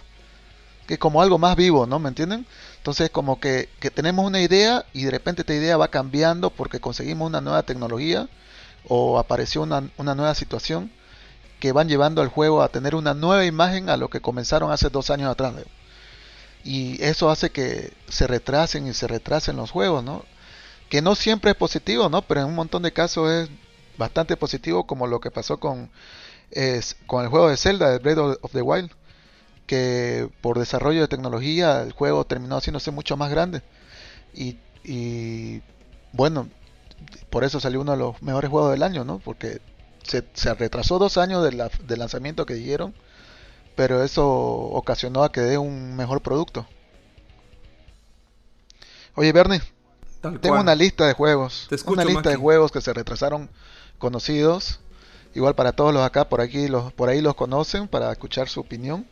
que 0.87 0.97
como 0.97 1.21
algo 1.21 1.37
más 1.37 1.55
vivo, 1.55 1.85
¿no? 1.85 1.99
¿Me 1.99 2.09
entienden? 2.09 2.45
Entonces 2.77 3.09
como 3.09 3.39
que, 3.39 3.69
que 3.79 3.91
tenemos 3.91 4.25
una 4.25 4.41
idea 4.41 4.85
y 4.93 5.03
de 5.03 5.11
repente 5.11 5.41
esta 5.41 5.53
idea 5.53 5.77
va 5.77 5.89
cambiando 5.89 6.49
porque 6.49 6.79
conseguimos 6.79 7.27
una 7.27 7.41
nueva 7.41 7.63
tecnología 7.63 8.27
o 8.87 9.19
apareció 9.19 9.61
una, 9.61 9.89
una 9.97 10.15
nueva 10.15 10.35
situación 10.35 10.91
que 11.59 11.71
van 11.71 11.87
llevando 11.87 12.21
al 12.21 12.27
juego 12.29 12.63
a 12.63 12.69
tener 12.69 12.95
una 12.95 13.13
nueva 13.13 13.45
imagen 13.45 13.89
a 13.89 13.97
lo 13.97 14.09
que 14.09 14.19
comenzaron 14.19 14.71
hace 14.71 14.89
dos 14.89 15.11
años 15.11 15.29
atrás. 15.29 15.53
Y 16.63 17.01
eso 17.03 17.29
hace 17.29 17.51
que 17.51 17.93
se 18.09 18.27
retrasen 18.27 18.87
y 18.87 18.93
se 18.93 19.07
retrasen 19.07 19.57
los 19.57 19.71
juegos, 19.71 20.03
¿no? 20.03 20.25
Que 20.89 21.01
no 21.03 21.15
siempre 21.15 21.51
es 21.51 21.57
positivo, 21.57 22.09
¿no? 22.09 22.23
Pero 22.23 22.41
en 22.41 22.47
un 22.47 22.55
montón 22.55 22.81
de 22.81 22.91
casos 22.91 23.29
es 23.29 23.49
bastante 23.97 24.35
positivo 24.37 24.87
como 24.87 25.05
lo 25.05 25.19
que 25.19 25.29
pasó 25.29 25.59
con, 25.59 25.91
con 27.05 27.23
el 27.23 27.29
juego 27.29 27.49
de 27.49 27.57
Zelda, 27.57 27.91
de 27.91 27.99
Breath 27.99 28.39
of 28.41 28.51
the 28.51 28.61
Wild 28.61 28.91
que 29.65 30.29
por 30.41 30.59
desarrollo 30.59 31.01
de 31.01 31.07
tecnología 31.07 31.81
el 31.81 31.93
juego 31.93 32.25
terminó 32.25 32.57
haciéndose 32.57 32.91
mucho 32.91 33.17
más 33.17 33.29
grande. 33.31 33.61
Y, 34.33 34.57
y, 34.83 35.61
bueno, 36.13 36.47
por 37.29 37.43
eso 37.43 37.59
salió 37.59 37.81
uno 37.81 37.93
de 37.93 37.97
los 37.97 38.21
mejores 38.21 38.49
juegos 38.49 38.71
del 38.71 38.83
año, 38.83 39.03
¿no? 39.03 39.19
Porque 39.19 39.61
se, 40.03 40.23
se 40.33 40.53
retrasó 40.53 40.99
dos 40.99 41.17
años 41.17 41.43
de 41.43 41.53
la, 41.53 41.69
del 41.87 41.99
lanzamiento 41.99 42.45
que 42.45 42.53
dijeron, 42.55 42.93
pero 43.75 44.03
eso 44.03 44.27
ocasionó 44.27 45.23
a 45.23 45.31
que 45.31 45.41
dé 45.41 45.57
un 45.57 45.95
mejor 45.95 46.21
producto. 46.21 46.67
Oye, 49.15 49.31
Bernie, 49.31 49.61
Tal 50.21 50.39
tengo 50.39 50.55
cual. 50.55 50.61
una 50.63 50.75
lista 50.75 51.05
de 51.07 51.13
juegos. 51.13 51.65
Te 51.69 51.75
escucho, 51.75 51.93
una 51.93 52.05
lista 52.05 52.29
de 52.29 52.35
juegos 52.35 52.71
que 52.71 52.81
se 52.81 52.93
retrasaron 52.93 53.49
conocidos. 53.97 54.79
Igual 55.33 55.55
para 55.55 55.71
todos 55.71 55.93
los 55.93 56.03
acá, 56.03 56.27
por 56.29 56.41
aquí, 56.41 56.67
los, 56.67 56.91
por 56.93 57.09
ahí 57.09 57.21
los 57.21 57.35
conocen 57.35 57.87
para 57.87 58.11
escuchar 58.11 58.49
su 58.49 58.59
opinión. 58.59 59.07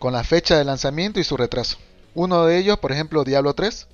Con 0.00 0.14
la 0.14 0.24
fecha 0.24 0.56
de 0.56 0.64
lanzamiento 0.64 1.20
y 1.20 1.24
su 1.24 1.36
retraso. 1.36 1.76
Uno 2.14 2.46
de 2.46 2.56
ellos, 2.56 2.78
por 2.78 2.90
ejemplo, 2.90 3.22
Diablo 3.22 3.54
3, 3.54 3.86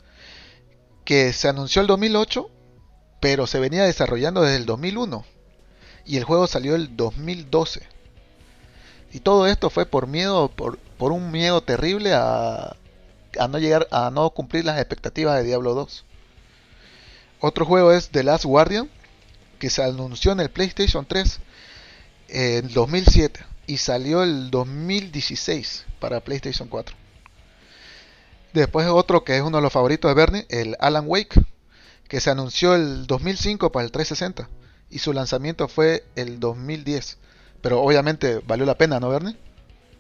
que 1.05 1.33
se 1.33 1.49
anunció 1.49 1.83
el 1.83 1.89
2008, 1.89 2.49
pero 3.19 3.49
se 3.49 3.59
venía 3.59 3.83
desarrollando 3.83 4.43
desde 4.43 4.59
el 4.59 4.67
2001. 4.67 5.25
Y 6.05 6.17
el 6.17 6.23
juego 6.23 6.47
salió 6.47 6.77
el 6.77 6.97
2012. 6.97 7.89
Y 9.13 9.19
todo 9.19 9.49
esto 9.49 9.69
fue 9.69 9.85
por 9.85 10.07
miedo, 10.07 10.49
por, 10.49 10.79
por 10.79 11.11
un 11.11 11.33
miedo 11.33 11.61
terrible 11.61 12.15
a, 12.15 12.77
no 13.51 13.59
llegar, 13.59 13.89
a 13.91 14.13
no 14.13 14.31
cumplir 14.31 14.65
las 14.65 14.79
expectativas 14.79 15.37
de 15.37 15.43
Diablo 15.43 15.75
2. 15.75 16.05
Otro 17.41 17.67
juego 17.67 17.91
es 17.91 18.11
The 18.11 18.23
Last 18.23 18.45
Guardian, 18.45 18.89
que 19.59 19.71
se 19.71 19.83
anunció 19.83 20.31
en 20.31 20.39
el 20.39 20.51
PlayStation 20.51 21.05
3 21.05 21.41
en 22.29 22.73
2007 22.73 23.56
y 23.67 23.79
salió 23.79 24.23
el 24.23 24.51
2016 24.51 25.87
para 26.01 26.21
PlayStation 26.21 26.69
4. 26.69 26.95
Después 28.53 28.87
otro 28.87 29.25
que 29.25 29.37
es 29.37 29.43
uno 29.43 29.59
de 29.59 29.63
los 29.63 29.73
favoritos 29.73 30.09
de 30.09 30.15
Bernie, 30.15 30.47
el 30.49 30.77
Alan 30.81 31.05
Wake, 31.07 31.41
que 32.09 32.21
se 32.21 32.31
anunció 32.31 32.75
el 32.75 33.07
2005 33.07 33.71
para 33.73 33.85
el 33.85 33.93
360 33.93 34.49
y 34.91 34.99
su 34.99 35.13
lanzamiento 35.13 35.69
fue 35.69 36.05
el 36.15 36.41
2010. 36.41 37.19
Pero 37.61 37.83
obviamente 37.83 38.41
valió 38.47 38.65
la 38.65 38.79
pena, 38.79 39.01
¿no, 39.01 39.09
Bernie? 39.09 39.37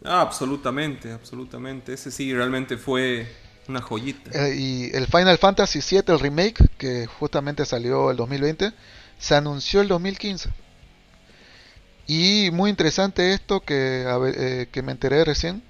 Ah, 0.04 0.20
absolutamente, 0.20 1.12
absolutamente. 1.12 1.92
Ese 1.92 2.10
sí 2.10 2.32
realmente 2.32 2.76
fue 2.76 3.26
una 3.68 3.82
joyita. 3.82 4.30
Eh, 4.32 4.54
y 4.56 4.96
el 4.96 5.06
Final 5.06 5.38
Fantasy 5.38 5.80
VII, 5.80 6.14
el 6.14 6.20
remake, 6.20 6.68
que 6.78 7.06
justamente 7.06 7.64
salió 7.64 8.10
el 8.10 8.16
2020, 8.16 8.72
se 9.18 9.34
anunció 9.34 9.80
el 9.80 9.88
2015. 9.88 10.50
Y 12.06 12.50
muy 12.52 12.70
interesante 12.70 13.32
esto 13.32 13.60
que, 13.60 14.04
eh, 14.36 14.68
que 14.70 14.82
me 14.82 14.92
enteré 14.92 15.24
recién, 15.24 15.62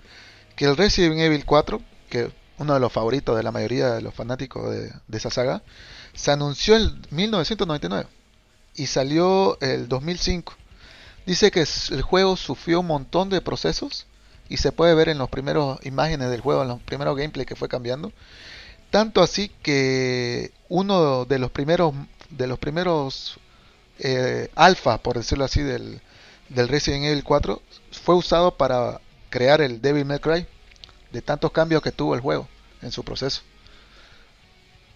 que 0.54 0.66
el 0.66 0.76
Resident 0.76 1.18
Evil 1.18 1.44
4, 1.44 1.80
que 2.10 2.30
uno 2.58 2.74
de 2.74 2.80
los 2.80 2.92
favoritos 2.92 3.36
de 3.36 3.42
la 3.42 3.52
mayoría 3.52 3.92
de 3.92 4.02
los 4.02 4.14
fanáticos 4.14 4.70
de, 4.70 4.92
de 5.06 5.18
esa 5.18 5.30
saga, 5.30 5.62
se 6.14 6.30
anunció 6.30 6.76
en 6.76 7.00
1999 7.10 8.08
y 8.74 8.86
salió 8.86 9.58
el 9.60 9.88
2005. 9.88 10.54
Dice 11.26 11.50
que 11.50 11.66
el 11.90 12.02
juego 12.02 12.36
sufrió 12.36 12.80
un 12.80 12.86
montón 12.86 13.30
de 13.30 13.40
procesos 13.40 14.06
y 14.48 14.58
se 14.58 14.72
puede 14.72 14.94
ver 14.94 15.08
en 15.08 15.18
los 15.18 15.28
primeros 15.28 15.84
imágenes 15.84 16.30
del 16.30 16.40
juego, 16.40 16.62
en 16.62 16.68
los 16.68 16.80
primeros 16.82 17.16
gameplay 17.16 17.46
que 17.46 17.56
fue 17.56 17.68
cambiando. 17.68 18.12
Tanto 18.90 19.22
así 19.22 19.50
que 19.62 20.52
uno 20.68 21.24
de 21.24 21.38
los 21.38 21.50
primeros 21.50 21.94
de 22.30 22.46
los 22.46 22.58
primeros 22.58 23.38
eh, 23.98 24.50
alfa, 24.54 24.98
por 24.98 25.16
decirlo 25.16 25.44
así, 25.44 25.62
del, 25.62 26.00
del 26.48 26.68
Resident 26.68 27.04
Evil 27.04 27.24
4 27.24 27.60
fue 27.90 28.14
usado 28.14 28.56
para 28.56 29.00
crear 29.30 29.60
el 29.60 29.80
Devil 29.80 30.04
May 30.04 30.18
Cry 30.18 30.46
de 31.12 31.22
tantos 31.22 31.50
cambios 31.52 31.82
que 31.82 31.92
tuvo 31.92 32.14
el 32.14 32.20
juego 32.20 32.48
en 32.82 32.92
su 32.92 33.02
proceso. 33.04 33.42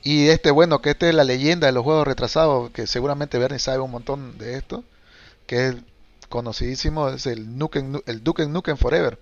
Y 0.03 0.29
este, 0.29 0.51
bueno, 0.51 0.81
que 0.81 0.91
esta 0.91 1.09
es 1.09 1.15
la 1.15 1.25
leyenda 1.25 1.67
de 1.67 1.73
los 1.73 1.85
juegos 1.85 2.07
retrasados, 2.07 2.71
que 2.71 2.87
seguramente 2.87 3.39
Bernie 3.39 3.59
sabe 3.59 3.81
un 3.81 3.91
montón 3.91 4.39
de 4.39 4.57
esto, 4.57 4.83
que 5.47 5.69
es 5.69 5.77
conocidísimo, 6.29 7.09
es 7.11 7.27
el, 7.27 7.59
Nukem, 7.59 7.93
Nu- 7.93 8.03
el 8.07 8.23
Duke 8.25 8.47
Nukem 8.47 8.77
Forever. 8.79 9.19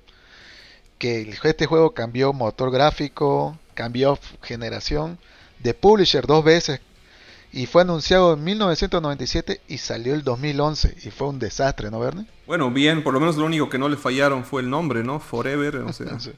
Que 0.99 1.35
este 1.45 1.66
juego 1.66 1.95
cambió 1.95 2.33
motor 2.33 2.70
gráfico, 2.70 3.59
cambió 3.74 4.18
generación 4.43 5.18
de 5.61 5.74
publisher 5.74 6.26
dos 6.26 6.45
veces 6.45 6.81
y 7.53 7.66
fue 7.66 7.82
anunciado 7.82 8.34
en 8.34 8.44
1997 8.44 9.61
y 9.68 9.78
salió 9.78 10.14
el 10.14 10.22
2011 10.22 10.96
y 11.05 11.11
fue 11.11 11.28
un 11.28 11.38
desastre, 11.38 11.90
¿no, 11.90 12.01
Bernie? 12.01 12.26
Bueno, 12.46 12.70
bien, 12.70 13.03
por 13.03 13.14
lo 13.14 13.20
menos 13.20 13.36
lo 13.36 13.46
único 13.46 13.68
que 13.68 13.78
no 13.78 13.88
le 13.88 13.96
fallaron 13.96 14.44
fue 14.44 14.62
el 14.62 14.70
nombre, 14.70 15.03
¿no? 15.03 15.20
Forever, 15.20 15.76
o 15.78 15.92
sea, 15.92 16.18
Sí. 16.20 16.32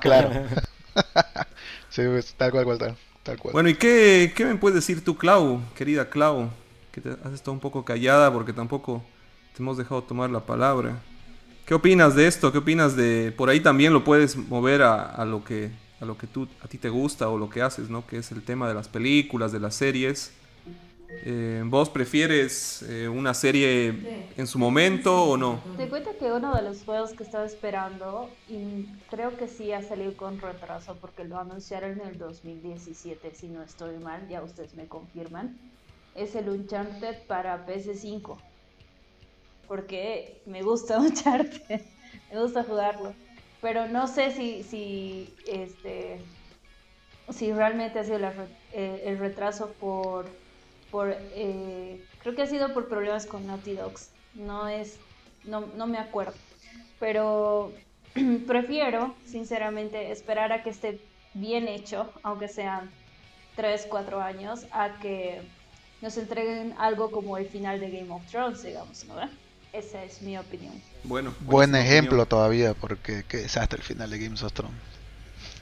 Claro. 0.00 0.30
sí, 1.90 2.02
pues, 2.06 2.34
tal 2.34 2.50
cual, 2.50 2.64
cual, 2.64 2.78
tal, 2.78 2.96
tal 3.22 3.38
cual. 3.38 3.52
Bueno, 3.52 3.68
¿y 3.68 3.74
qué, 3.74 4.32
qué 4.34 4.44
me 4.44 4.56
puedes 4.56 4.76
decir 4.76 5.04
tú, 5.04 5.16
Clau, 5.16 5.60
querida 5.74 6.08
Clau? 6.08 6.50
Que 6.92 7.00
te 7.00 7.10
has 7.10 7.32
estado 7.32 7.52
un 7.52 7.60
poco 7.60 7.84
callada 7.84 8.32
porque 8.32 8.52
tampoco 8.52 9.04
te 9.54 9.62
hemos 9.62 9.76
dejado 9.76 10.02
tomar 10.02 10.30
la 10.30 10.40
palabra. 10.40 10.98
¿Qué 11.66 11.74
opinas 11.74 12.14
de 12.14 12.26
esto? 12.26 12.52
¿Qué 12.52 12.58
opinas 12.58 12.96
de...? 12.96 13.34
Por 13.36 13.50
ahí 13.50 13.60
también 13.60 13.92
lo 13.92 14.04
puedes 14.04 14.36
mover 14.36 14.82
a, 14.82 15.02
a 15.02 15.24
lo 15.24 15.44
que 15.44 15.70
a 16.00 16.04
lo 16.04 16.16
que 16.18 16.26
tú, 16.26 16.48
a 16.62 16.68
ti 16.68 16.78
te 16.78 16.88
gusta 16.88 17.28
o 17.28 17.38
lo 17.38 17.48
que 17.48 17.62
haces, 17.62 17.88
¿no? 17.88 18.06
Que 18.06 18.18
es 18.18 18.30
el 18.32 18.42
tema 18.42 18.68
de 18.68 18.74
las 18.74 18.88
películas, 18.88 19.52
de 19.52 19.60
las 19.60 19.74
series. 19.74 20.32
Eh, 21.08 21.62
¿Vos 21.64 21.88
prefieres 21.88 22.82
eh, 22.82 23.08
una 23.08 23.32
serie 23.32 24.28
en 24.36 24.46
su 24.46 24.58
momento 24.58 25.24
o 25.24 25.36
no? 25.36 25.60
Te 25.76 25.88
cuento 25.88 26.16
que 26.18 26.32
uno 26.32 26.54
de 26.54 26.62
los 26.62 26.82
juegos 26.82 27.12
que 27.12 27.22
estaba 27.22 27.46
esperando, 27.46 28.28
y 28.48 28.86
creo 29.08 29.36
que 29.36 29.48
sí 29.48 29.72
ha 29.72 29.82
salido 29.82 30.16
con 30.16 30.40
retraso 30.40 30.96
porque 31.00 31.24
lo 31.24 31.38
anunciaron 31.38 32.00
en 32.00 32.08
el 32.08 32.18
2017, 32.18 33.32
si 33.34 33.48
no 33.48 33.62
estoy 33.62 33.98
mal, 33.98 34.28
ya 34.28 34.42
ustedes 34.42 34.74
me 34.74 34.86
confirman, 34.86 35.56
es 36.14 36.34
el 36.34 36.48
Uncharted 36.48 37.22
para 37.26 37.66
PS5. 37.66 38.36
Porque 39.68 40.42
me 40.46 40.62
gusta 40.62 40.98
Uncharted, 41.00 41.82
me 42.32 42.40
gusta 42.40 42.64
jugarlo. 42.64 43.14
Pero 43.66 43.88
no 43.88 44.06
sé 44.06 44.30
si, 44.30 44.62
si, 44.62 45.34
este, 45.44 46.20
si 47.30 47.52
realmente 47.52 47.98
ha 47.98 48.04
sido 48.04 48.20
eh, 48.72 49.02
el 49.06 49.18
retraso 49.18 49.72
por, 49.80 50.26
por 50.92 51.12
eh, 51.34 52.00
creo 52.22 52.36
que 52.36 52.42
ha 52.42 52.46
sido 52.46 52.72
por 52.72 52.88
problemas 52.88 53.26
con 53.26 53.44
Naughty 53.44 53.72
Dogs. 53.72 54.12
No 54.34 54.68
es, 54.68 55.00
no, 55.42 55.62
no 55.74 55.88
me 55.88 55.98
acuerdo. 55.98 56.34
Pero 57.00 57.72
prefiero, 58.46 59.16
sinceramente, 59.24 60.12
esperar 60.12 60.52
a 60.52 60.62
que 60.62 60.70
esté 60.70 61.00
bien 61.34 61.66
hecho, 61.66 62.12
aunque 62.22 62.46
sean 62.46 62.88
3, 63.56 63.88
4 63.90 64.20
años, 64.20 64.64
a 64.70 65.00
que 65.00 65.42
nos 66.02 66.16
entreguen 66.18 66.72
algo 66.78 67.10
como 67.10 67.36
el 67.36 67.48
final 67.48 67.80
de 67.80 67.90
Game 67.90 68.12
of 68.12 68.24
Thrones, 68.30 68.62
digamos, 68.62 69.04
¿no? 69.06 69.16
Esa 69.76 70.04
es 70.04 70.22
mi 70.22 70.38
opinión. 70.38 70.72
Bueno, 71.04 71.34
Buen 71.40 71.74
ejemplo 71.74 72.22
opinión. 72.22 72.28
todavía, 72.28 72.74
porque 72.74 73.24
qué 73.28 73.38
desastre 73.38 73.78
el 73.78 73.84
final 73.84 74.10
de 74.10 74.18
Games 74.18 74.42
of 74.42 74.52
Thrones. 74.52 74.76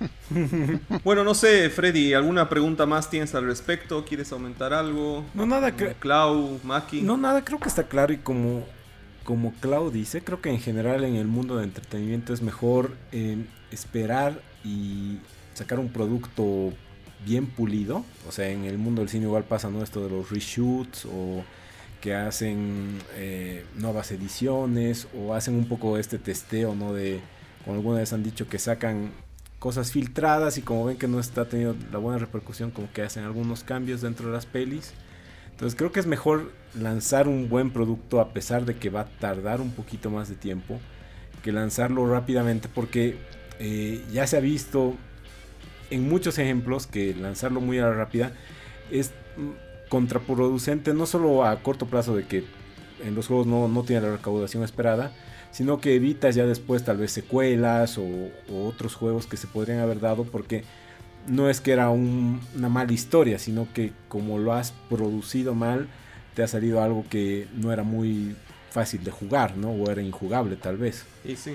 Bueno, 1.04 1.24
no 1.24 1.34
sé, 1.34 1.70
Freddy, 1.70 2.14
¿alguna 2.14 2.48
pregunta 2.48 2.86
más 2.86 3.08
tienes 3.10 3.34
al 3.34 3.46
respecto? 3.46 4.04
¿Quieres 4.04 4.32
aumentar 4.32 4.72
algo? 4.72 5.24
No, 5.34 5.46
nada, 5.46 5.70
cre- 5.76 5.94
Clau, 5.98 6.60
Maki. 6.64 7.02
No, 7.02 7.16
nada, 7.16 7.44
creo 7.44 7.58
que 7.60 7.68
está 7.68 7.84
claro 7.84 8.12
y 8.12 8.18
como, 8.18 8.64
como 9.24 9.52
Clau 9.60 9.90
dice, 9.90 10.22
creo 10.22 10.40
que 10.40 10.50
en 10.50 10.60
general 10.60 11.04
en 11.04 11.16
el 11.16 11.26
mundo 11.26 11.56
de 11.56 11.64
entretenimiento 11.64 12.32
es 12.34 12.42
mejor 12.42 12.92
eh, 13.12 13.44
esperar 13.70 14.40
y 14.64 15.18
sacar 15.54 15.78
un 15.78 15.90
producto 15.92 16.72
bien 17.24 17.46
pulido. 17.46 18.04
O 18.28 18.32
sea, 18.32 18.48
en 18.50 18.64
el 18.64 18.78
mundo 18.78 19.00
del 19.02 19.08
cine 19.08 19.24
igual 19.26 19.44
pasa 19.44 19.70
¿no? 19.70 19.82
esto 19.82 20.02
de 20.02 20.10
los 20.10 20.30
reshoots 20.30 21.06
o 21.06 21.44
que 22.04 22.14
hacen 22.14 22.98
eh, 23.14 23.64
nuevas 23.76 24.12
ediciones 24.12 25.08
o 25.16 25.32
hacen 25.32 25.54
un 25.54 25.66
poco 25.66 25.96
este 25.96 26.18
testeo, 26.18 26.74
¿no? 26.74 26.92
De, 26.92 27.22
como 27.64 27.76
alguna 27.76 28.00
vez 28.00 28.12
han 28.12 28.22
dicho, 28.22 28.46
que 28.46 28.58
sacan 28.58 29.10
cosas 29.58 29.90
filtradas 29.90 30.58
y 30.58 30.60
como 30.60 30.84
ven 30.84 30.98
que 30.98 31.08
no 31.08 31.18
está 31.18 31.48
teniendo 31.48 31.74
la 31.90 31.96
buena 31.96 32.18
repercusión, 32.18 32.72
como 32.72 32.92
que 32.92 33.00
hacen 33.00 33.24
algunos 33.24 33.64
cambios 33.64 34.02
dentro 34.02 34.26
de 34.26 34.34
las 34.34 34.44
pelis. 34.44 34.92
Entonces 35.52 35.78
creo 35.78 35.92
que 35.92 36.00
es 36.00 36.06
mejor 36.06 36.52
lanzar 36.78 37.26
un 37.26 37.48
buen 37.48 37.70
producto 37.70 38.20
a 38.20 38.34
pesar 38.34 38.66
de 38.66 38.76
que 38.76 38.90
va 38.90 39.00
a 39.00 39.06
tardar 39.06 39.62
un 39.62 39.70
poquito 39.70 40.10
más 40.10 40.28
de 40.28 40.34
tiempo 40.34 40.80
que 41.42 41.52
lanzarlo 41.52 42.06
rápidamente 42.06 42.68
porque 42.68 43.16
eh, 43.60 44.04
ya 44.12 44.26
se 44.26 44.36
ha 44.36 44.40
visto 44.40 44.94
en 45.88 46.06
muchos 46.06 46.38
ejemplos 46.38 46.86
que 46.86 47.14
lanzarlo 47.14 47.62
muy 47.62 47.78
a 47.78 47.86
la 47.86 47.94
rápida 47.94 48.32
es 48.90 49.12
mm, 49.38 49.73
contraproducente 49.94 50.92
no 50.92 51.06
solo 51.06 51.44
a 51.44 51.62
corto 51.62 51.86
plazo 51.86 52.16
de 52.16 52.26
que 52.26 52.44
en 53.04 53.14
los 53.14 53.28
juegos 53.28 53.46
no, 53.46 53.68
no 53.68 53.84
tiene 53.84 54.02
la 54.02 54.16
recaudación 54.16 54.64
esperada, 54.64 55.12
sino 55.52 55.80
que 55.80 55.94
evitas 55.94 56.34
ya 56.34 56.46
después 56.46 56.84
tal 56.84 56.96
vez 56.96 57.12
secuelas 57.12 57.96
o, 57.96 58.02
o 58.02 58.66
otros 58.66 58.96
juegos 58.96 59.26
que 59.26 59.36
se 59.36 59.46
podrían 59.46 59.78
haber 59.78 60.00
dado 60.00 60.24
porque 60.24 60.64
no 61.28 61.48
es 61.48 61.60
que 61.60 61.70
era 61.70 61.90
un- 61.90 62.40
una 62.56 62.68
mala 62.68 62.92
historia, 62.92 63.38
sino 63.38 63.68
que 63.72 63.92
como 64.08 64.38
lo 64.38 64.52
has 64.52 64.72
producido 64.90 65.54
mal, 65.54 65.86
te 66.34 66.42
ha 66.42 66.48
salido 66.48 66.82
algo 66.82 67.04
que 67.08 67.46
no 67.54 67.72
era 67.72 67.84
muy 67.84 68.34
fácil 68.72 69.04
de 69.04 69.12
jugar, 69.12 69.56
¿no? 69.56 69.70
O 69.70 69.88
era 69.92 70.02
injugable 70.02 70.56
tal 70.56 70.76
vez. 70.76 71.04
Y 71.24 71.36
sí, 71.36 71.54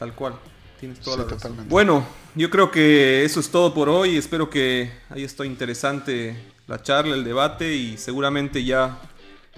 tal 0.00 0.12
cual. 0.14 0.34
Tienes 0.80 0.98
toda 0.98 1.14
Sí, 1.16 1.18
la 1.22 1.24
razón. 1.26 1.38
totalmente. 1.38 1.70
Bueno, 1.70 2.04
yo 2.34 2.50
creo 2.50 2.72
que 2.72 3.24
eso 3.24 3.38
es 3.38 3.48
todo 3.50 3.72
por 3.72 3.88
hoy. 3.88 4.16
Espero 4.16 4.50
que 4.50 4.90
haya 5.10 5.24
estado 5.24 5.44
interesante 5.44 6.34
la 6.66 6.82
charla, 6.82 7.14
el 7.14 7.24
debate 7.24 7.74
y 7.74 7.96
seguramente 7.96 8.64
ya 8.64 8.98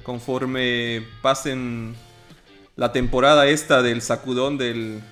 conforme 0.02 1.06
pasen 1.22 1.94
la 2.76 2.92
temporada 2.92 3.46
esta 3.46 3.82
del 3.82 4.02
sacudón 4.02 4.58
del 4.58 5.02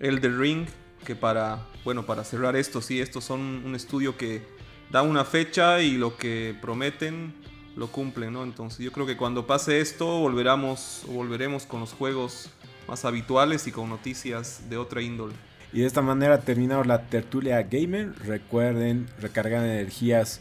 Elder 0.00 0.38
Ring, 0.38 0.66
que 1.04 1.16
para, 1.16 1.66
bueno, 1.84 2.06
para 2.06 2.24
cerrar 2.24 2.56
esto, 2.56 2.80
sí, 2.80 3.00
estos 3.00 3.24
son 3.24 3.40
un 3.64 3.74
estudio 3.74 4.16
que 4.16 4.42
da 4.90 5.02
una 5.02 5.24
fecha 5.24 5.80
y 5.80 5.96
lo 5.96 6.16
que 6.16 6.56
prometen 6.60 7.34
lo 7.76 7.88
cumplen, 7.88 8.32
¿no? 8.32 8.42
Entonces 8.42 8.80
yo 8.80 8.92
creo 8.92 9.06
que 9.06 9.16
cuando 9.16 9.46
pase 9.46 9.80
esto 9.80 10.06
volveremos, 10.18 11.02
volveremos 11.06 11.64
con 11.64 11.80
los 11.80 11.92
juegos 11.92 12.50
más 12.88 13.04
habituales 13.04 13.66
y 13.66 13.72
con 13.72 13.88
noticias 13.88 14.68
de 14.68 14.76
otra 14.76 15.02
índole. 15.02 15.34
Y 15.72 15.80
de 15.80 15.86
esta 15.86 16.02
manera 16.02 16.40
terminamos 16.40 16.86
la 16.86 17.06
tertulia 17.06 17.62
gamer. 17.62 18.14
Recuerden 18.24 19.06
recargar 19.20 19.64
energías 19.64 20.40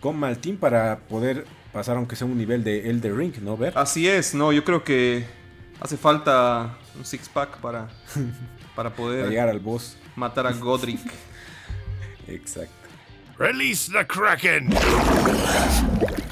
con 0.00 0.18
Maltín 0.18 0.56
para 0.56 1.00
poder 1.00 1.46
pasar 1.72 1.96
aunque 1.96 2.16
sea 2.16 2.26
un 2.26 2.36
nivel 2.36 2.64
de 2.64 2.90
Elder 2.90 3.16
Ring, 3.16 3.34
¿no? 3.42 3.56
Ver. 3.56 3.76
Así 3.76 4.08
es, 4.08 4.34
no, 4.34 4.52
yo 4.52 4.64
creo 4.64 4.82
que 4.82 5.24
hace 5.80 5.96
falta 5.96 6.76
un 6.96 7.04
six 7.04 7.28
pack 7.28 7.58
para, 7.58 7.88
para 7.88 7.90
Para 8.76 8.90
poder 8.94 9.28
llegar 9.28 9.48
al 9.48 9.60
boss. 9.60 9.96
matar 10.16 10.46
a 10.46 10.52
Godric. 10.52 11.00
Exacto. 12.26 12.72
Release 13.38 13.90
the 13.90 14.06
Kraken! 14.06 14.68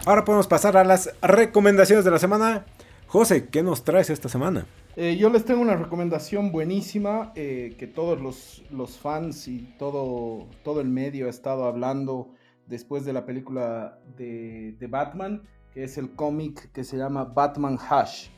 Ahora 0.05 0.25
podemos 0.25 0.47
pasar 0.47 0.77
a 0.77 0.85
las 0.85 1.11
recomendaciones 1.23 2.05
de 2.05 2.11
la 2.11 2.19
semana. 2.19 2.67
José, 3.07 3.49
¿qué 3.49 3.63
nos 3.63 3.85
traes 3.85 4.11
esta 4.11 4.29
semana? 4.29 4.67
Eh, 4.97 5.17
yo 5.17 5.31
les 5.31 5.45
tengo 5.45 5.63
una 5.63 5.77
recomendación 5.77 6.53
buenísima 6.53 7.33
eh, 7.35 7.75
que 7.79 7.87
todos 7.87 8.21
los, 8.21 8.63
los 8.71 8.99
fans 8.99 9.49
y 9.49 9.75
todo, 9.79 10.47
todo 10.63 10.83
el 10.83 10.89
medio 10.89 11.27
ha 11.27 11.31
estado 11.31 11.65
hablando 11.65 12.29
después 12.69 13.05
de 13.05 13.13
la 13.13 13.25
película 13.25 13.99
de, 14.17 14.77
de 14.79 14.87
Batman, 14.87 15.43
que 15.73 15.85
es 15.85 15.99
el 15.99 16.15
cómic 16.15 16.71
que 16.73 16.85
se 16.85 16.97
llama 16.97 17.25
Batman 17.25 17.79
Hash. 17.79 18.29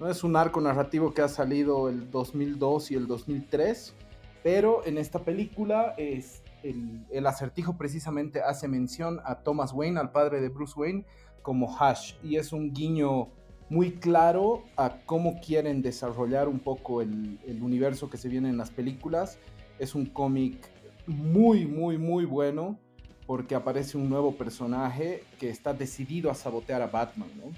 ¿no? 0.00 0.08
Es 0.08 0.24
un 0.24 0.36
arco 0.36 0.60
narrativo 0.60 1.14
que 1.14 1.22
ha 1.22 1.28
salido 1.28 1.88
el 1.88 2.10
2002 2.10 2.90
y 2.90 2.94
el 2.94 3.06
2003, 3.06 3.94
pero 4.42 4.84
en 4.84 4.98
esta 4.98 5.20
película 5.20 5.94
es 5.96 6.42
el, 6.62 7.26
acertijo 7.26 7.76
precisamente 7.76 8.40
hace 8.40 8.68
mención 8.68 9.20
a 9.24 9.36
Thomas 9.36 9.72
Wayne, 9.72 9.98
al 9.98 10.12
padre 10.12 10.40
de 10.40 10.48
Bruce 10.48 10.74
Wayne, 10.76 11.04
como 11.42 11.76
Hash, 11.76 12.14
y 12.22 12.36
es 12.36 12.52
un 12.52 12.72
guiño 12.72 13.28
muy 13.68 13.92
claro 13.92 14.64
a 14.76 14.98
cómo 15.06 15.40
quieren 15.40 15.82
desarrollar 15.82 16.48
un 16.48 16.60
poco 16.60 17.00
el, 17.00 17.40
el 17.46 17.62
universo 17.62 18.10
que 18.10 18.16
se 18.16 18.28
viene 18.28 18.48
en 18.48 18.58
las 18.58 18.70
películas. 18.70 19.38
Es 19.78 19.94
un 19.94 20.06
cómic 20.06 20.70
muy, 21.06 21.66
muy, 21.66 21.96
muy 21.96 22.26
bueno 22.26 22.78
porque 23.26 23.54
aparece 23.54 23.96
un 23.96 24.08
nuevo 24.08 24.36
personaje 24.36 25.24
que 25.38 25.48
está 25.48 25.72
decidido 25.74 26.30
a 26.30 26.34
sabotear 26.34 26.82
a 26.82 26.86
Batman, 26.88 27.30
¿no? 27.36 27.52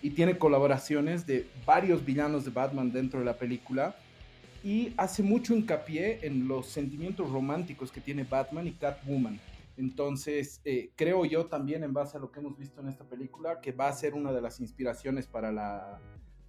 Y 0.00 0.10
tiene 0.10 0.38
colaboraciones 0.38 1.26
de 1.26 1.48
varios 1.66 2.04
villanos 2.04 2.44
de 2.44 2.50
Batman 2.50 2.92
dentro 2.92 3.18
de 3.18 3.26
la 3.26 3.36
película 3.36 3.96
y 4.62 4.92
hace 4.96 5.22
mucho 5.22 5.54
hincapié 5.54 6.26
en 6.26 6.48
los 6.48 6.66
sentimientos 6.66 7.30
románticos 7.30 7.90
que 7.90 8.00
tiene 8.00 8.24
Batman 8.24 8.66
y 8.66 8.72
Catwoman. 8.72 9.40
Entonces, 9.76 10.60
eh, 10.64 10.90
creo 10.96 11.24
yo 11.24 11.46
también, 11.46 11.84
en 11.84 11.92
base 11.92 12.16
a 12.16 12.20
lo 12.20 12.32
que 12.32 12.40
hemos 12.40 12.58
visto 12.58 12.80
en 12.80 12.88
esta 12.88 13.04
película, 13.04 13.60
que 13.60 13.70
va 13.70 13.88
a 13.88 13.92
ser 13.92 14.14
una 14.14 14.32
de 14.32 14.40
las 14.40 14.58
inspiraciones 14.58 15.28
para 15.28 15.52
la, 15.52 16.00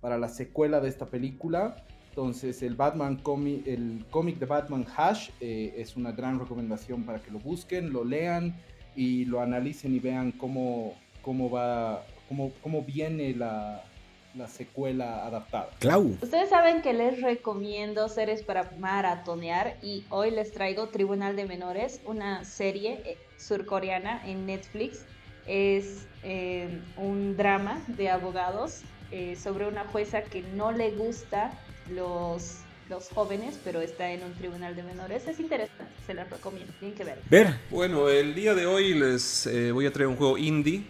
para 0.01 0.17
la 0.17 0.29
secuela 0.29 0.79
de 0.79 0.89
esta 0.89 1.05
película. 1.05 1.75
Entonces, 2.19 2.61
el 2.63 2.75
Batman 2.75 3.15
cómic, 3.15 3.65
el 3.65 4.03
cómic 4.09 4.39
de 4.39 4.45
Batman 4.45 4.85
Hash 4.97 5.29
eh, 5.39 5.73
es 5.77 5.95
una 5.95 6.11
gran 6.11 6.37
recomendación 6.37 7.05
para 7.05 7.19
que 7.19 7.31
lo 7.31 7.39
busquen, 7.39 7.93
lo 7.93 8.03
lean 8.03 8.57
y 8.93 9.23
lo 9.23 9.39
analicen 9.39 9.95
y 9.95 9.99
vean 9.99 10.33
cómo, 10.33 10.95
cómo 11.21 11.49
va, 11.49 12.05
cómo, 12.27 12.51
cómo 12.61 12.81
viene 12.81 13.33
la, 13.33 13.85
la 14.35 14.49
secuela 14.49 15.25
adaptada. 15.25 15.69
Clau. 15.79 16.17
Ustedes 16.21 16.49
saben 16.49 16.81
que 16.81 16.91
les 16.91 17.21
recomiendo 17.21 18.09
series 18.09 18.43
para 18.43 18.69
maratonear 18.79 19.77
y 19.81 20.03
hoy 20.09 20.31
les 20.31 20.51
traigo 20.51 20.89
Tribunal 20.89 21.37
de 21.37 21.45
Menores, 21.45 22.01
una 22.05 22.43
serie 22.43 23.01
eh, 23.05 23.17
surcoreana 23.37 24.21
en 24.27 24.45
Netflix. 24.45 25.05
Es 25.47 26.05
eh, 26.23 26.81
un 26.97 27.37
drama 27.37 27.81
de 27.87 28.09
abogados 28.09 28.81
eh, 29.11 29.37
sobre 29.37 29.69
una 29.69 29.85
jueza 29.85 30.21
que 30.21 30.41
no 30.41 30.73
le 30.73 30.91
gusta 30.91 31.53
los, 31.91 32.57
los 32.89 33.09
jóvenes, 33.09 33.59
pero 33.63 33.81
está 33.81 34.11
en 34.11 34.23
un 34.23 34.33
tribunal 34.33 34.75
de 34.75 34.83
menores. 34.83 35.27
Es 35.27 35.39
interesante, 35.39 35.93
se 36.05 36.13
las 36.13 36.29
recomiendo, 36.29 36.71
tienen 36.79 36.97
que 36.97 37.03
verlo. 37.03 37.23
Ver. 37.29 37.55
Bueno, 37.69 38.09
el 38.09 38.35
día 38.35 38.55
de 38.55 38.65
hoy 38.65 38.93
les 38.93 39.47
eh, 39.47 39.71
voy 39.71 39.85
a 39.85 39.93
traer 39.93 40.07
un 40.07 40.15
juego 40.15 40.37
indie 40.37 40.83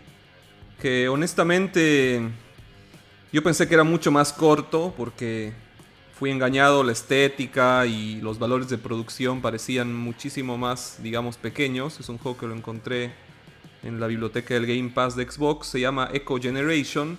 que 0.80 1.10
honestamente 1.10 2.22
yo 3.32 3.44
pensé 3.44 3.68
que 3.68 3.74
era 3.74 3.84
mucho 3.84 4.12
más 4.12 4.32
corto 4.34 4.94
porque 4.96 5.54
fui 6.20 6.32
engañado, 6.32 6.84
la 6.84 6.92
estética 6.92 7.86
y 7.86 8.20
los 8.22 8.40
valores 8.40 8.70
de 8.70 8.78
producción 8.78 9.42
parecían 9.42 9.96
muchísimo 9.96 10.58
más, 10.58 10.98
digamos, 11.02 11.38
pequeños. 11.38 12.00
Es 12.00 12.10
un 12.10 12.18
juego 12.18 12.38
que 12.38 12.48
lo 12.48 12.56
encontré 12.56 13.14
en 13.84 14.00
la 14.00 14.08
biblioteca 14.08 14.54
del 14.54 14.66
Game 14.66 14.90
Pass 14.90 15.16
de 15.16 15.30
Xbox, 15.30 15.68
se 15.68 15.80
llama 15.80 16.10
Echo 16.12 16.38
Generation. 16.38 17.18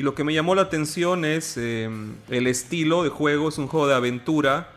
Y 0.00 0.02
lo 0.02 0.14
que 0.14 0.24
me 0.24 0.32
llamó 0.32 0.54
la 0.54 0.62
atención 0.62 1.26
es 1.26 1.58
eh, 1.58 1.86
el 2.30 2.46
estilo 2.46 3.02
de 3.02 3.10
juego, 3.10 3.50
es 3.50 3.58
un 3.58 3.68
juego 3.68 3.86
de 3.86 3.94
aventura 3.94 4.70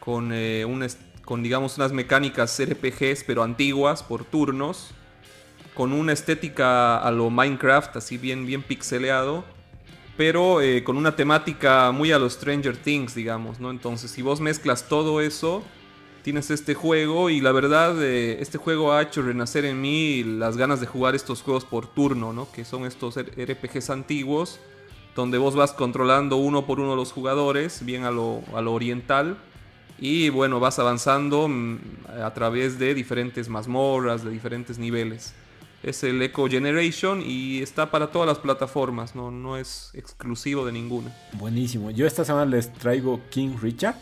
con, 0.00 0.34
eh, 0.34 0.66
un 0.66 0.86
con 1.24 1.42
digamos 1.42 1.78
unas 1.78 1.92
mecánicas 1.92 2.60
RPGs 2.62 3.24
pero 3.26 3.42
antiguas 3.42 4.02
por 4.02 4.26
turnos, 4.26 4.90
con 5.72 5.94
una 5.94 6.12
estética 6.12 6.98
a 6.98 7.10
lo 7.10 7.30
Minecraft, 7.30 7.96
así 7.96 8.18
bien, 8.18 8.44
bien 8.44 8.62
pixeleado, 8.62 9.46
pero 10.18 10.60
eh, 10.60 10.84
con 10.84 10.98
una 10.98 11.16
temática 11.16 11.90
muy 11.90 12.12
a 12.12 12.18
los 12.18 12.34
Stranger 12.34 12.76
Things, 12.76 13.14
digamos, 13.14 13.58
¿no? 13.58 13.70
Entonces, 13.70 14.10
si 14.10 14.20
vos 14.20 14.42
mezclas 14.42 14.90
todo 14.90 15.22
eso, 15.22 15.64
tienes 16.26 16.50
este 16.50 16.74
juego 16.74 17.30
y 17.30 17.40
la 17.40 17.52
verdad, 17.52 18.02
eh, 18.02 18.38
este 18.40 18.58
juego 18.58 18.92
ha 18.92 19.00
hecho 19.00 19.22
renacer 19.22 19.64
en 19.64 19.80
mí 19.80 20.24
las 20.24 20.56
ganas 20.56 20.80
de 20.80 20.86
jugar 20.88 21.14
estos 21.14 21.40
juegos 21.40 21.64
por 21.64 21.86
turno, 21.86 22.32
¿no? 22.32 22.50
Que 22.50 22.64
son 22.64 22.84
estos 22.84 23.14
RPGs 23.16 23.90
antiguos, 23.90 24.58
donde 25.14 25.38
vos 25.38 25.54
vas 25.54 25.72
controlando 25.72 26.34
uno 26.34 26.66
por 26.66 26.80
uno 26.80 26.96
los 26.96 27.12
jugadores, 27.12 27.84
bien 27.84 28.02
a 28.02 28.10
lo, 28.10 28.42
a 28.56 28.60
lo 28.60 28.72
oriental. 28.72 29.38
Y 30.00 30.30
bueno, 30.30 30.58
vas 30.58 30.80
avanzando 30.80 31.46
mm, 31.46 31.78
a 32.20 32.34
través 32.34 32.76
de 32.80 32.92
diferentes 32.92 33.48
mazmorras, 33.48 34.24
de 34.24 34.30
diferentes 34.30 34.78
niveles. 34.78 35.32
Es 35.84 36.02
el 36.02 36.20
Echo 36.20 36.48
Generation 36.48 37.22
y 37.24 37.62
está 37.62 37.92
para 37.92 38.10
todas 38.10 38.26
las 38.26 38.40
plataformas, 38.40 39.14
no, 39.14 39.30
no 39.30 39.56
es 39.56 39.92
exclusivo 39.94 40.66
de 40.66 40.72
ninguna. 40.72 41.16
Buenísimo. 41.34 41.92
Yo 41.92 42.04
esta 42.04 42.24
semana 42.24 42.46
les 42.46 42.72
traigo 42.72 43.20
King 43.30 43.58
Richard 43.62 43.94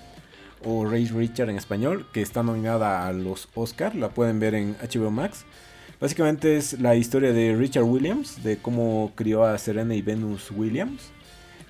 o 0.64 0.84
Ray 0.84 1.06
Richard 1.06 1.50
en 1.50 1.56
español, 1.56 2.06
que 2.12 2.22
está 2.22 2.42
nominada 2.42 3.06
a 3.06 3.12
los 3.12 3.48
Oscar. 3.54 3.94
La 3.94 4.10
pueden 4.10 4.40
ver 4.40 4.54
en 4.54 4.76
HBO 4.76 5.10
Max. 5.10 5.44
Básicamente 6.00 6.56
es 6.56 6.80
la 6.80 6.96
historia 6.96 7.32
de 7.32 7.54
Richard 7.54 7.84
Williams, 7.84 8.42
de 8.42 8.58
cómo 8.58 9.12
crió 9.14 9.44
a 9.44 9.56
Serena 9.58 9.94
y 9.94 10.02
Venus 10.02 10.50
Williams. 10.50 11.10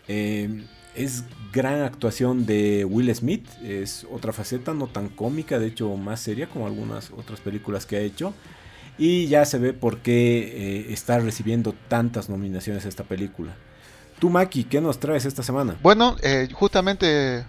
Eh, 0.08 0.64
es 0.94 1.24
gran 1.52 1.82
actuación 1.82 2.46
de 2.46 2.84
Will 2.84 3.14
Smith, 3.14 3.46
es 3.62 4.06
otra 4.10 4.32
faceta 4.32 4.74
no 4.74 4.86
tan 4.86 5.08
cómica, 5.08 5.58
de 5.58 5.66
hecho 5.66 5.96
más 5.96 6.20
seria 6.20 6.48
como 6.48 6.66
algunas 6.66 7.10
otras 7.10 7.40
películas 7.40 7.86
que 7.86 7.96
ha 7.96 8.00
hecho. 8.00 8.34
Y 8.96 9.26
ya 9.26 9.44
se 9.44 9.58
ve 9.58 9.72
por 9.72 9.98
qué 9.98 10.38
eh, 10.38 10.92
está 10.92 11.18
recibiendo 11.18 11.74
tantas 11.88 12.28
nominaciones 12.28 12.84
esta 12.84 13.04
película. 13.04 13.56
Tú, 14.20 14.30
Maki, 14.30 14.64
¿qué 14.64 14.80
nos 14.80 15.00
traes 15.00 15.24
esta 15.24 15.42
semana? 15.42 15.76
Bueno, 15.82 16.16
eh, 16.22 16.48
justamente 16.52 17.44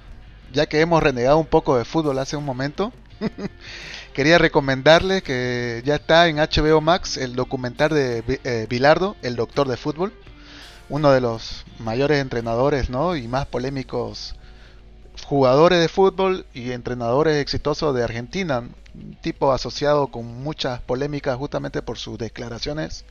ya 0.54 0.66
que 0.68 0.82
hemos 0.82 1.02
renegado 1.02 1.38
un 1.38 1.46
poco 1.46 1.78
de 1.78 1.86
fútbol 1.86 2.20
hace 2.20 2.36
un 2.36 2.46
momento, 2.46 2.92
quería 4.14 4.38
recomendarle 4.38 5.22
que 5.22 5.82
ya 5.86 5.96
está 5.96 6.28
en 6.28 6.38
HBO 6.38 6.82
Max 6.82 7.18
el 7.18 7.36
documental 7.36 7.90
de 7.90 8.24
eh, 8.44 8.68
Bilardo, 8.70 9.16
el 9.22 9.36
doctor 9.36 9.68
de 9.68 9.78
fútbol, 9.78 10.14
uno 10.90 11.12
de 11.12 11.22
los 11.22 11.66
mayores 11.80 12.22
entrenadores 12.22 12.90
¿no? 12.90 13.16
y 13.16 13.28
más 13.28 13.46
polémicos 13.46 14.36
jugadores 15.24 15.80
de 15.80 15.88
fútbol 15.88 16.46
y 16.54 16.72
entrenadores 16.72 17.38
exitosos 17.38 17.96
de 17.96 18.04
Argentina, 18.04 18.60
un 18.60 19.16
tipo 19.22 19.52
asociado 19.52 20.08
con 20.08 20.26
muchas 20.44 20.82
polémicas 20.82 21.38
justamente 21.38 21.82
por 21.82 21.98
sus 21.98 22.18
declaraciones 22.18 23.06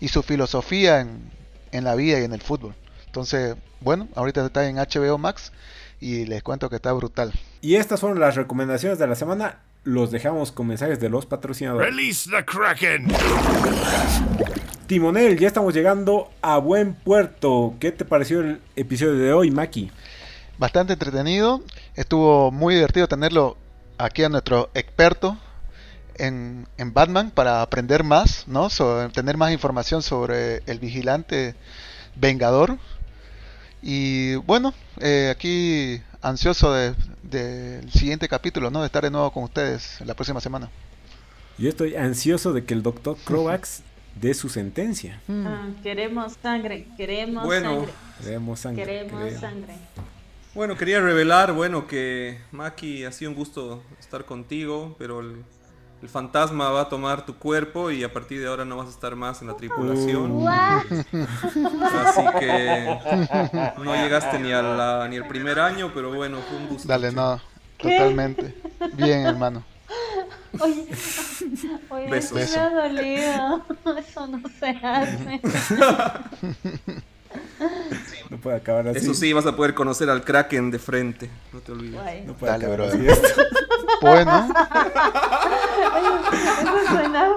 y 0.00 0.08
su 0.08 0.22
filosofía 0.22 1.00
en, 1.00 1.30
en 1.72 1.84
la 1.84 1.94
vida 1.94 2.20
y 2.20 2.24
en 2.24 2.32
el 2.32 2.40
fútbol. 2.40 2.74
Entonces, 3.06 3.56
bueno, 3.80 4.08
ahorita 4.14 4.44
está 4.46 4.68
en 4.68 4.76
HBO 4.76 5.18
Max 5.18 5.52
y 6.00 6.24
les 6.24 6.42
cuento 6.42 6.70
que 6.70 6.76
está 6.76 6.92
brutal. 6.92 7.32
Y 7.60 7.76
estas 7.76 8.00
fueron 8.00 8.18
las 8.18 8.34
recomendaciones 8.34 8.98
de 8.98 9.06
la 9.06 9.14
semana. 9.14 9.58
Los 9.84 10.10
dejamos 10.10 10.52
con 10.52 10.66
mensajes 10.66 11.00
de 11.00 11.08
los 11.08 11.26
patrocinadores. 11.26 11.88
Release 11.88 12.30
the 12.30 12.44
Kraken. 12.44 13.08
Timonel, 14.86 15.38
ya 15.38 15.46
estamos 15.46 15.72
llegando 15.72 16.30
a 16.42 16.58
buen 16.58 16.94
puerto. 16.94 17.74
¿Qué 17.78 17.92
te 17.92 18.04
pareció 18.04 18.40
el 18.40 18.60
episodio 18.76 19.14
de 19.14 19.32
hoy, 19.32 19.50
Maki? 19.50 19.90
Bastante 20.58 20.94
entretenido. 20.94 21.62
Estuvo 21.94 22.50
muy 22.50 22.74
divertido 22.74 23.08
tenerlo 23.08 23.56
aquí 23.98 24.24
a 24.24 24.28
nuestro 24.28 24.70
experto 24.74 25.38
en, 26.16 26.66
en 26.76 26.92
Batman 26.92 27.30
para 27.30 27.62
aprender 27.62 28.04
más, 28.04 28.46
¿no? 28.46 28.68
Tener 29.12 29.36
más 29.36 29.52
información 29.52 30.02
sobre 30.02 30.62
el 30.66 30.78
vigilante 30.78 31.54
Vengador. 32.16 32.78
Y 33.82 34.34
bueno, 34.36 34.74
eh, 35.00 35.28
aquí 35.30 36.00
ansioso 36.22 36.72
del 36.72 36.94
de, 37.22 37.80
de 37.80 37.90
siguiente 37.90 38.28
capítulo, 38.28 38.70
¿no? 38.70 38.80
De 38.80 38.86
estar 38.86 39.02
de 39.02 39.10
nuevo 39.10 39.30
con 39.32 39.44
ustedes 39.44 40.00
la 40.04 40.14
próxima 40.14 40.40
semana. 40.40 40.68
Yo 41.58 41.68
estoy 41.68 41.94
ansioso 41.94 42.52
de 42.52 42.64
que 42.64 42.74
el 42.74 42.82
doctor 42.82 43.16
Crovax 43.24 43.82
dé 44.20 44.34
su 44.34 44.48
sentencia. 44.48 45.20
Ah, 45.28 45.68
queremos 45.82 46.34
sangre, 46.42 46.86
queremos 46.96 47.44
Bueno. 47.44 47.70
sangre. 47.70 47.92
Queremos 48.22 48.60
sangre. 48.60 48.84
Queremos 48.84 49.32
sangre. 49.40 49.74
Bueno, 50.54 50.76
quería 50.76 51.00
revelar, 51.00 51.52
bueno, 51.52 51.86
que 51.86 52.38
Maki, 52.50 53.04
ha 53.04 53.12
sido 53.12 53.30
un 53.30 53.36
gusto 53.36 53.82
estar 54.00 54.24
contigo, 54.24 54.96
pero 54.98 55.20
el, 55.20 55.44
el 56.02 56.08
fantasma 56.08 56.70
va 56.70 56.82
a 56.82 56.88
tomar 56.88 57.26
tu 57.26 57.34
cuerpo 57.36 57.90
y 57.90 58.04
a 58.04 58.12
partir 58.12 58.40
de 58.40 58.46
ahora 58.48 58.64
no 58.64 58.76
vas 58.76 58.86
a 58.86 58.90
estar 58.90 59.14
más 59.16 59.42
en 59.42 59.48
la 59.48 59.56
tripulación. 59.56 60.30
What? 60.32 60.82
Así 62.06 62.22
que 62.38 62.98
no 63.84 63.94
llegaste 63.94 64.38
ni, 64.38 64.52
a 64.52 64.62
la- 64.62 65.08
ni 65.08 65.16
el 65.16 65.26
primer 65.26 65.58
año, 65.60 65.90
pero 65.94 66.14
bueno, 66.14 66.38
fue 66.48 66.56
un 66.56 66.68
gusto. 66.68 66.88
Dale, 66.88 67.12
no, 67.12 67.38
totalmente. 67.78 68.54
Bien, 68.94 69.26
hermano. 69.26 69.62
Oye, 70.58 70.86
oye, 71.90 72.08
me 72.08 72.16
ha 72.56 72.70
dolido. 72.70 73.62
Eso 73.98 74.26
no 74.26 74.40
se 74.58 74.70
hace. 74.82 75.40
No 78.30 78.36
puede 78.38 78.56
acabar 78.56 78.86
así. 78.88 78.98
Eso 78.98 79.12
sí, 79.14 79.32
vas 79.32 79.44
a 79.46 79.56
poder 79.56 79.74
conocer 79.74 80.08
al 80.08 80.24
Kraken 80.24 80.70
de 80.70 80.78
frente, 80.78 81.28
no 81.52 81.58
te 81.60 81.72
olvides. 81.72 82.00
Guay. 82.00 82.24
No 82.24 82.34
puede 82.34 82.52
Dale, 82.52 82.64
acabar 82.66 82.88
así 82.88 83.06
esto. 83.06 83.28
Bueno, 84.00 84.48
Eso 86.62 86.86
suena. 86.88 87.28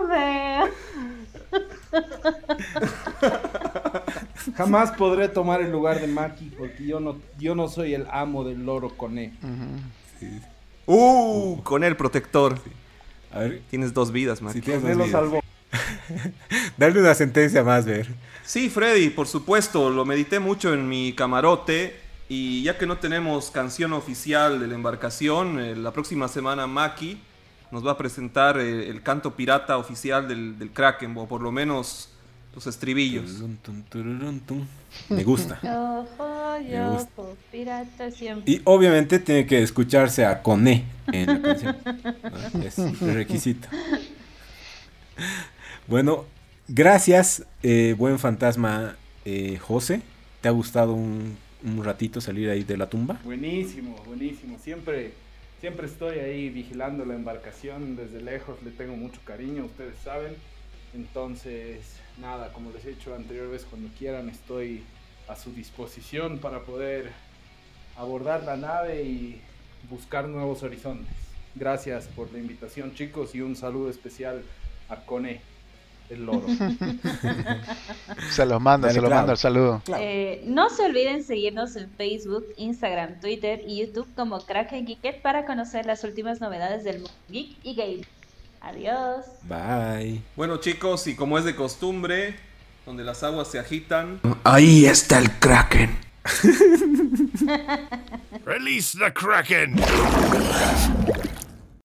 Jamás 4.55 4.91
podré 4.91 5.27
tomar 5.29 5.61
el 5.61 5.71
lugar 5.71 5.99
de 5.99 6.07
Maki 6.07 6.51
porque 6.57 6.85
yo 6.85 6.99
no, 6.99 7.17
yo 7.39 7.55
no 7.55 7.67
soy 7.67 7.93
el 7.93 8.07
amo 8.11 8.43
del 8.43 8.65
loro 8.65 8.89
coné. 8.95 9.33
Uh, 10.85 11.61
con 11.63 11.83
el 11.83 11.95
protector. 11.95 12.57
A 13.31 13.39
ver, 13.39 13.61
Tienes 13.69 13.93
dos 13.93 14.11
vidas, 14.11 14.41
Maki. 14.41 14.59
si 14.59 14.61
tienes 14.61 14.83
Me 14.83 14.95
más 14.95 15.07
lo 15.07 15.11
salvó. 15.11 15.39
Dale 16.77 16.99
una 16.99 17.15
sentencia 17.15 17.63
más, 17.63 17.85
ver. 17.85 18.07
Sí, 18.45 18.69
Freddy, 18.69 19.09
por 19.09 19.27
supuesto, 19.27 19.89
lo 19.89 20.05
medité 20.05 20.39
mucho 20.39 20.73
en 20.73 20.87
mi 20.87 21.13
camarote 21.13 21.99
y 22.27 22.63
ya 22.63 22.77
que 22.77 22.85
no 22.85 22.97
tenemos 22.97 23.51
canción 23.51 23.93
oficial 23.93 24.59
de 24.59 24.67
la 24.67 24.75
embarcación, 24.75 25.59
eh, 25.59 25.75
la 25.75 25.91
próxima 25.91 26.27
semana 26.27 26.67
Maki 26.67 27.19
nos 27.71 27.85
va 27.85 27.91
a 27.93 27.97
presentar 27.97 28.59
eh, 28.59 28.89
el 28.89 29.01
canto 29.01 29.35
pirata 29.35 29.77
oficial 29.77 30.27
del, 30.27 30.59
del 30.59 30.71
Kraken, 30.71 31.17
o 31.17 31.27
por 31.27 31.41
lo 31.41 31.51
menos 31.51 32.09
los 32.53 32.67
estribillos. 32.67 33.41
Me 35.09 35.23
gusta. 35.23 35.59
Me 37.51 38.11
siempre. 38.11 38.53
Y 38.53 38.61
obviamente 38.63 39.19
tiene 39.19 39.45
que 39.45 39.63
escucharse 39.63 40.25
a 40.25 40.41
Coné 40.41 40.85
en 41.11 41.27
la 41.27 41.41
canción. 41.41 41.77
Es 42.63 42.77
un 42.77 42.95
requisito. 43.13 43.67
Bueno, 45.87 46.25
gracias, 46.67 47.45
eh, 47.61 47.95
buen 47.97 48.19
fantasma 48.19 48.97
eh, 49.25 49.57
José. 49.57 50.01
¿Te 50.41 50.49
ha 50.49 50.51
gustado 50.51 50.93
un, 50.93 51.37
ratito 51.81 52.19
salir 52.19 52.49
ahí 52.49 52.63
de 52.63 52.77
la 52.77 52.89
tumba? 52.89 53.19
Buenísimo, 53.23 53.95
buenísimo. 54.05 54.59
Siempre, 54.59 55.13
siempre 55.61 55.87
estoy 55.87 56.19
ahí 56.19 56.49
vigilando 56.49 57.05
la 57.05 57.15
embarcación 57.15 57.95
desde 57.95 58.21
lejos. 58.21 58.61
Le 58.63 58.71
tengo 58.71 58.97
mucho 58.97 59.21
cariño, 59.23 59.65
ustedes 59.65 59.95
saben. 60.03 60.35
Entonces, 60.93 61.95
nada, 62.19 62.51
como 62.51 62.71
les 62.71 62.85
he 62.85 62.89
dicho 62.89 63.15
anterior 63.15 63.49
vez, 63.49 63.65
cuando 63.65 63.89
quieran 63.97 64.29
estoy 64.29 64.83
a 65.27 65.35
su 65.35 65.53
disposición 65.53 66.39
para 66.39 66.59
poder 66.61 67.11
abordar 67.95 68.43
la 68.43 68.57
nave 68.57 69.03
y 69.03 69.41
buscar 69.89 70.27
nuevos 70.27 70.63
horizontes. 70.63 71.15
Gracias 71.55 72.07
por 72.07 72.31
la 72.31 72.39
invitación, 72.39 72.93
chicos, 72.95 73.35
y 73.35 73.41
un 73.41 73.55
saludo 73.55 73.89
especial 73.89 74.43
a 74.89 75.05
Cone, 75.05 75.41
el 76.09 76.25
loro. 76.25 76.45
se 78.31 78.45
los 78.45 78.61
mando, 78.61 78.87
Dale, 78.87 78.95
se 78.95 79.01
los 79.01 79.09
claro. 79.09 79.21
mando 79.21 79.31
el 79.31 79.37
saludo. 79.37 79.81
Eh, 79.97 80.43
no 80.45 80.69
se 80.69 80.83
olviden 80.85 81.23
seguirnos 81.23 81.75
en 81.75 81.89
Facebook, 81.91 82.45
Instagram, 82.57 83.19
Twitter 83.19 83.61
y 83.65 83.85
YouTube 83.85 84.07
como 84.15 84.45
Kraken 84.45 84.85
Geeket 84.85 85.21
para 85.21 85.45
conocer 85.45 85.85
las 85.85 86.03
últimas 86.03 86.41
novedades 86.41 86.83
del 86.83 86.97
mundo 86.97 87.11
geek 87.29 87.57
y 87.63 87.75
game. 87.75 88.01
Adiós. 88.61 89.25
Bye. 89.43 90.21
Bueno 90.35 90.57
chicos, 90.57 91.07
y 91.07 91.15
como 91.15 91.37
es 91.37 91.45
de 91.45 91.55
costumbre, 91.55 92.35
donde 92.85 93.03
las 93.03 93.23
aguas 93.23 93.49
se 93.49 93.59
agitan, 93.59 94.19
Ahí 94.43 94.85
está 94.85 95.19
el 95.19 95.31
Kraken. 95.39 95.97
Release 98.45 98.97
the 98.97 99.11
Kraken. 99.13 99.75